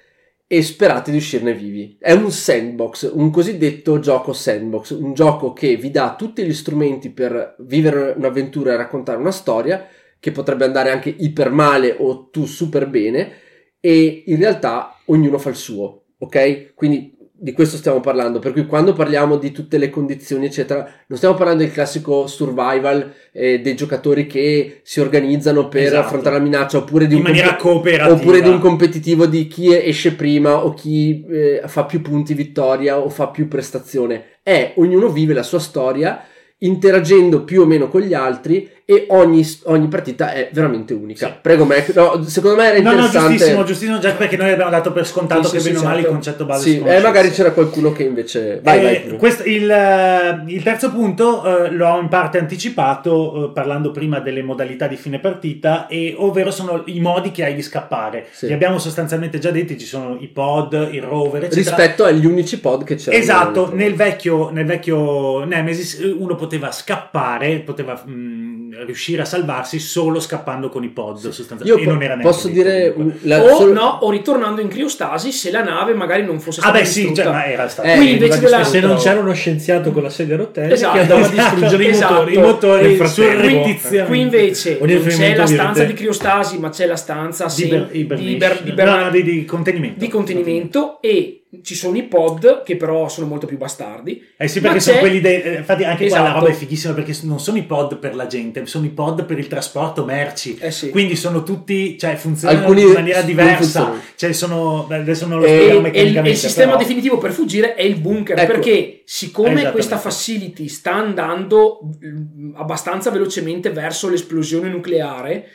[0.47, 1.97] e sperate di uscirne vivi.
[1.99, 7.09] È un sandbox, un cosiddetto gioco sandbox, un gioco che vi dà tutti gli strumenti
[7.09, 9.87] per vivere un'avventura e raccontare una storia
[10.19, 13.43] che potrebbe andare anche iper male o tu super bene
[13.79, 16.73] e in realtà ognuno fa il suo, ok?
[16.73, 21.17] Quindi di questo stiamo parlando, per cui quando parliamo di tutte le condizioni eccetera, non
[21.17, 26.05] stiamo parlando del classico survival eh, dei giocatori che si organizzano per Esatto.
[26.05, 28.13] affrontare la minaccia oppure di in un maniera comp- cooperativa.
[28.15, 32.99] oppure di un competitivo di chi esce prima o chi eh, fa più punti vittoria
[32.99, 34.39] o fa più prestazione.
[34.41, 36.23] È ognuno vive la sua storia
[36.59, 41.27] interagendo più o meno con gli altri e ogni, ogni partita è veramente unica.
[41.27, 41.33] Sì.
[41.41, 43.29] Prego Mac, no, secondo me era No, no, interessante.
[43.29, 45.95] giustissimo, giustissimo, Jack, perché noi abbiamo dato per scontato Sì, che sì, bene o male
[45.95, 46.13] il certo.
[46.13, 48.59] concetto base Sì, si eh, magari c'era qualcuno che invece...
[48.63, 49.17] Vai, Eh, vai.
[49.17, 54.85] questo- il, il terzo punto eh, l'ho in parte anticipato eh, parlando prima delle modalità
[54.87, 58.27] di fine partita, e, ovvero sono i modi che hai di scappare.
[58.41, 61.75] Li abbiamo sostanzialmente già detti, ci sono i pod, il rover, eccetera.
[61.75, 63.21] Rispetto agli unici pod che c'erano.
[63.23, 69.79] Esatto, nel- vecchio, nel vecchio Nemesis eh, uno poteva scappare, poteva mh, riuscire a salvarsi
[69.79, 71.81] solo scappando con i pod Io sostanzialmente.
[71.81, 75.31] E po- non era posso dire un- la- o, solo- no, o ritornando in criostasi
[75.31, 77.23] se la nave magari non fosse Ah stata beh sì, distrutta.
[77.23, 77.87] cioè, ma era stato...
[77.87, 80.99] Eh, invece della- se non c'era uno scienziato con la sedia a rotelle Esatto, che
[80.99, 82.13] andava a distruggere esatto.
[82.29, 84.05] i motori, I motori surrettiziamente.
[84.05, 87.99] Qui invece non c'è la stanza di criostasi, ma c'è la stanza di, iber- di,
[87.99, 88.33] hibernation.
[88.35, 89.99] iber- di No, iberna- no, di, di contenimento.
[89.99, 94.21] di contenimento e ci sono i pod che però sono molto più bastardi.
[94.37, 95.41] Eh sì, perché sono c'è- quelli dei.
[95.41, 96.39] eh, Infatti, anche qua la Esatto.
[96.39, 99.37] roba è fighissima perché non sono i pod per la gente, sono i pod per
[99.39, 100.57] il trasporto merci.
[100.59, 100.89] Eh sì.
[100.89, 103.93] Quindi sono tutti, cioè funzionano Alcuni in maniera diversa.
[104.15, 104.87] Cioè, sono.
[104.89, 106.29] Adesso non lo E- spiego E, e il- meccanicamente.
[106.29, 108.51] il sistema però- definitivo per fuggire è il bunker Ecco.
[108.51, 115.45] perché siccome questa facility sta andando mm, abbastanza velocemente verso l'esplosione nucleare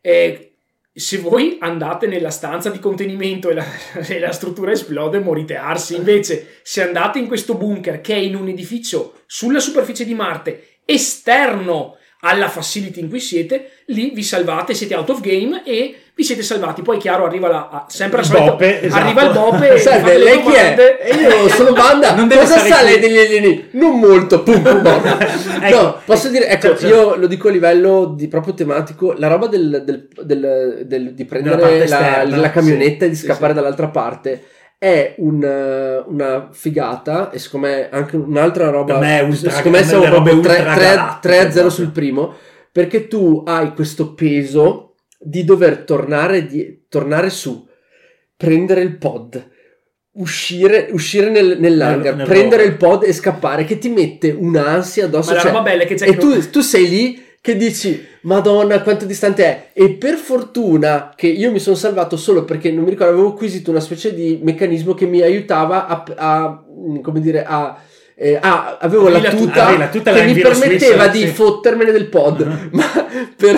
[0.00, 0.47] eh,
[0.98, 3.64] se voi andate nella stanza di contenimento e la,
[4.06, 5.94] e la struttura esplode morite arsi.
[5.94, 10.80] Invece se andate in questo bunker che è in un edificio sulla superficie di Marte
[10.84, 16.24] esterno alla facility in cui siete, lì vi salvate, siete out of game e vi
[16.24, 16.82] siete salvati.
[16.82, 19.04] Poi, chiaro, arriva la, sempre al Il solito, boppe, esatto.
[19.04, 20.98] arriva il boppe e Salve, lei chi è?
[21.00, 22.12] E io sono Banda.
[22.18, 23.68] Non deve Cosa sa lei degli alieni?
[23.74, 24.42] Non molto.
[24.42, 24.82] Pum, pum.
[25.62, 25.80] Ecco.
[25.80, 29.14] no, posso dire, ecco, Cioè, cioè- io lo dico a livello di proprio tematico.
[29.16, 33.26] La roba del, del- del- del- di prendere la, esterna, la camionetta e di sì,
[33.26, 33.60] scappare sì.
[33.60, 34.42] dall'altra parte.
[34.76, 38.98] È un, una figata, e secondo me anche un'altra roba.
[38.98, 41.70] Me è ultra- secondo me siamo proprio 3 ultragalattiche, 3 a 0 proprio.
[41.70, 42.34] sul primo.
[42.72, 44.87] Perché tu hai questo peso
[45.18, 47.66] di dover tornare, di- tornare su,
[48.36, 49.50] prendere il pod,
[50.12, 52.72] uscire, uscire nel, nell'hangar, Nel- prendere rover.
[52.72, 55.30] il pod e scappare, che ti mette un'ansia addosso.
[55.30, 57.22] Ma la cioè- roba bella è che c'è e che non- tu, tu sei lì
[57.40, 59.68] che dici, Madonna, quanto distante è.
[59.72, 63.70] E per fortuna che io mi sono salvato solo perché non mi ricordo, avevo acquisito
[63.70, 66.64] una specie di meccanismo che mi aiutava a, a-
[67.02, 67.80] come dire, a...
[68.16, 71.26] eh, ah, avevo la la tuta, la tuta, che la mi permetteva Swiss, di sì.
[71.28, 72.68] fottermene del pod, Mhm.
[72.72, 72.84] ma
[73.36, 73.56] per,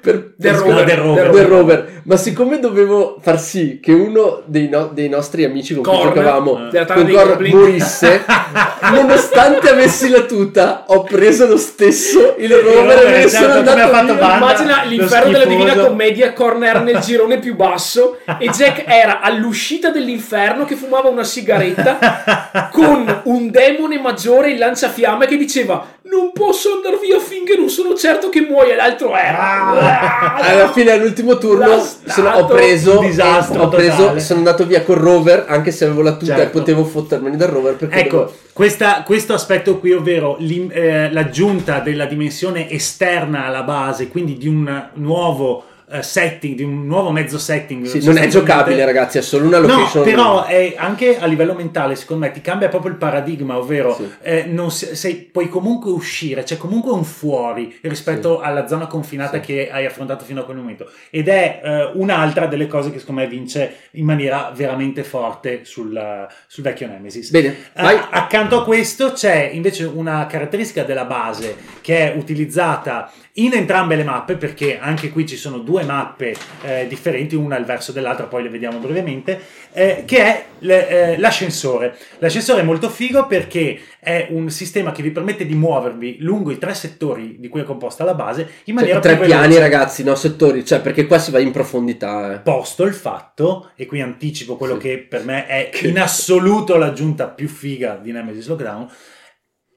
[0.00, 1.30] per, Del per- rover, del rover.
[1.30, 2.00] del rover.
[2.04, 6.14] Ma siccome dovevo far sì che uno dei, no- dei nostri amici con cui Corn,
[6.14, 7.56] giocavamo della tana con Goblin.
[7.56, 8.24] morisse,
[8.92, 13.88] nonostante avessi la tuta, ho preso lo stesso il rover e me ne sono andato
[13.88, 14.14] fatto.
[14.14, 15.44] Banda, Immagina l'inferno della.
[15.44, 21.24] Divina Commedia, Corner nel girone più basso e Jack era all'uscita dell'inferno che fumava una
[21.24, 27.68] sigaretta con un demone maggiore in lanciafiamme che diceva non posso andare via finché non
[27.70, 29.81] sono certo che muoia l'altro era Ah.
[29.82, 34.96] Alla fine all'ultimo turno sono- ho preso, Un disastro ho preso sono andato via col
[34.96, 36.58] rover anche se avevo la tuta e Certo.
[36.58, 42.06] potevo fottermeni dal rover perché Ecco, dovevo- questa- questo aspetto qui, ovvero eh, l'aggiunta della
[42.06, 45.64] dimensione esterna alla base, quindi di un nuovo
[46.00, 47.84] setting, di un nuovo mezzo setting.
[47.86, 51.54] Sì, non è giocabile ragazzi è solo una No, location però è anche a livello
[51.54, 54.08] mentale, secondo me, ti cambia proprio il paradigma, ovvero Sì.
[54.22, 59.40] eh, non se- sei- puoi comunque uscire, c'è comunque un fuori rispetto alla zona confinata
[59.40, 59.46] Sì.
[59.46, 60.88] che hai affrontato fino a quel momento.
[61.10, 66.26] Ed è eh, un'altra delle cose che secondo me vince in maniera veramente forte sul,
[66.46, 67.30] sul vecchio Nemesis.
[67.30, 73.10] bene Eh, vai accanto a questo c'è invece una caratteristica della base che è utilizzata
[73.36, 77.64] in entrambe le mappe perché anche qui ci sono due mappe eh, differenti, una al
[77.64, 79.40] verso dell'altra, poi le vediamo brevemente,
[79.72, 81.96] eh, che è le- eh, l'ascensore.
[82.18, 86.58] L'ascensore è molto figo perché è un sistema che vi permette di muovervi lungo i
[86.58, 90.16] tre settori di cui è composta la base in maniera Cioè, tre piani ragazzi no
[90.16, 92.38] settori cioè perché qua si va in profondità eh.
[92.40, 97.48] Posto il fatto, e qui anticipo quello che per me è in assoluto l'aggiunta più
[97.48, 98.88] figa di Nemesis Lockdown,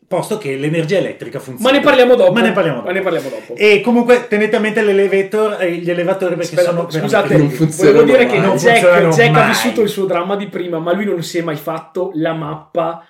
[0.07, 1.71] posto che l'energia elettrica funziona.
[1.71, 2.87] ma ne parliamo dopo Ma ne parliamo dopo.
[2.87, 3.55] Ma ne parliamo dopo.
[3.55, 8.25] E comunque tenete a mente l'elevator, eh, gli elevatori perché Aspetta, sono scusate, volevo dire
[8.25, 8.47] che mai.
[8.47, 11.41] Non Jack, Jack ha vissuto il suo dramma di prima, ma lui non si è
[11.41, 13.05] mai fatto la mappa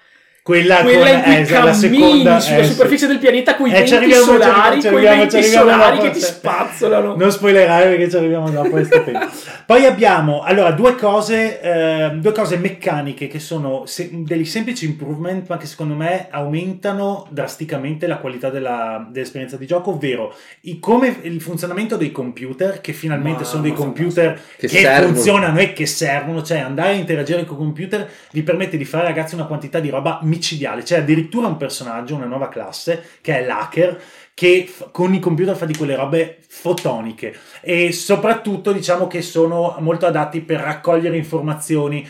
[0.45, 2.72] quella, quella con, in cui eh, la cammini seconda sulla eh, sì.
[2.72, 6.09] superficie del pianeta con i Eh, venti solari, ci con i arriviamo, venti solari che
[6.11, 6.26] ti sì.
[6.26, 7.15] spazzolano.
[7.15, 9.26] Non spoilerare perché ci arriviamo dopo questo tempo.
[9.65, 15.49] Poi abbiamo allora due cose, eh, due cose meccaniche che sono se- degli semplici improvement,
[15.49, 20.31] ma che secondo me aumentano drasticamente la qualità della- dell'esperienza di gioco, ovvero
[20.61, 25.57] i- come il funzionamento dei computer, che finalmente Ma- sono dei computer Che che, funzionano
[25.57, 29.34] e che servono, cioè andare a interagire con i computer vi permette di fare ragazzi
[29.34, 34.01] una quantità di roba micidiale, c'è addirittura un personaggio, una nuova classe che è l'hacker
[34.33, 37.35] che f- con i computer fa di quelle robe fotoniche.
[37.61, 42.07] E soprattutto diciamo che sono molto adatti per raccogliere informazioni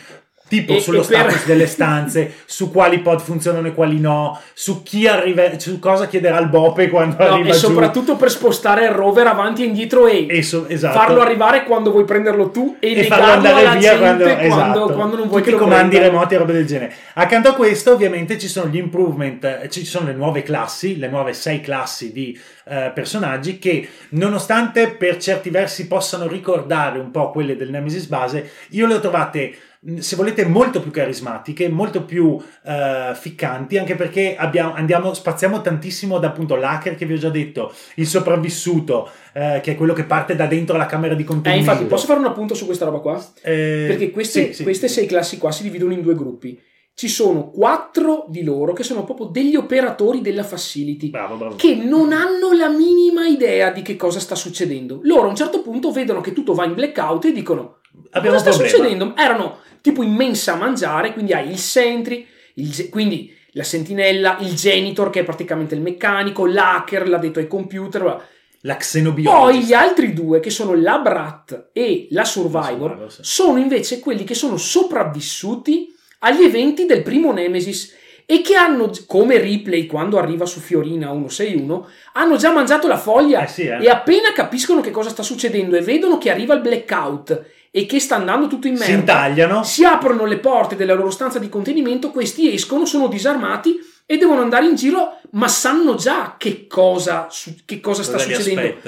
[0.48, 4.40] tipo E- sullo e per- status delle stanze, su quali pod funzionano e quali no,
[4.54, 7.58] su chi arriva, su cosa chiederà il bope quando No, arriva e giù.
[7.58, 10.98] soprattutto per spostare il rover avanti e indietro e, E so- esatto.
[10.98, 14.92] farlo arrivare quando vuoi prenderlo tu e, e farlo andare via quando, quando, esatto.
[14.92, 16.12] quando non vuoi Tutti che comandi prendano.
[16.12, 16.94] remoti e robe del genere.
[17.14, 21.08] Accanto a questo, ovviamente, ci sono gli improvement, eh, ci sono le nuove classi, le
[21.08, 27.30] nuove sei classi di eh, personaggi che, nonostante per certi versi possano ricordare un po'
[27.30, 29.56] quelle del Nemesis base, io le ho trovate.
[30.00, 36.18] Se volete, molto più carismatiche, molto più eh, ficcanti, anche perché abbiamo, andiamo, spaziamo tantissimo
[36.18, 40.04] da appunto l'hacker che vi ho già detto, il sopravvissuto, eh, che è quello che
[40.04, 41.70] parte da dentro la camera di Eh, contenimento.
[41.70, 43.24] infatti, posso fare un appunto su questa roba qua?
[43.42, 44.62] Eh, Perché queste, sì, sì.
[44.64, 46.60] queste sei classi qua si dividono in due gruppi.
[46.92, 51.10] Ci sono quattro di loro che sono proprio degli operatori della facility.
[51.10, 51.54] Bravo, bravo.
[51.56, 55.00] che non hanno la minima idea di che cosa sta succedendo.
[55.02, 57.80] Loro a un certo punto vedono che tutto va in blackout e dicono:
[58.12, 58.68] Abbiamo Cosa sta problema.
[58.78, 59.14] succedendo?
[59.14, 64.52] Erano tipo in mensa a mangiare, quindi hai il sentry, il quindi la sentinella, il
[64.54, 68.28] janitor che è praticamente il meccanico, l'hacker, l'addetto ai computer.
[68.62, 69.38] La xenobiology.
[69.38, 73.20] Poi gli altri due, che sono la Brat e la Survivor, La Survivor, sì.
[73.22, 77.94] sono invece quelli che sono sopravvissuti agli eventi del primo Nemesis
[78.26, 83.44] e che hanno, come Ripley quando arriva su Fiorina 161, hanno già mangiato la foglia
[83.44, 83.84] Eh sì, eh.
[83.84, 87.44] e appena capiscono che cosa sta succedendo e vedono che arriva il blackout
[87.76, 89.62] e che sta andando tutto in si merda, intagliano.
[89.62, 93.76] si aprono le porte della loro stanza di contenimento, questi escono, sono disarmati
[94.06, 97.28] e devono andare in giro, ma sanno già che cosa,
[97.66, 98.78] che cosa sta Cosa succedendo.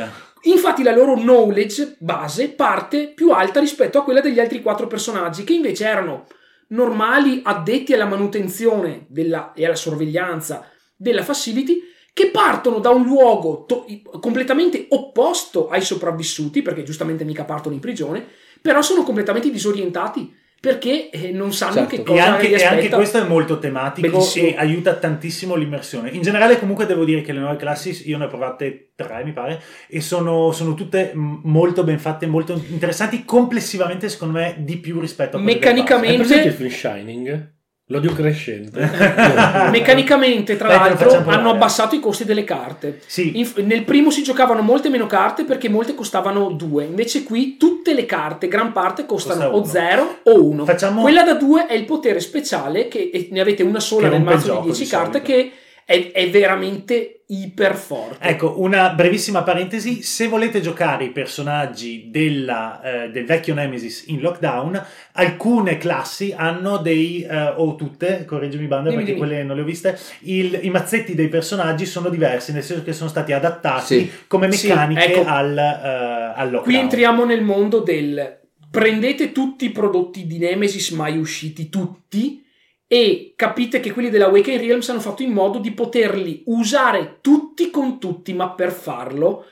[0.45, 5.45] Infatti la loro knowledge base parte più alta rispetto a quella degli altri quattro personaggi
[5.45, 6.25] che invece erano
[6.69, 10.67] normali addetti alla manutenzione della- e alla sorveglianza
[10.97, 11.83] della facility
[12.15, 13.85] che partono da un luogo to-
[14.21, 18.27] completamente opposto ai sopravvissuti perché giustamente mica partono in prigione
[18.61, 21.89] però sono completamente disorientati perché eh, non sanno Certo.
[21.89, 24.49] che E E cosa anche, e anche questo è molto tematico Bellissimo.
[24.49, 26.11] e aiuta tantissimo l'immersione.
[26.11, 29.33] In generale, comunque, devo dire che le nuove classi io ne ho provate tre, mi
[29.33, 33.25] pare, e sono, sono tutte molto ben fatte, molto interessanti.
[33.25, 37.53] Complessivamente, secondo me, di più rispetto a quelle Meccanicamente- Hai presente il Shining?
[37.91, 38.79] L'odio crescente.
[39.71, 44.23] meccanicamente tra lo l'altro hanno abbassato i costi delle carte Sì, Inf- nel primo si
[44.23, 49.07] giocavano molte meno carte perché molte costavano 2, invece qui tutte le carte, gran parte,
[49.07, 49.65] costano Costa o uno.
[49.67, 50.65] 0 o 1.
[50.65, 54.15] Facciamo- Quella da 2 è il potere speciale, che e ne avete una sola Che
[54.17, 55.33] nel mazzo di gioco, 10 di carte, solito.
[55.33, 55.53] che
[55.85, 58.17] è, è veramente iper forte.
[58.27, 64.21] Ecco, una brevissima parentesi, se volete giocare i personaggi della, eh, del vecchio Nemesis in
[64.21, 64.83] lockdown,
[65.13, 69.19] alcune classi hanno dei, eh, o tutte, correggimi Banda perché dimmi.
[69.19, 72.93] quelle non le ho viste, il- i mazzetti dei personaggi sono diversi, nel senso che
[72.95, 74.11] sono stati adattati Sì.
[74.27, 75.25] come Sì, meccaniche ecco.
[75.29, 76.63] al, eh, al lockdown.
[76.63, 78.37] Qui entriamo nel mondo del
[78.71, 82.43] prendete tutti i prodotti di Nemesis mai usciti, tutti,
[82.91, 87.71] e capite che quelli della Awakening Realms hanno fatto in modo di poterli usare tutti
[87.71, 89.45] con tutti, ma per farlo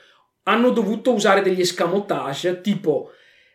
[0.43, 3.11] hanno dovuto usare degli escamotage tipo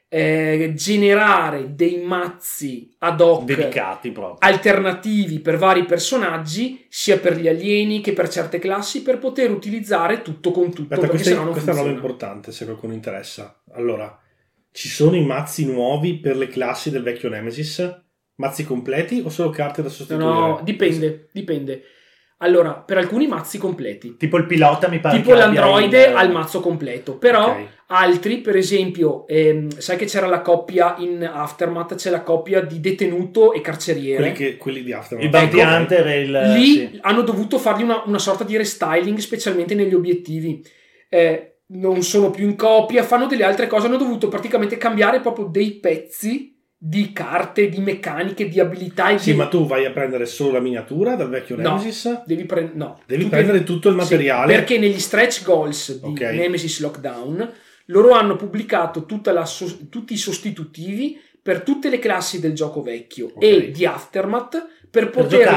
[0.08, 4.36] eh, generare dei mazzi ad hoc dedicati proprio.
[4.40, 10.22] alternativi per vari personaggi, sia per gli alieni che per certe classi, per poter utilizzare
[10.22, 10.94] tutto con tutto.
[10.94, 13.62] Aspetta, perché questa, non questa è una roba importante se qualcuno interessa.
[13.72, 14.16] Allora,
[14.70, 18.00] ci sono i mazzi nuovi per le classi del vecchio Nemesis?
[18.36, 20.30] Mazzi completi o solo carte da sostituire?
[20.30, 21.82] no, dipende, dipende.
[22.38, 24.16] Allora, per alcuni mazzi completi.
[24.16, 27.66] Tipo il pilota mi pare Tipo l'androide ha il mazzo completo, però Ok.
[27.86, 32.80] altri, per esempio, ehm, sai che c'era la coppia in Aftermath, c'è la coppia di
[32.80, 34.16] detenuto e carceriere.
[34.16, 35.24] Quelli, che, quelli di Aftermath.
[35.24, 36.30] il Bounty Ecco, Hunter e il...
[36.54, 36.98] Lì sì.
[37.02, 40.64] hanno dovuto fargli una, una sorta di restyling, specialmente negli obiettivi.
[41.08, 45.44] Eh, non sono più in copia, fanno delle altre cose, hanno dovuto praticamente cambiare proprio
[45.46, 46.51] dei pezzi
[46.84, 49.36] di carte, di meccaniche, di abilità Sì, di...
[49.36, 51.76] ma tu vai a prendere solo la miniatura dal vecchio No.
[51.76, 52.22] Nemesis?
[52.26, 52.98] Devi, pre- no.
[53.06, 54.52] Devi Tu prendere tutto il Sì, materiale?
[54.52, 56.20] perché negli stretch goals di Ok.
[56.22, 57.52] Nemesis Lockdown
[57.86, 59.06] loro hanno pubblicato
[59.44, 63.42] sos- tutti i sostitutivi per tutte le classi del gioco vecchio Ok.
[63.44, 65.08] e di Aftermath per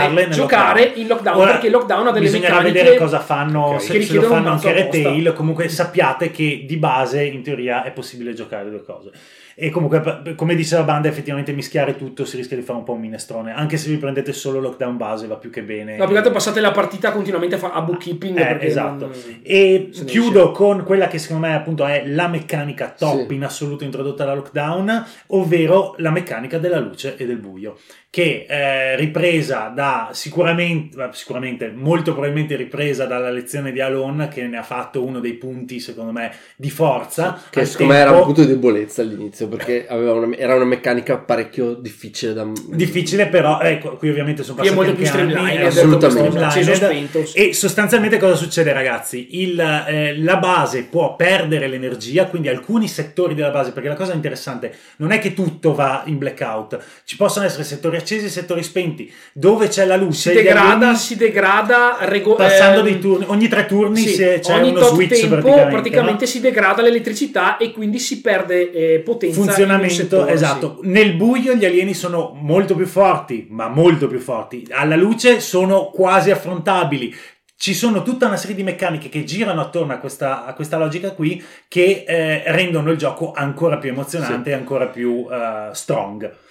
[0.10, 1.02] nel giocare lockdown.
[1.02, 3.82] in lockdown Ora, perché il lockdown ha delle Bisognerà vedere cosa fanno, Ok.
[3.82, 5.34] se, se lo fanno anche retail.
[5.34, 9.10] Comunque sappiate che di base in teoria è possibile giocare le due cose.
[9.58, 12.92] E comunque, come dice la banda, effettivamente mischiare tutto si rischia di fare un po'
[12.94, 13.54] un minestrone.
[13.54, 15.96] Anche se vi prendete solo lockdown base va più che bene.
[15.96, 19.06] No, più che altro passate la partita continuamente a, bookkeeping Eh, esatto.
[19.08, 23.34] non- E chiudo con quella che secondo me appunto è la meccanica top Sì.
[23.36, 27.78] in assoluto introdotta da lockdown, ovvero la meccanica della luce e del buio,
[28.10, 34.58] che eh, ripresa da sicuramente, sicuramente, molto probabilmente ripresa dalla lezione di Alon che ne
[34.58, 37.42] ha fatto uno dei punti secondo me di forza.
[37.50, 40.66] Che secondo me era un tempo- punto di debolezza all'inizio perché aveva una- era una
[40.66, 42.46] meccanica parecchio difficile da...
[42.70, 45.70] Difficile però, ecco, qui ovviamente sono passati molto più assolutamente.
[45.70, 46.76] streamlined.
[46.76, 47.24] spento.
[47.34, 49.42] E sostanzialmente cosa succede ragazzi?
[49.42, 54.14] Il, eh, la base può perdere l'energia, quindi alcuni settori della base, perché la cosa
[54.14, 58.64] interessante non è che tutto va in blackout, ci possono essere settori accesi e settori
[58.64, 63.26] spenti, dove c'è la luce, Si degrada, alieni- si degrada rego- passando ehm, dei turni,
[63.28, 66.30] ogni tre turni sì, se- c'è ogni uno tot switch tempo praticamente, praticamente, no?
[66.30, 70.80] si degrada l'elettricità e quindi si perde eh, potenza funzionamento esatto.
[70.82, 70.90] Sì.
[70.90, 74.68] nel buio gli alieni sono molto più forti ma molto più forti.
[74.72, 77.14] Alla luce sono quasi affrontabili.
[77.58, 81.12] Ci sono tutta una serie di meccaniche che girano attorno a questa, a questa logica
[81.12, 86.44] qui che eh, rendono il gioco ancora più emozionante e ancora più eh, strong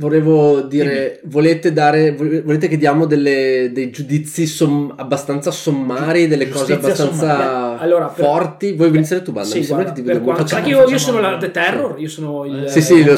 [0.00, 6.72] Volevo dire, volete dare, volete che diamo delle- dei giudizi som- abbastanza sommari, delle cose
[6.74, 7.78] Giustizia abbastanza sommaria.
[7.80, 8.72] Allora, per- forti?
[8.72, 9.50] Vuoi iniziare tu, Banda?
[9.50, 12.64] Sì, guarda, ti vedo quanto, facciamo- io, io sono la The Terror, io sono il
[12.70, 13.14] Sì, sì, lo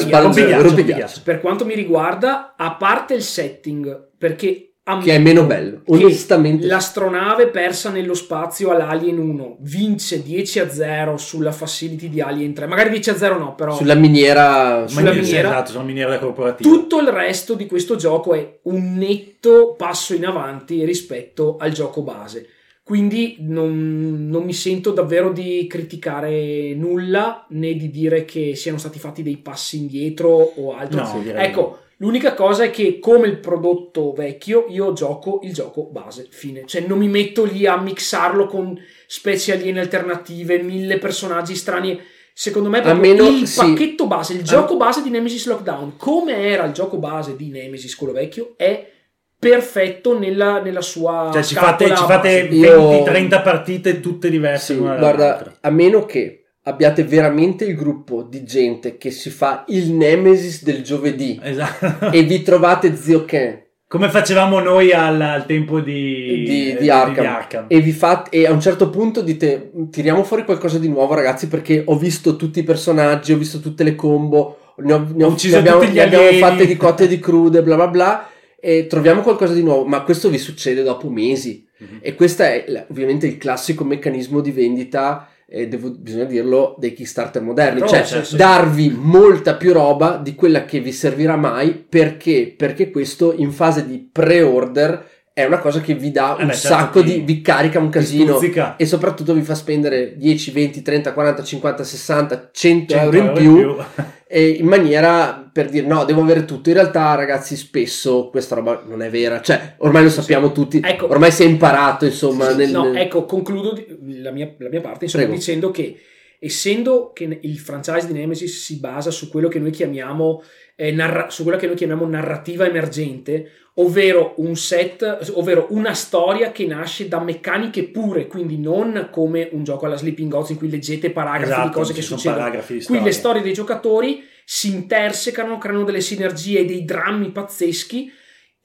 [0.61, 1.21] rompighiaccio.
[1.23, 6.67] Per quanto mi riguarda, a parte il setting, perché Che è meno bello, onestamente.
[6.67, 12.67] L'astronave persa nello spazio all'Alien 1 vince 10 a 0 sulla facility di Alien 3.
[12.67, 14.85] Magari 10 a 0 no, però Sulla miniera...
[14.85, 15.47] Sulla Miniere, miniera.
[15.49, 20.25] esatto sono miniere corporative tutto il resto di questo gioco è un netto passo in
[20.25, 22.47] avanti rispetto al gioco base.
[22.83, 28.99] Quindi non, non mi sento davvero di criticare nulla né di dire che siano stati
[28.99, 31.01] fatti dei passi indietro o altro.
[31.03, 35.83] no direi Ecco, l'unica cosa è che come il prodotto vecchio io gioco il gioco
[35.83, 36.63] base, fine.
[36.65, 41.99] Cioè non mi metto lì a mixarlo con specie aliene alternative, mille personaggi strani.
[42.35, 43.59] Secondo me proprio meno- il sì.
[43.59, 47.95] pacchetto base, il gioco base di Nemesis Lockdown, come era il gioco base di Nemesis,
[47.95, 48.89] quello vecchio, è
[49.37, 52.55] perfetto nella, nella sua cioè ci fate, ci fate base.
[52.55, 58.43] Io- 20-30 partite tutte diverse Sì, guarda, a meno che abbiate veramente il gruppo di
[58.43, 61.39] gente che si fa il Nemesis del giovedì.
[61.41, 62.11] Esatto.
[62.11, 63.61] E vi trovate Zio Ken.
[63.87, 68.47] Come facevamo noi al, al tempo di, di, eh, di Arkham, e vi fate e
[68.47, 72.57] a un certo punto dite tiriamo fuori qualcosa di nuovo ragazzi perché ho visto tutti
[72.57, 76.31] i personaggi ho visto tutte le combo ne, ho, ne ho- ne abbiamo, ne abbiamo
[76.39, 78.27] fatte di cotte e di crude bla bla bla
[78.59, 79.85] e troviamo qualcosa di nuovo.
[79.85, 81.67] Ma questo vi succede dopo mesi.
[81.83, 81.99] Mhm.
[82.01, 87.41] e questo è ovviamente il classico meccanismo di vendita eh, devo- bisogna dirlo dei Kickstarter
[87.41, 87.79] moderni.
[87.81, 88.35] Però, cioè sì.
[88.35, 92.53] darvi molta più roba di quella che vi servirà mai perché?
[92.55, 96.53] Perché questo in fase di pre-order è una cosa che vi dà Eh un beh,
[96.53, 98.39] certo, sacco ti- di vi carica un casino
[98.77, 103.31] e soprattutto vi fa spendere 10, 20, 30, 40, 50, 60, 100 100 euro in
[103.33, 103.75] più
[104.35, 106.69] e in maniera per dire no, devo avere tutto.
[106.69, 109.39] In realtà, ragazzi, spesso questa roba non è vera.
[109.41, 110.81] Cioè, ormai lo sappiamo tutti.
[110.83, 111.07] Ecco.
[111.07, 112.49] Ormai si è imparato, insomma.
[112.49, 115.37] Sì, nel- no, nel- ecco, concludo la mia, la mia parte insomma, Prego.
[115.37, 115.99] dicendo che
[116.39, 120.41] essendo che il franchise di Nemesis si basa su quello che noi chiamiamo
[120.75, 126.51] eh, narra- su quella che noi chiamiamo narrativa emergente, ovvero un set, ovvero una storia
[126.51, 130.69] che nasce da meccaniche pure, quindi non come un gioco alla Sleeping Gods in cui
[130.69, 132.51] leggete paragrafi Esatto, di cose che succedono.
[132.85, 138.11] Qui le storie dei giocatori si intersecano, creano delle sinergie e dei drammi pazzeschi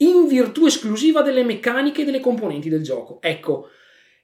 [0.01, 3.19] in virtù esclusiva delle meccaniche e delle componenti del gioco.
[3.21, 3.69] Ecco,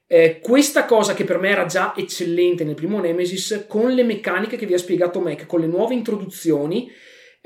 [0.06, 4.56] eh, questa cosa che per me era già eccellente nel primo Nemesis, con le meccaniche
[4.56, 6.90] che vi ha spiegato Mac, con le nuove introduzioni,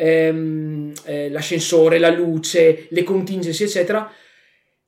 [0.01, 4.10] ehm, eh, l'ascensore, la luce, le contingency, eccetera,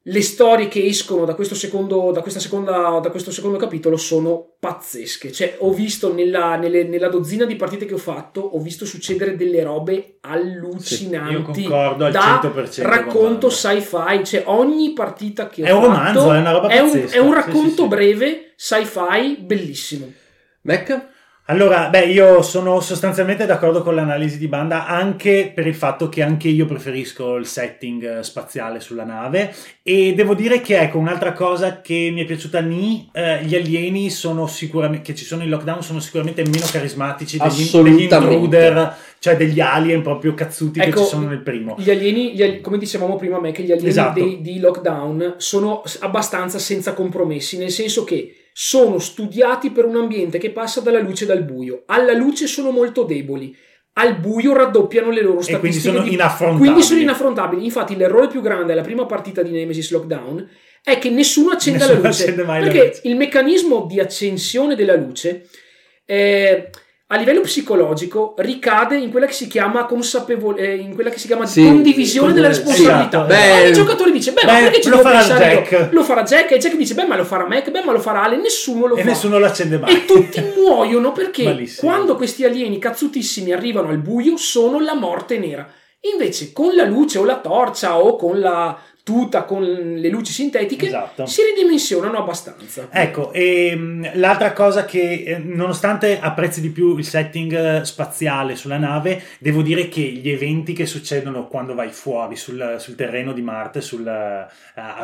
[0.06, 4.55] le storie che escono da questo secondo, da questa seconda, da questo secondo capitolo sono
[4.59, 5.30] pazzesche.
[5.30, 9.36] Cioè, ho visto nella, nelle- nella dozzina di partite che ho fatto, ho visto succedere
[9.36, 11.32] delle robe allucinanti.
[11.32, 14.24] io concordo al da 100% con racconto sci-fi.
[14.24, 17.16] Cioè, ogni partita che ho È un romanzo, fatto è una roba è un, pazzesca.
[17.16, 17.86] è un Sì, racconto sì, sì.
[17.89, 20.12] breve, sci-fi, bellissimo.
[20.62, 21.10] Mac?
[21.47, 26.23] Allora, beh, io sono sostanzialmente d'accordo con l'analisi di banda anche per il fatto che
[26.23, 29.52] anche io preferisco il setting eh, spaziale sulla nave
[29.82, 34.09] e devo dire che ecco un'altra cosa che mi è piaciuta Ni, eh, gli alieni
[34.09, 39.36] sono sicuramente che ci sono in lockdown sono sicuramente meno carismatici degli, degli intruder, cioè
[39.36, 41.74] degli alien proprio cazzuti che Ecco, ci sono nel primo.
[41.77, 44.23] Gli alieni, gli come dicevamo prima, me, che gli alieni Esatto.
[44.23, 50.39] dei- di lockdown sono abbastanza senza compromessi, nel senso che sono studiati per un ambiente
[50.39, 51.83] che passa dalla luce e dal buio.
[51.87, 53.55] Alla luce sono molto deboli,
[53.95, 55.59] al buio raddoppiano le loro E statistiche.
[55.61, 56.59] quindi sono di- inaffrontabili.
[56.61, 57.65] quindi sono inaffrontabili.
[57.65, 60.49] Infatti, l'errore più grande alla prima partita di Nemesis Lockdown
[60.83, 62.23] è che nessuno accende Nessuno la luce.
[62.23, 63.01] accende mai la perché luce.
[63.05, 65.47] il meccanismo di accensione della luce.
[66.05, 66.70] eh,
[67.12, 71.26] a livello psicologico ricade in quella che si chiama consapevole, eh, in quella che si
[71.26, 72.68] chiama Sì, condivisione della esatto.
[72.70, 73.20] responsabilità.
[73.24, 75.60] Beh, il giocatore dice: Beh, ma perché ci lo farà pensare io?
[75.60, 75.93] Jack.
[75.93, 78.22] Lo farà Jack, e Jack dice: Beh, ma lo farà Mac, beh, ma lo farà
[78.24, 78.36] Ale.
[78.36, 79.09] Nessuno lo E fa.
[79.09, 79.94] nessuno lo accende mai.
[79.94, 81.90] E tutti muoiono perché Malissimo.
[81.93, 85.68] quando questi alieni cazzutissimi arrivano al buio sono la morte nera.
[86.12, 90.87] Invece con la luce o la torcia o con la tuta, con le luci sintetiche,
[90.87, 91.27] Esatto.
[91.27, 92.89] si ridimensionano abbastanza.
[92.91, 98.55] Ecco, e mh, l'altra cosa che eh, nonostante apprezzi di più il setting eh, spaziale
[98.55, 103.33] sulla nave, devo dire che gli eventi che succedono quando vai fuori sul, sul terreno
[103.33, 104.49] di Marte, sul, a-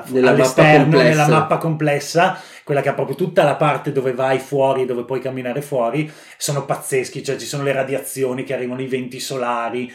[0.08, 1.08] Nella all'esterno, mappa complessa.
[1.08, 5.20] nella mappa complessa, quella che ha proprio tutta la parte dove vai fuori, dove puoi
[5.20, 9.92] camminare fuori, sono pazzeschi, cioè ci sono le radiazioni che arrivano, i venti solari.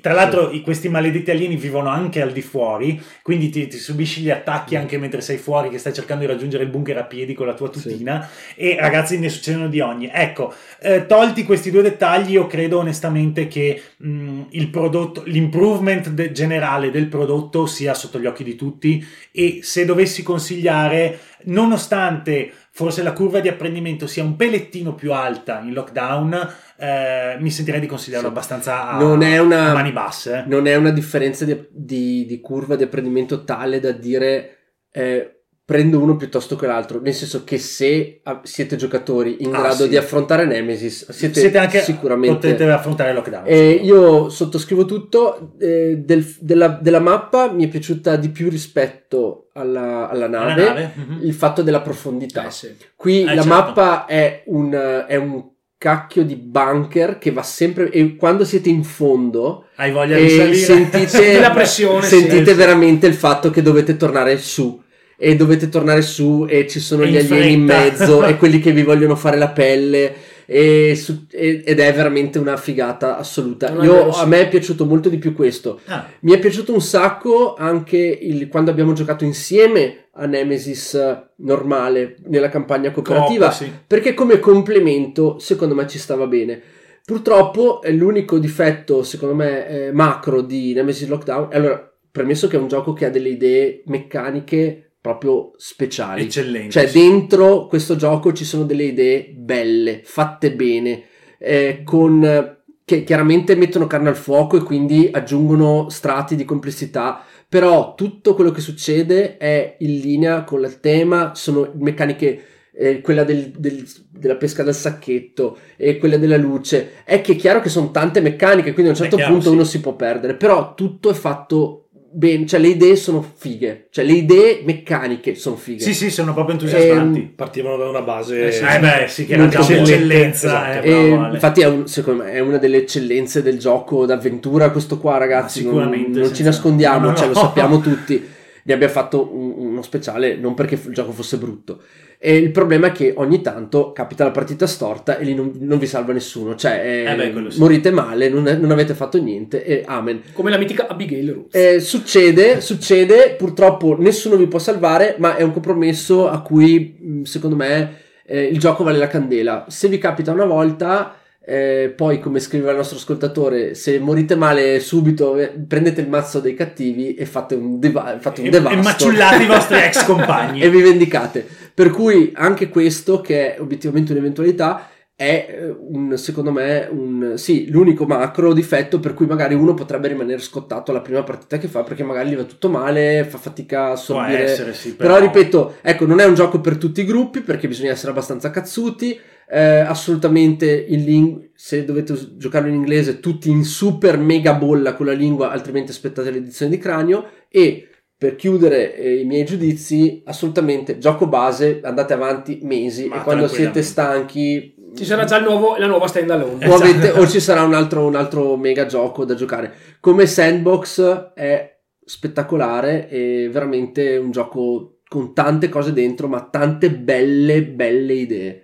[0.00, 4.22] Tra l'altro i- questi maledetti alieni vivono anche al di fuori, quindi ti, ti subisci
[4.22, 7.34] gli attacchi anche mentre sei fuori, che stai cercando di raggiungere il bunker a piedi
[7.34, 8.28] con la tua tutina.
[8.54, 10.10] E ragazzi, ne succedono di ogni.
[10.12, 16.32] Ecco, eh, tolti questi due dettagli, io credo onestamente che mh, il prodotto, l'improvement de-
[16.32, 19.04] generale del prodotto sia sotto gli occhi di tutti.
[19.30, 25.60] E se dovessi consigliare, nonostante forse la curva di apprendimento sia un pelettino più alta
[25.60, 28.32] in lockdown, eh, mi sentirei di consigliarlo Sì.
[28.32, 30.38] abbastanza a, Non è una- a mani basse.
[30.38, 30.44] eh.
[30.46, 34.56] non è una differenza di, di- di curva di apprendimento tale da dire
[34.90, 39.60] eh, prendo uno piuttosto che l'altro, nel senso che se ah, siete giocatori in Ah,
[39.60, 39.88] grado sì.
[39.90, 42.34] di affrontare Nemesis, siete, Siete anche sicuramente...
[42.52, 43.44] potete affrontare lockdown.
[43.46, 49.48] Eh, io sottoscrivo tutto, eh, del- della, della mappa mi è piaciuta di più rispetto
[49.54, 51.18] alla, alla Alla nave, nave, mhm.
[51.22, 52.46] il fatto della profondità.
[52.46, 52.74] Eh, sì.
[52.96, 53.48] Qui Eh, la certo.
[53.48, 55.48] mappa è un, è un
[55.78, 60.28] cacchio di bunker che va sempre e quando siete in fondo Hai voglia di e
[60.28, 60.54] salire?
[60.56, 62.56] sentite, Senti la pressione, sentite sì.
[62.56, 64.80] veramente il fatto che dovete tornare su
[65.24, 67.82] e dovete tornare su e ci sono gli in alieni in fretta.
[68.04, 70.12] mezzo e quelli che vi vogliono fare la pelle
[70.46, 75.08] e su- e- ed è veramente una figata assoluta Io, a me è piaciuto molto
[75.08, 80.06] di più questo Ah, mi è piaciuto un sacco anche il- quando abbiamo giocato insieme
[80.14, 83.70] a Nemesis eh, normale nella campagna cooperativa coop, sì.
[83.86, 86.60] perché come complemento secondo me ci stava bene.
[87.04, 91.48] Purtroppo è l'unico difetto secondo me eh, macro di Nemesis Lockdown.
[91.52, 96.22] Allora, premesso che è un gioco che ha delle idee meccaniche proprio speciali.
[96.22, 96.70] Eccellente.
[96.70, 101.02] Cioè, dentro questo gioco ci sono delle idee belle, fatte bene,
[101.38, 107.24] eh, con, che chiaramente mettono carne al fuoco e quindi aggiungono strati di complessità.
[107.48, 113.24] Però tutto quello che succede è in linea con il tema, sono meccaniche, eh, quella
[113.24, 117.02] del- del- della pesca dal sacchetto e quella della luce.
[117.04, 119.54] È che è chiaro che sono tante meccaniche, quindi a un certo chiaro, punto sì.
[119.54, 121.81] uno si può perdere, però tutto è fatto
[122.12, 125.80] bene, cioè le idee sono fighe, cioè le idee meccaniche sono fighe.
[125.80, 127.18] Sì, sì, sono proprio entusiasmanti.
[127.20, 128.46] Ehm, Partivano da una base.
[128.48, 128.62] Eh, sì.
[128.64, 130.70] Eh beh, sì, che era già un'eccellenza.
[130.70, 130.86] Esatto.
[130.86, 131.34] eh, E bravo, Ale.
[131.34, 135.60] infatti è un- secondo me è una delle eccellenze del gioco d'avventura questo qua ragazzi
[135.60, 138.28] Ah, sicuramente, non, non ci nascondiamo no, no, cioè, lo sappiamo tutti
[138.64, 141.80] ne abbiamo fatto un- uno speciale non perché il gioco fosse brutto
[142.24, 145.78] e il problema è che ogni tanto capita la partita storta e lì non, non
[145.78, 147.58] vi salva nessuno cioè eh, Eh beh, quello sì.
[147.58, 151.56] morite male non, non avete fatto niente e amen Come la mitica Abigail Ruth.
[151.56, 157.56] eh, succede, succede, purtroppo nessuno vi può salvare, ma è un compromesso a cui secondo
[157.56, 159.64] me eh, il gioco vale la candela.
[159.68, 164.78] Se vi capita una volta, eh, poi come scriveva il nostro ascoltatore, se morite male
[164.80, 168.78] subito eh, prendete il mazzo dei cattivi e fate un, deva- fate un E, devasto.
[168.78, 170.60] e maciullate i vostri ex compagni.
[170.60, 171.46] e vi vendicate.
[171.74, 177.68] Per cui anche questo, che è obiettivamente un'eventualità, è eh, un, secondo me un, sì,
[177.70, 181.82] l'unico macro difetto per cui magari uno potrebbe rimanere scottato alla prima partita che fa
[181.82, 184.44] perché magari gli va tutto male, fa fatica a assorbire.
[184.44, 187.90] essere, sì, Però ripeto, ecco, non è un gioco per tutti i gruppi perché bisogna
[187.92, 189.18] essere abbastanza cazzuti.
[189.52, 195.04] Eh, assolutamente in ling- se dovete giocarlo in inglese, tutti in super mega bolla con
[195.06, 197.26] la lingua, altrimenti aspettate l'edizione di cranio.
[197.48, 203.22] E per chiudere eh, i miei giudizi, assolutamente gioco base, andate avanti mesi Ma e
[203.24, 204.74] quando siete stanchi.
[204.94, 206.64] Ci sarà già il nuovo- la nuova stand alone.
[206.64, 207.20] avete- Esatto.
[207.20, 209.72] o ci sarà un altro, un altro mega gioco da giocare.
[210.00, 217.64] Come sandbox è spettacolare e veramente un gioco con tante cose dentro, ma tante belle,
[217.64, 218.61] belle idee.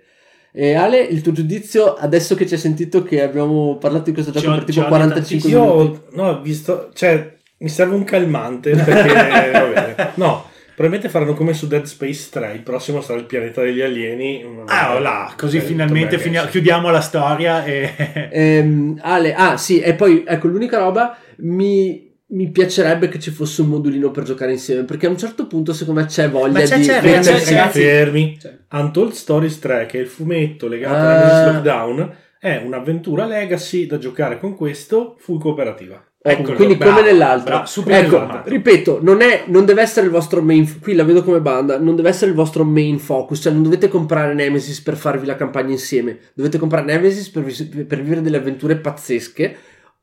[0.51, 4.31] E Ale, il tuo giudizio, adesso che ci hai sentito che abbiamo parlato di questo
[4.31, 5.99] gioco per tipo ho 45 Io minuti.
[6.13, 10.11] no, ho visto, cioè, mi serve un calmante perché va bene.
[10.15, 10.45] No,
[10.75, 14.43] probabilmente faranno come su Dead Space 3, il prossimo sarà il pianeta degli alieni.
[14.65, 16.49] Ah, oh là, così Eh, finalmente vabbè, finia- sì.
[16.49, 18.29] chiudiamo la storia e...
[18.31, 23.61] Ehm, Ale, ah sì, e poi ecco l'unica roba mi, mi piacerebbe che ci fosse
[23.61, 26.77] un modulino per giocare insieme perché a un certo punto secondo me c'è voglia c'è,
[26.77, 27.69] di c'è, mettersi- c'è, c'è.
[27.69, 28.37] Fermi.
[28.39, 28.57] Cioè.
[28.71, 31.09] Untold Stories 3, che è il fumetto legato Ah.
[31.09, 36.01] a Nemesis Lockdown, È un'avventura legacy da giocare con questo, full cooperativa.
[36.21, 37.49] Ecco, Eccolo, quindi bravo, come nell'altro.
[37.49, 40.79] bravo, super ecco, ripeto, non, è, non deve essere il vostro main.
[40.79, 41.77] Qui la vedo come banda.
[41.79, 43.39] Non deve essere il vostro main focus.
[43.41, 46.17] Cioè, non dovete comprare Nemesis per farvi la campagna insieme.
[46.33, 49.55] Dovete comprare Nemesis per, vi- per vivere delle avventure pazzesche.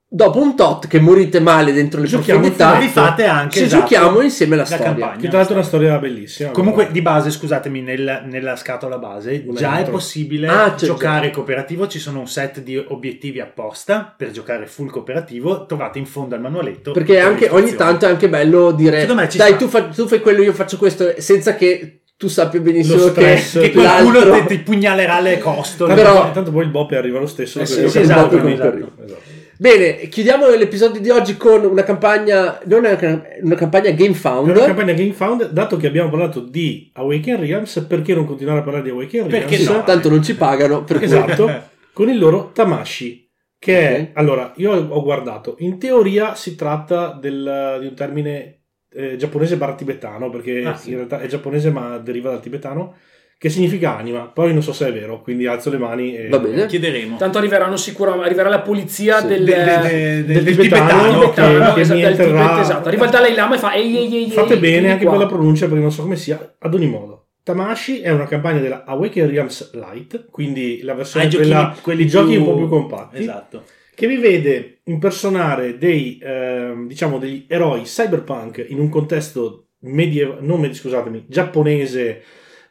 [0.09, 3.83] Dopo un tot che morite male dentro le Giochiamo profondità, vi fate anche se esatto,
[3.83, 4.85] giochiamo insieme la, la storia.
[4.87, 5.17] campagna.
[5.21, 6.51] Che tra l'altro è una storia bellissima.
[6.51, 11.89] Comunque, di base, scusatemi, nel- nella scatola base Una già è possibile Ah, giocare cooperativo.
[11.89, 15.67] Ci sono un set di obiettivi apposta per giocare full cooperativo.
[15.67, 16.93] Trovate in fondo al manualetto.
[16.93, 19.57] Perché anche, ogni tanto è anche bello dire: ci Dai, sta.
[19.57, 23.73] tu, fa- tu fai quello, io faccio questo, senza che tu sappia benissimo che, Che
[23.73, 25.95] qualcuno ti, ti pugnalerà le costole.
[25.95, 27.59] Però- poi, tanto poi il bop arriva lo stesso.
[27.59, 28.73] Eh sì, sì, esatto, arriva.
[28.73, 29.35] Esatto.
[29.59, 32.99] Bene, chiudiamo l'episodio di oggi con una campagna, non una,
[33.43, 34.51] una campagna Game È Found.
[34.51, 38.85] una campagna GameFound, dato che abbiamo parlato di Awaken Realms, perché non continuare a parlare
[38.85, 39.71] di Awaken Perché Realms?
[39.77, 39.85] no?
[39.85, 40.85] Tanto non ci pagano.
[40.85, 41.51] Per Esatto,
[41.95, 44.09] con il loro Tamashi, che è, Ok.
[44.15, 48.51] allora, io ho guardato, in teoria si tratta del- di un termine
[48.93, 50.91] eh, giapponese barra tibetano, perché Ah, sì.
[50.91, 52.95] in realtà è giapponese ma deriva dal tibetano,
[53.39, 56.29] che significa anima, poi non so se è vero, quindi alzo le mani e...
[56.29, 56.65] Va bene.
[56.67, 57.17] Chiederemo.
[57.19, 59.27] Tanto arriveranno sicuramente, arriverà la polizia Sì.
[59.27, 62.89] del, De- de- de- del del tibetano, tibetano, che- tibetano, che esatto, Tibet, esatto.
[62.89, 65.13] Arriva il Dalai Lama e fa ehi ehi ehi Fate ehi, bene anche qua.
[65.13, 66.55] per la pronuncia perché non so come sia.
[66.59, 71.31] Ad ogni modo, Tamashi è una campagna della Awaken Realms Lite, quindi la versione Ah,
[71.31, 73.65] quella, quelli giochi più- un po' più compatti, Esatto.
[73.95, 80.73] che vi vede impersonare dei ehm, diciamo degli eroi cyberpunk in un contesto medievale, non
[80.73, 82.23] scusatemi, giapponese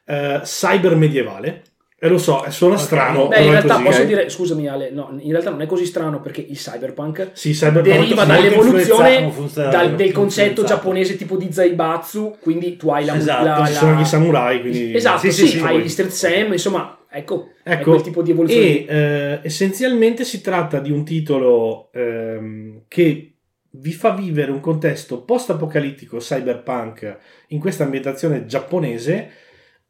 [0.06, 1.64] eh, cyber medievale.
[1.98, 2.82] E lo so, eh, suona Ok.
[2.82, 3.84] strano, Beh, in è realtà così.
[3.86, 4.06] posso ok?
[4.08, 7.84] dire, scusami Ale, no, in realtà non è così strano perché il cyberpunk Sì, cyberpunk
[7.98, 13.66] deriva dall'evoluzione dal- del concetto giapponese tipo di Zaibatsu, quindi tu hai la, Esatto, la-
[13.66, 16.52] ci la- sono i samurai, quindi Esatto, Sì, sì, sì, sì, hai gli Street Sam,
[16.52, 18.66] insomma, ecco, è Ecco, quel tipo di evoluzione.
[18.66, 23.32] E eh, essenzialmente si tratta di un titolo ehm, che
[23.78, 27.18] vi fa vivere un contesto post-apocalittico cyberpunk
[27.48, 29.30] in questa ambientazione giapponese,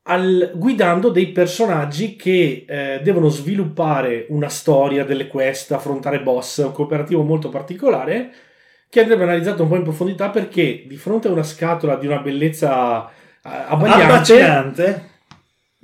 [0.07, 6.72] al- guidando dei personaggi che eh, devono sviluppare una storia delle quest, affrontare boss, un
[6.72, 8.32] cooperativo molto particolare
[8.90, 12.19] che andrebbe analizzato un po' in profondità perché di fronte a una scatola di una
[12.19, 13.11] bellezza eh,
[13.44, 15.14] abbagliante.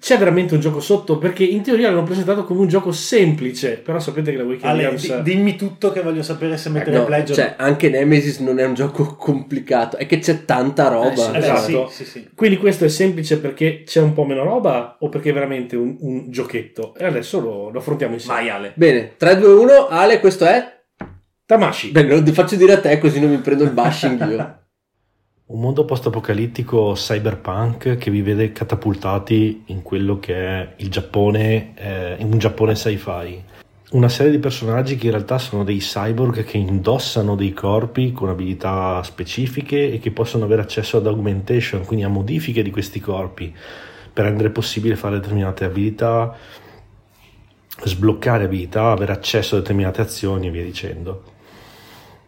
[0.01, 3.99] C'è veramente un gioco sotto perché in teoria l'hanno presentato come un gioco semplice però
[3.99, 7.05] sapete che la Weekend Ale, Games di- dimmi tutto che voglio sapere se mettere No,
[7.05, 11.11] pledge o cioè, anche Nemesis non è un gioco complicato, è che c'è tanta roba.
[11.11, 11.37] Eh sì, no.
[11.37, 11.87] esatto.
[11.89, 12.29] Sì, sì, sì.
[12.33, 15.95] quindi questo è semplice perché c'è un po' meno roba o perché è veramente un,
[15.99, 18.71] un giochetto e adesso lo, lo affrontiamo insieme Vai Ale.
[18.73, 20.79] Bene, 3, 2, 1, Ale, questo è?
[21.45, 24.60] Tamashi Bene, lo faccio dire a te così non mi prendo il bashing io.
[25.51, 32.15] Un mondo post-apocalittico cyberpunk che vi vede catapultati in quello che è il Giappone, eh,
[32.19, 33.43] in un Giappone sci-fi.
[33.91, 38.29] Una serie di personaggi che in realtà sono dei cyborg che indossano dei corpi con
[38.29, 43.53] abilità specifiche e che possono avere accesso ad augmentation, quindi a modifiche di questi corpi
[44.13, 46.33] per rendere possibile fare determinate abilità,
[47.83, 51.23] sbloccare abilità, avere accesso a determinate azioni e via dicendo.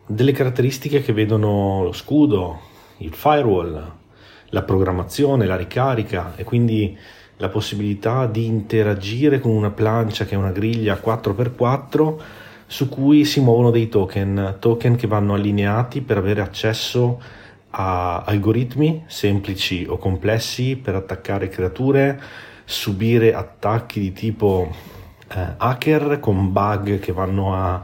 [0.06, 3.92] Delle caratteristiche che vedono lo scudo, il firewall,
[4.50, 6.98] la programmazione, la ricarica e quindi
[7.38, 12.16] la possibilità di interagire con una plancia che è una griglia 4x4
[12.68, 17.22] su cui si muovono dei token, token che vanno allineati per avere accesso
[17.72, 22.20] a algoritmi semplici o complessi per attaccare creature,
[22.66, 24.72] subire attacchi di tipo
[25.28, 27.82] eh, hacker con bug che vanno a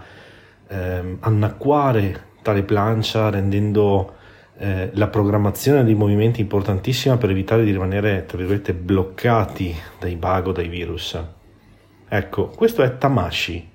[0.68, 4.16] ehm, annacquare tale plancia rendendo
[4.60, 10.48] eh, la programmazione dei movimenti importantissima per evitare di rimanere tra virgolette bloccati dai bug
[10.48, 11.18] o dai virus.
[12.10, 13.70] Ecco, questo è Tamashi,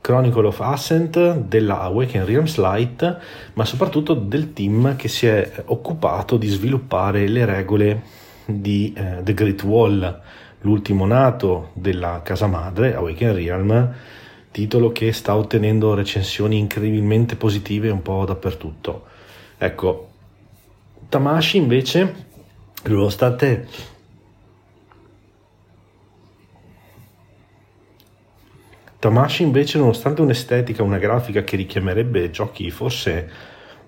[0.00, 3.18] Chronicle of Ascent della Awaken Realms Light,
[3.52, 8.02] ma soprattutto del team che si è occupato di sviluppare le regole
[8.46, 10.20] di eh, The Great Wall,
[10.62, 13.94] l'ultimo nato della casa madre, Awaken Realm,
[14.50, 19.12] titolo che sta ottenendo recensioni incredibilmente positive un po' dappertutto.
[19.58, 20.08] Ecco,
[21.08, 22.26] Tamashi invece,
[22.84, 23.68] nonostante
[28.98, 33.30] Tamashi invece, nonostante un'estetica, una grafica che richiamerebbe giochi forse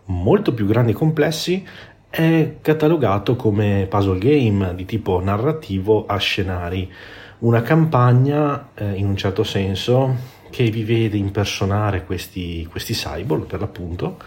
[0.05, 1.67] molto più grandi e complessi,
[2.09, 6.93] è catalogato come puzzle game di tipo narrativo a scenari,
[7.39, 10.15] una campagna eh, in un certo senso
[10.51, 14.19] che vi vede impersonare questi, questi cyborg per l'appunto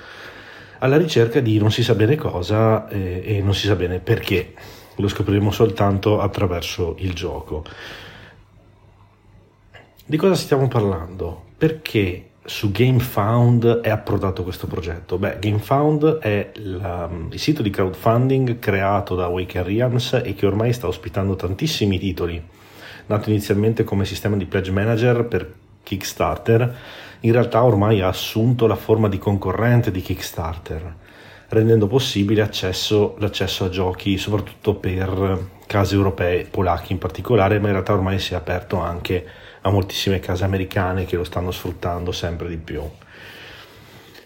[0.79, 4.53] alla ricerca di non si sa bene cosa eh, e non si sa bene perché,
[4.95, 7.63] lo scopriremo soltanto attraverso il gioco.
[10.05, 11.43] Di cosa stiamo parlando?
[11.57, 15.17] Perché su GameFound è approdato questo progetto?
[15.17, 20.73] Beh, GameFound è la, il sito di crowdfunding creato da Waker Realms e che ormai
[20.73, 22.41] sta ospitando tantissimi titoli.
[23.05, 25.53] Nato inizialmente come sistema di pledge manager per
[25.83, 26.75] Kickstarter,
[27.21, 30.95] in realtà ormai ha assunto la forma di concorrente di Kickstarter,
[31.49, 37.73] rendendo possibile accesso, l'accesso a giochi soprattutto per case europee, polacche in particolare, ma in
[37.73, 39.25] realtà ormai si è aperto anche
[39.61, 42.81] a moltissime case americane che lo stanno sfruttando sempre di più.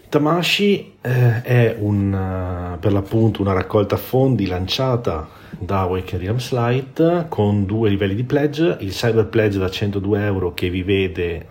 [0.08, 7.64] Tamashi eh, è un, per l'appunto una raccolta fondi lanciata da Waken Realms Light con
[7.64, 11.46] due livelli di pledge, il Cyber Pledge da 102 euro che vi vede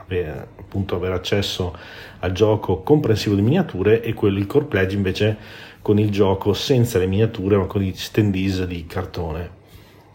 [0.73, 1.75] appunto avere accesso
[2.19, 5.37] al gioco comprensivo di miniature e quello il Core Pledge invece
[5.83, 9.61] con il gioco senza le miniature ma con gli standees di cartone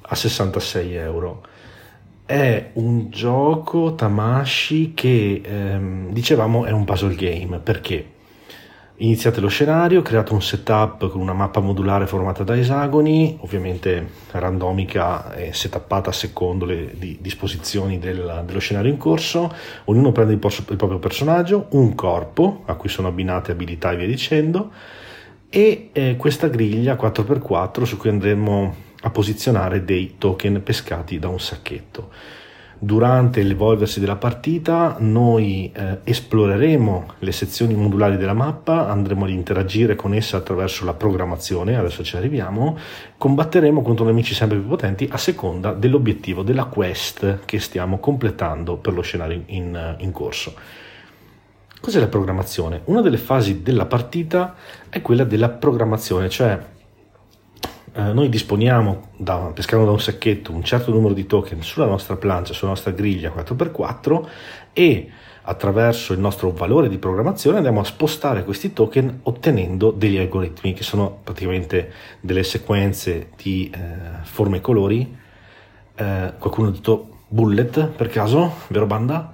[0.01, 1.43] a 66 euro.
[2.27, 8.17] È un gioco Tamashi che ehm, dicevamo è un puzzle game perché
[9.01, 15.33] Iniziate lo scenario, create un setup con una mappa modulare formata da esagoni, ovviamente randomica
[15.35, 19.55] e setappata secondo le di, disposizioni del, dello scenario in corso.
[19.85, 24.07] Ognuno prende il, il, proprio personaggio, un corpo a cui sono abbinate abilità e via
[24.09, 24.73] dicendo,
[25.49, 31.39] e eh, questa griglia 4x4 su cui andremo a posizionare dei token pescati da un
[31.39, 32.11] sacchetto.
[32.81, 39.97] Durante l'evolversi della partita noi eh, esploreremo le sezioni modulari della mappa, andremo ad interagire
[39.97, 42.79] con essa attraverso la programmazione, adesso ci arriviamo,
[43.17, 48.93] combatteremo contro nemici sempre più potenti a seconda dell'obiettivo della quest che stiamo completando per
[48.93, 50.55] lo scenario in, in corso.
[51.81, 52.83] Cos'è la programmazione?
[52.85, 54.55] Una delle fasi della partita
[54.89, 56.77] è quella della programmazione, cioè
[57.99, 62.15] eh, noi disponiamo, da, pescando da un sacchetto, un certo numero di token sulla nostra
[62.15, 64.25] plancia, sulla nostra griglia 4x4
[64.73, 65.11] e
[65.43, 70.85] attraverso il nostro valore di programmazione andiamo a spostare questi token ottenendo degli algoritmi che
[70.85, 73.79] sono praticamente delle sequenze di eh,
[74.23, 75.17] forme e colori.
[75.97, 79.33] Eh, qualcuno ha detto bullet per caso, vero banda?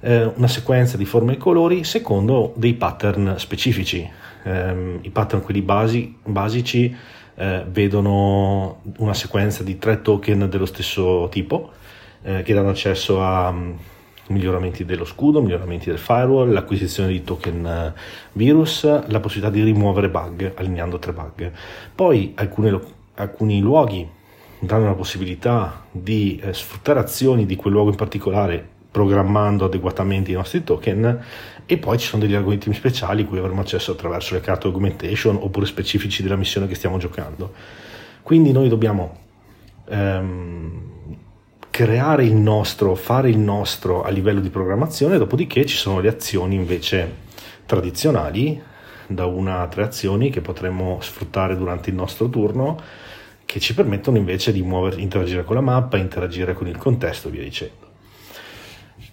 [0.00, 4.10] Eh, una sequenza di forme e colori secondo dei pattern specifici.
[4.42, 6.96] Ehm, I pattern quelli basi, basici
[7.40, 11.70] eh, vedono una sequenza di tre token dello stesso tipo
[12.20, 13.78] eh, che danno accesso a um,
[14.26, 17.98] miglioramenti dello scudo, miglioramenti del firewall, l'acquisizione di token uh,
[18.32, 21.50] virus, la possibilità di rimuovere bug allineando tre bug.
[21.94, 22.78] Poi alcune,
[23.14, 24.06] alcuni luoghi
[24.58, 30.34] danno la possibilità di eh, sfruttare azioni di quel luogo in particolare programmando adeguatamente i
[30.34, 31.24] nostri token
[31.72, 35.66] e poi ci sono degli algoritmi speciali cui avremo accesso attraverso le carte augmentation oppure
[35.66, 37.52] specifici della missione che stiamo giocando.
[38.22, 39.18] Quindi noi dobbiamo
[39.88, 40.82] ehm,
[41.70, 46.56] creare il nostro, fare il nostro a livello di programmazione, dopodiché ci sono le azioni
[46.56, 47.08] invece
[47.66, 48.60] tradizionali,
[49.06, 52.80] da una a tre azioni che potremo sfruttare durante il nostro turno,
[53.44, 57.44] che ci permettono invece di muovere, interagire con la mappa, interagire con il contesto via
[57.44, 57.79] dicendo.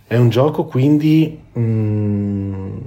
[0.07, 2.77] È un gioco quindi mh, mm,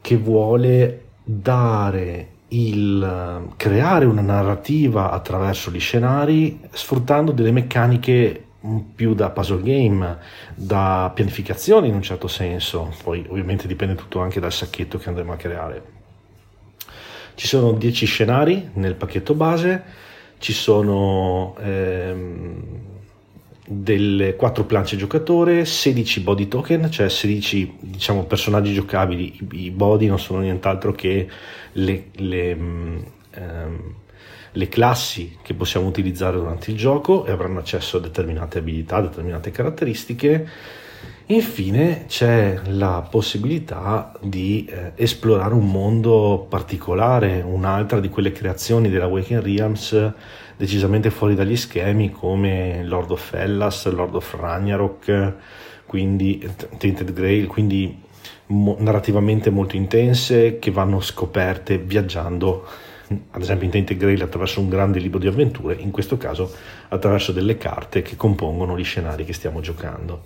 [0.00, 8.46] che vuole dare il creare una narrativa attraverso gli scenari sfruttando delle meccaniche
[8.96, 10.18] più da puzzle game,
[10.56, 15.32] da pianificazione in un certo senso, poi ovviamente dipende tutto anche dal sacchetto che andremo
[15.32, 15.82] a creare.
[17.36, 19.84] Ci sono 10 scenari nel pacchetto base,
[20.38, 22.94] ci sono ehm,
[23.68, 29.38] delle 4 plance giocatore, 16 body token, cioè 16 diciamo, personaggi giocabili.
[29.52, 31.28] I, body non sono nient'altro che
[31.72, 33.04] le, le, um,
[34.52, 39.50] le, classi che possiamo utilizzare durante il gioco e avranno accesso a determinate abilità, determinate
[39.50, 40.48] caratteristiche.
[41.28, 49.08] Infine c'è la possibilità di eh, esplorare un mondo particolare, un'altra di quelle creazioni della
[49.08, 50.12] Waking Realms
[50.56, 55.34] decisamente fuori dagli schemi come Lord of Hellas, Lord of Ragnarok,
[55.86, 58.02] quindi Tinted Grail, quindi
[58.46, 62.66] mo- narrativamente molto intense che vanno scoperte viaggiando
[63.30, 66.52] ad esempio in Tainted Grail attraverso un grande libro di avventure, in questo caso
[66.88, 70.22] attraverso delle carte che compongono gli scenari che stiamo giocando.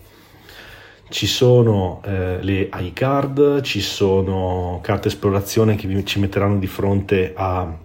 [1.09, 7.77] Ci sono eh, le iCard, ci sono carte esplorazione che ci metteranno di fronte a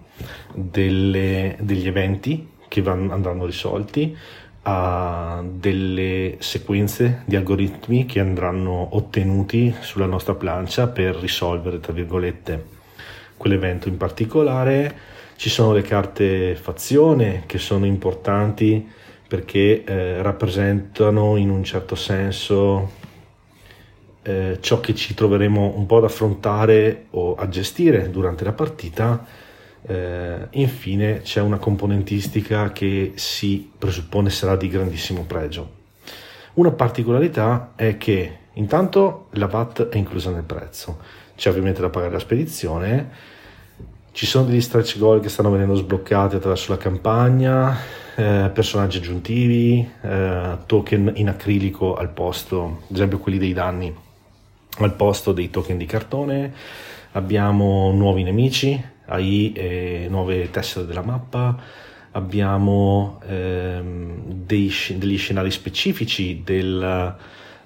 [0.56, 4.16] delle, degli eventi che vanno, andranno risolti,
[4.68, 12.64] a delle sequenze di algoritmi che andranno ottenuti sulla nostra plancia per risolvere, tra virgolette,
[13.36, 14.94] quell'evento in particolare.
[15.36, 18.88] Ci sono le carte fazione che sono importanti
[19.28, 22.90] perché eh, rappresentano in un certo senso
[24.22, 29.24] eh, ciò che ci troveremo un po' ad affrontare o a gestire durante la partita,
[29.86, 35.84] eh, infine c'è una componentistica che si presuppone sarà di grandissimo pregio.
[36.54, 40.98] Una particolarità è che intanto la VAT è inclusa nel prezzo,
[41.36, 43.10] c'è ovviamente da pagare la spedizione,
[44.12, 47.76] ci sono degli stretch goal che stanno venendo sbloccati attraverso la campagna,
[48.14, 53.94] eh, personaggi aggiuntivi, eh, token in acrilico al posto, ad esempio quelli dei danni,
[54.78, 56.52] al posto dei token di cartone,
[57.12, 61.56] abbiamo nuovi nemici, AI e nuove tessere della mappa,
[62.12, 67.16] abbiamo ehm, dei, degli scenari specifici del,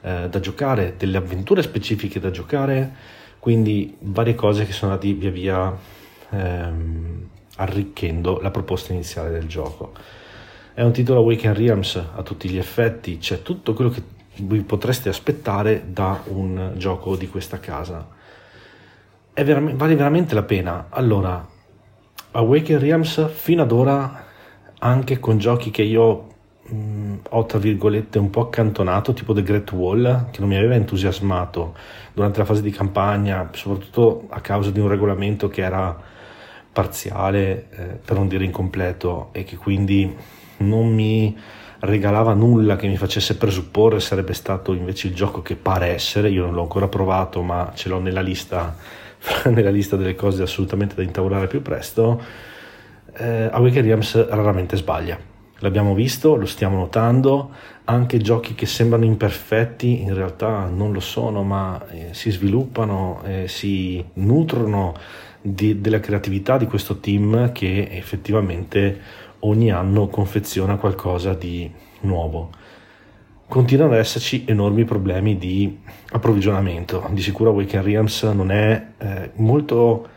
[0.02, 2.92] eh, da giocare, delle avventure specifiche da giocare,
[3.38, 5.78] quindi varie cose che sono andate via via
[6.30, 9.92] ehm, arricchendo la proposta iniziale del gioco.
[10.74, 14.02] È un titolo Awaken Realms a tutti gli effetti, c'è tutto quello che
[14.36, 18.18] vi potreste aspettare da un gioco di questa casa.
[19.44, 20.86] Ver- vale veramente la pena.
[20.90, 21.46] Allora,
[22.32, 24.24] Awaken Realms fino ad ora,
[24.78, 26.26] anche con giochi che io
[26.68, 30.56] mh, mm, ho tra virgolette un po' accantonato, tipo The Great Wall, che non mi
[30.56, 31.74] aveva entusiasmato
[32.12, 35.96] durante la fase di campagna, soprattutto a causa di un regolamento che era
[36.72, 40.14] parziale, eh, per non dire incompleto, e che quindi
[40.58, 41.36] non mi
[41.80, 46.44] regalava nulla che mi facesse presupporre sarebbe stato invece il gioco che pare essere, io
[46.44, 48.76] non l'ho ancora provato ma ce l'ho nella lista,
[49.50, 52.22] nella lista delle cose assolutamente da intavolare più presto,
[53.16, 55.18] eh, Awaken Realms raramente sbaglia.
[55.62, 57.50] L'abbiamo visto, lo stiamo notando,
[57.84, 63.46] anche giochi che sembrano imperfetti in realtà non lo sono, ma eh, si sviluppano, eh,
[63.46, 64.94] si nutrono
[65.40, 69.00] di, della creatività di questo team che effettivamente
[69.40, 71.70] ogni anno confeziona qualcosa di
[72.00, 72.50] nuovo.
[73.50, 75.76] Continuano ad esserci enormi problemi di
[76.12, 77.08] approvvigionamento.
[77.10, 80.08] Di sicuro Awaken Realms non è eh, molto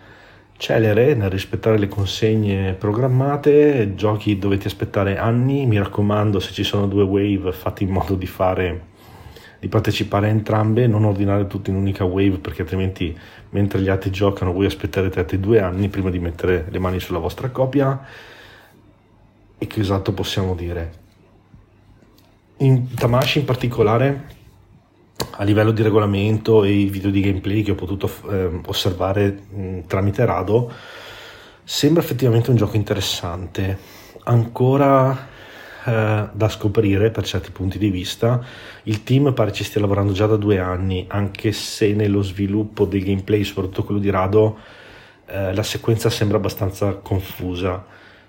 [0.55, 6.85] celere nel rispettare le consegne programmate, giochi dovete aspettare anni, mi raccomando se ci sono
[6.85, 8.81] due wave fate in modo di fare
[9.59, 13.17] di partecipare a entrambe, non ordinare tutto in un'unica wave perché altrimenti
[13.49, 17.17] mentre gli altri giocano voi aspetterete altri due anni prima di mettere le mani sulla
[17.17, 17.99] vostra copia.
[19.57, 21.01] E che esatto possiamo dire?
[22.63, 24.27] In Tamashi in particolare,
[25.31, 29.79] a livello di regolamento e i video di gameplay che ho potuto eh, osservare mh,
[29.85, 30.71] tramite Rado,
[31.61, 33.77] sembra effettivamente un gioco interessante.
[34.23, 35.27] Ancora
[35.83, 38.41] eh, da scoprire per certi punti di vista.
[38.83, 43.03] Il team pare ci stia lavorando già da due anni, anche se nello sviluppo dei
[43.03, 44.57] gameplay, soprattutto quello di Rado,
[45.25, 47.85] eh, la sequenza sembra abbastanza confusa.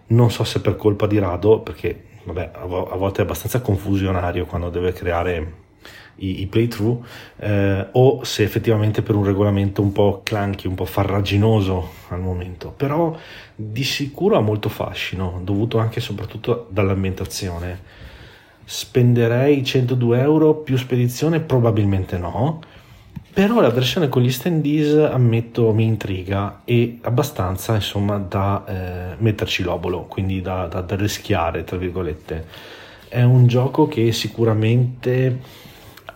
[0.06, 4.70] Non so se per colpa di Rado, perché vabbè, a volte è abbastanza confusionario quando
[4.70, 5.62] deve creare
[6.16, 7.04] i, i playthrough
[7.38, 12.72] eh, o se effettivamente per un regolamento un po' clunky, un po' farraginoso al momento,
[12.76, 13.16] però
[13.54, 18.02] di sicuro ha molto fascino, dovuto anche e soprattutto dall'ambientazione.
[18.66, 21.40] Spenderei 102 euro più spedizione?
[21.40, 22.60] Probabilmente no,
[23.34, 29.64] però la versione con gli standees ammetto mi intriga e abbastanza insomma da eh, metterci
[29.64, 32.46] l'obolo, quindi da, da, da rischiare tra virgolette.
[33.08, 35.40] È un gioco che sicuramente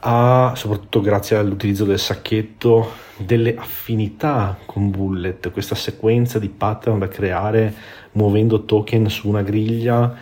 [0.00, 7.08] ha, soprattutto grazie all'utilizzo del sacchetto, delle affinità con Bullet, questa sequenza di pattern da
[7.08, 7.74] creare
[8.12, 10.14] muovendo token su una griglia,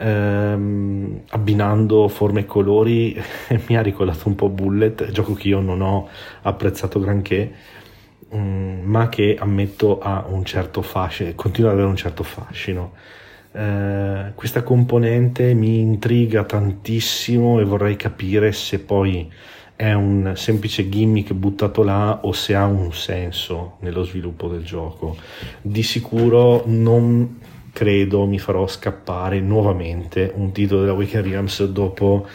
[0.00, 3.20] ehm, abbinando forme e colori,
[3.68, 6.08] mi ha ricordato un po' Bullet, gioco che io non ho
[6.42, 7.52] apprezzato granché,
[8.30, 12.92] um, ma che ammetto ha un certo fascino, continua ad avere un certo fascino.
[13.52, 19.28] Eh, questa componente mi intriga tantissimo e vorrei capire se poi
[19.74, 25.16] è un semplice gimmick buttato là o se ha un senso nello sviluppo del gioco.
[25.60, 27.38] Di sicuro non
[27.72, 32.26] credo mi farò scappare nuovamente un titolo della Weekend Realms dopo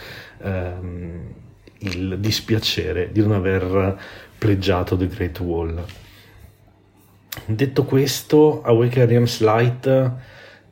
[0.41, 1.33] ehm,
[1.79, 3.99] il dispiacere di non aver
[4.37, 5.83] pleggiato The Great Wall.
[7.45, 10.11] Detto questo, Awaken Realms Light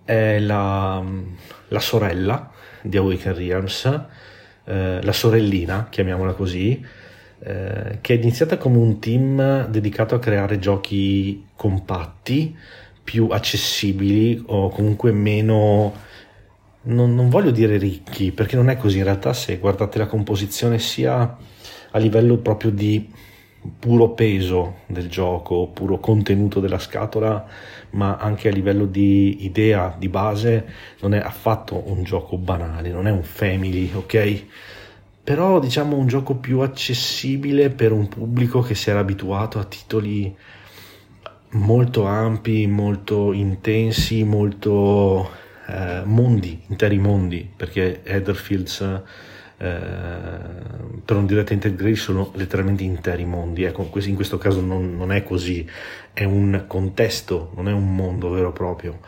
[0.05, 1.03] è la,
[1.67, 4.05] la sorella di Awaken Realms,
[4.65, 6.83] eh, la sorellina, chiamiamola così,
[7.39, 12.55] eh, che è iniziata come un team dedicato a creare giochi compatti,
[13.03, 16.11] più accessibili o comunque meno...
[16.85, 20.79] Non, non voglio dire ricchi, perché non è così, in realtà se guardate la composizione
[20.79, 21.37] sia
[21.91, 23.09] a livello proprio di
[23.79, 27.45] puro peso del gioco, puro contenuto della scatola,
[27.91, 30.65] ma anche a livello di idea di base
[30.99, 34.45] non è affatto un gioco banale, non è un family, ok?
[35.23, 40.35] però diciamo un gioco più accessibile per un pubblico che si era abituato a titoli
[41.53, 45.29] molto ampi, molto intensi, molto
[45.67, 49.01] eh, mondi, interi mondi, perché Heatherfields
[49.57, 49.77] eh,
[51.05, 55.23] per un direct integrate sono letteralmente interi mondi, ecco, in questo caso non, non, è
[55.23, 55.67] così,
[56.11, 58.99] è un contesto, non è un mondo vero e proprio.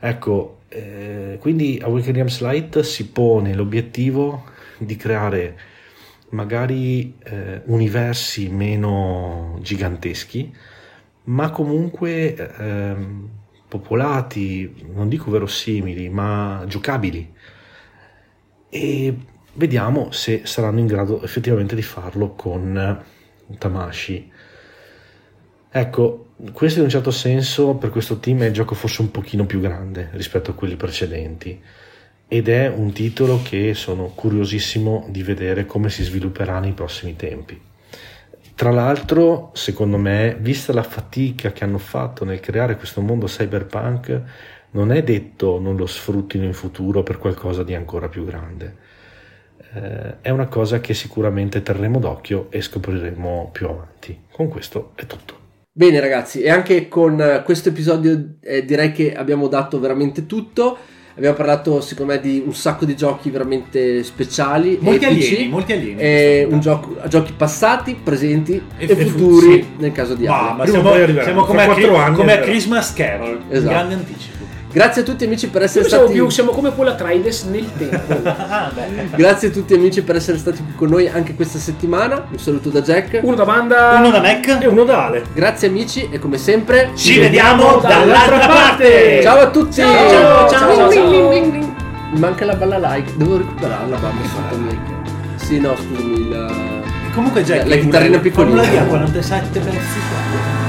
[0.00, 4.44] Ecco, eh, quindi Awakening Realms Light si pone l'obiettivo
[4.78, 5.58] di creare
[6.30, 10.52] magari eh, universi meno giganteschi,
[11.28, 13.28] ma comunque ehm,
[13.68, 17.34] popolati, non dico verosimili, ma giocabili.
[18.70, 19.16] E
[19.54, 23.04] vediamo se saranno in grado effettivamente di farlo con
[23.58, 24.32] Tamashi.
[25.70, 29.44] Ecco, questo in un certo senso per questo team è il gioco forse un pochino
[29.44, 31.60] più grande rispetto a quelli precedenti
[32.26, 37.67] ed è un titolo che sono curiosissimo di vedere come si svilupperà nei prossimi tempi.
[38.58, 44.20] Tra l'altro, secondo me, vista la fatica che hanno fatto nel creare questo mondo cyberpunk,
[44.72, 48.76] non è detto non lo sfruttino in futuro per qualcosa di ancora più grande.
[49.74, 54.22] Eh, è una cosa che sicuramente terremo d'occhio e scopriremo più avanti.
[54.28, 55.38] Con questo è tutto.
[55.70, 60.78] Bene ragazzi, e anche con questo episodio eh, direi che abbiamo dato veramente tutto.
[61.18, 64.78] Abbiamo parlato, secondo me, di un sacco di giochi veramente speciali.
[64.80, 66.00] Molti epici, alieni, molti alieni.
[66.00, 69.66] E un gioco, giochi passati, presenti e, e futuri sì.
[69.78, 73.58] nel caso di ma siamo, siamo come, a, anni, come a Christmas Carol, Esatto.
[73.58, 74.37] un grande anticipo.
[74.70, 78.36] Grazie a tutti amici per essere stati più, siamo come quella Trides nel tempo.
[78.48, 78.70] Ah.
[79.14, 82.26] Grazie a tutti amici per essere stati qui con noi anche questa settimana.
[82.30, 83.20] Un saluto da Jack.
[83.22, 83.96] Uno da banda.
[83.98, 84.58] Uno da Mac.
[84.60, 85.24] E uno da Ale.
[85.34, 89.20] Grazie amici e come sempre Ci vediamo dall'altra parte.
[89.22, 89.80] Ciao a tutti.
[89.80, 91.30] Ciao, ciao, ciao, ciao.
[91.30, 93.12] Mi manca la balla like.
[93.16, 94.96] Devo recuperarla, mamma fatto like.
[95.36, 96.82] Sì, no, scusami, il
[97.14, 98.62] Comunque Jack, La chitarrina piccolina.
[98.62, 100.67] Formula di A 47 pezzi qua.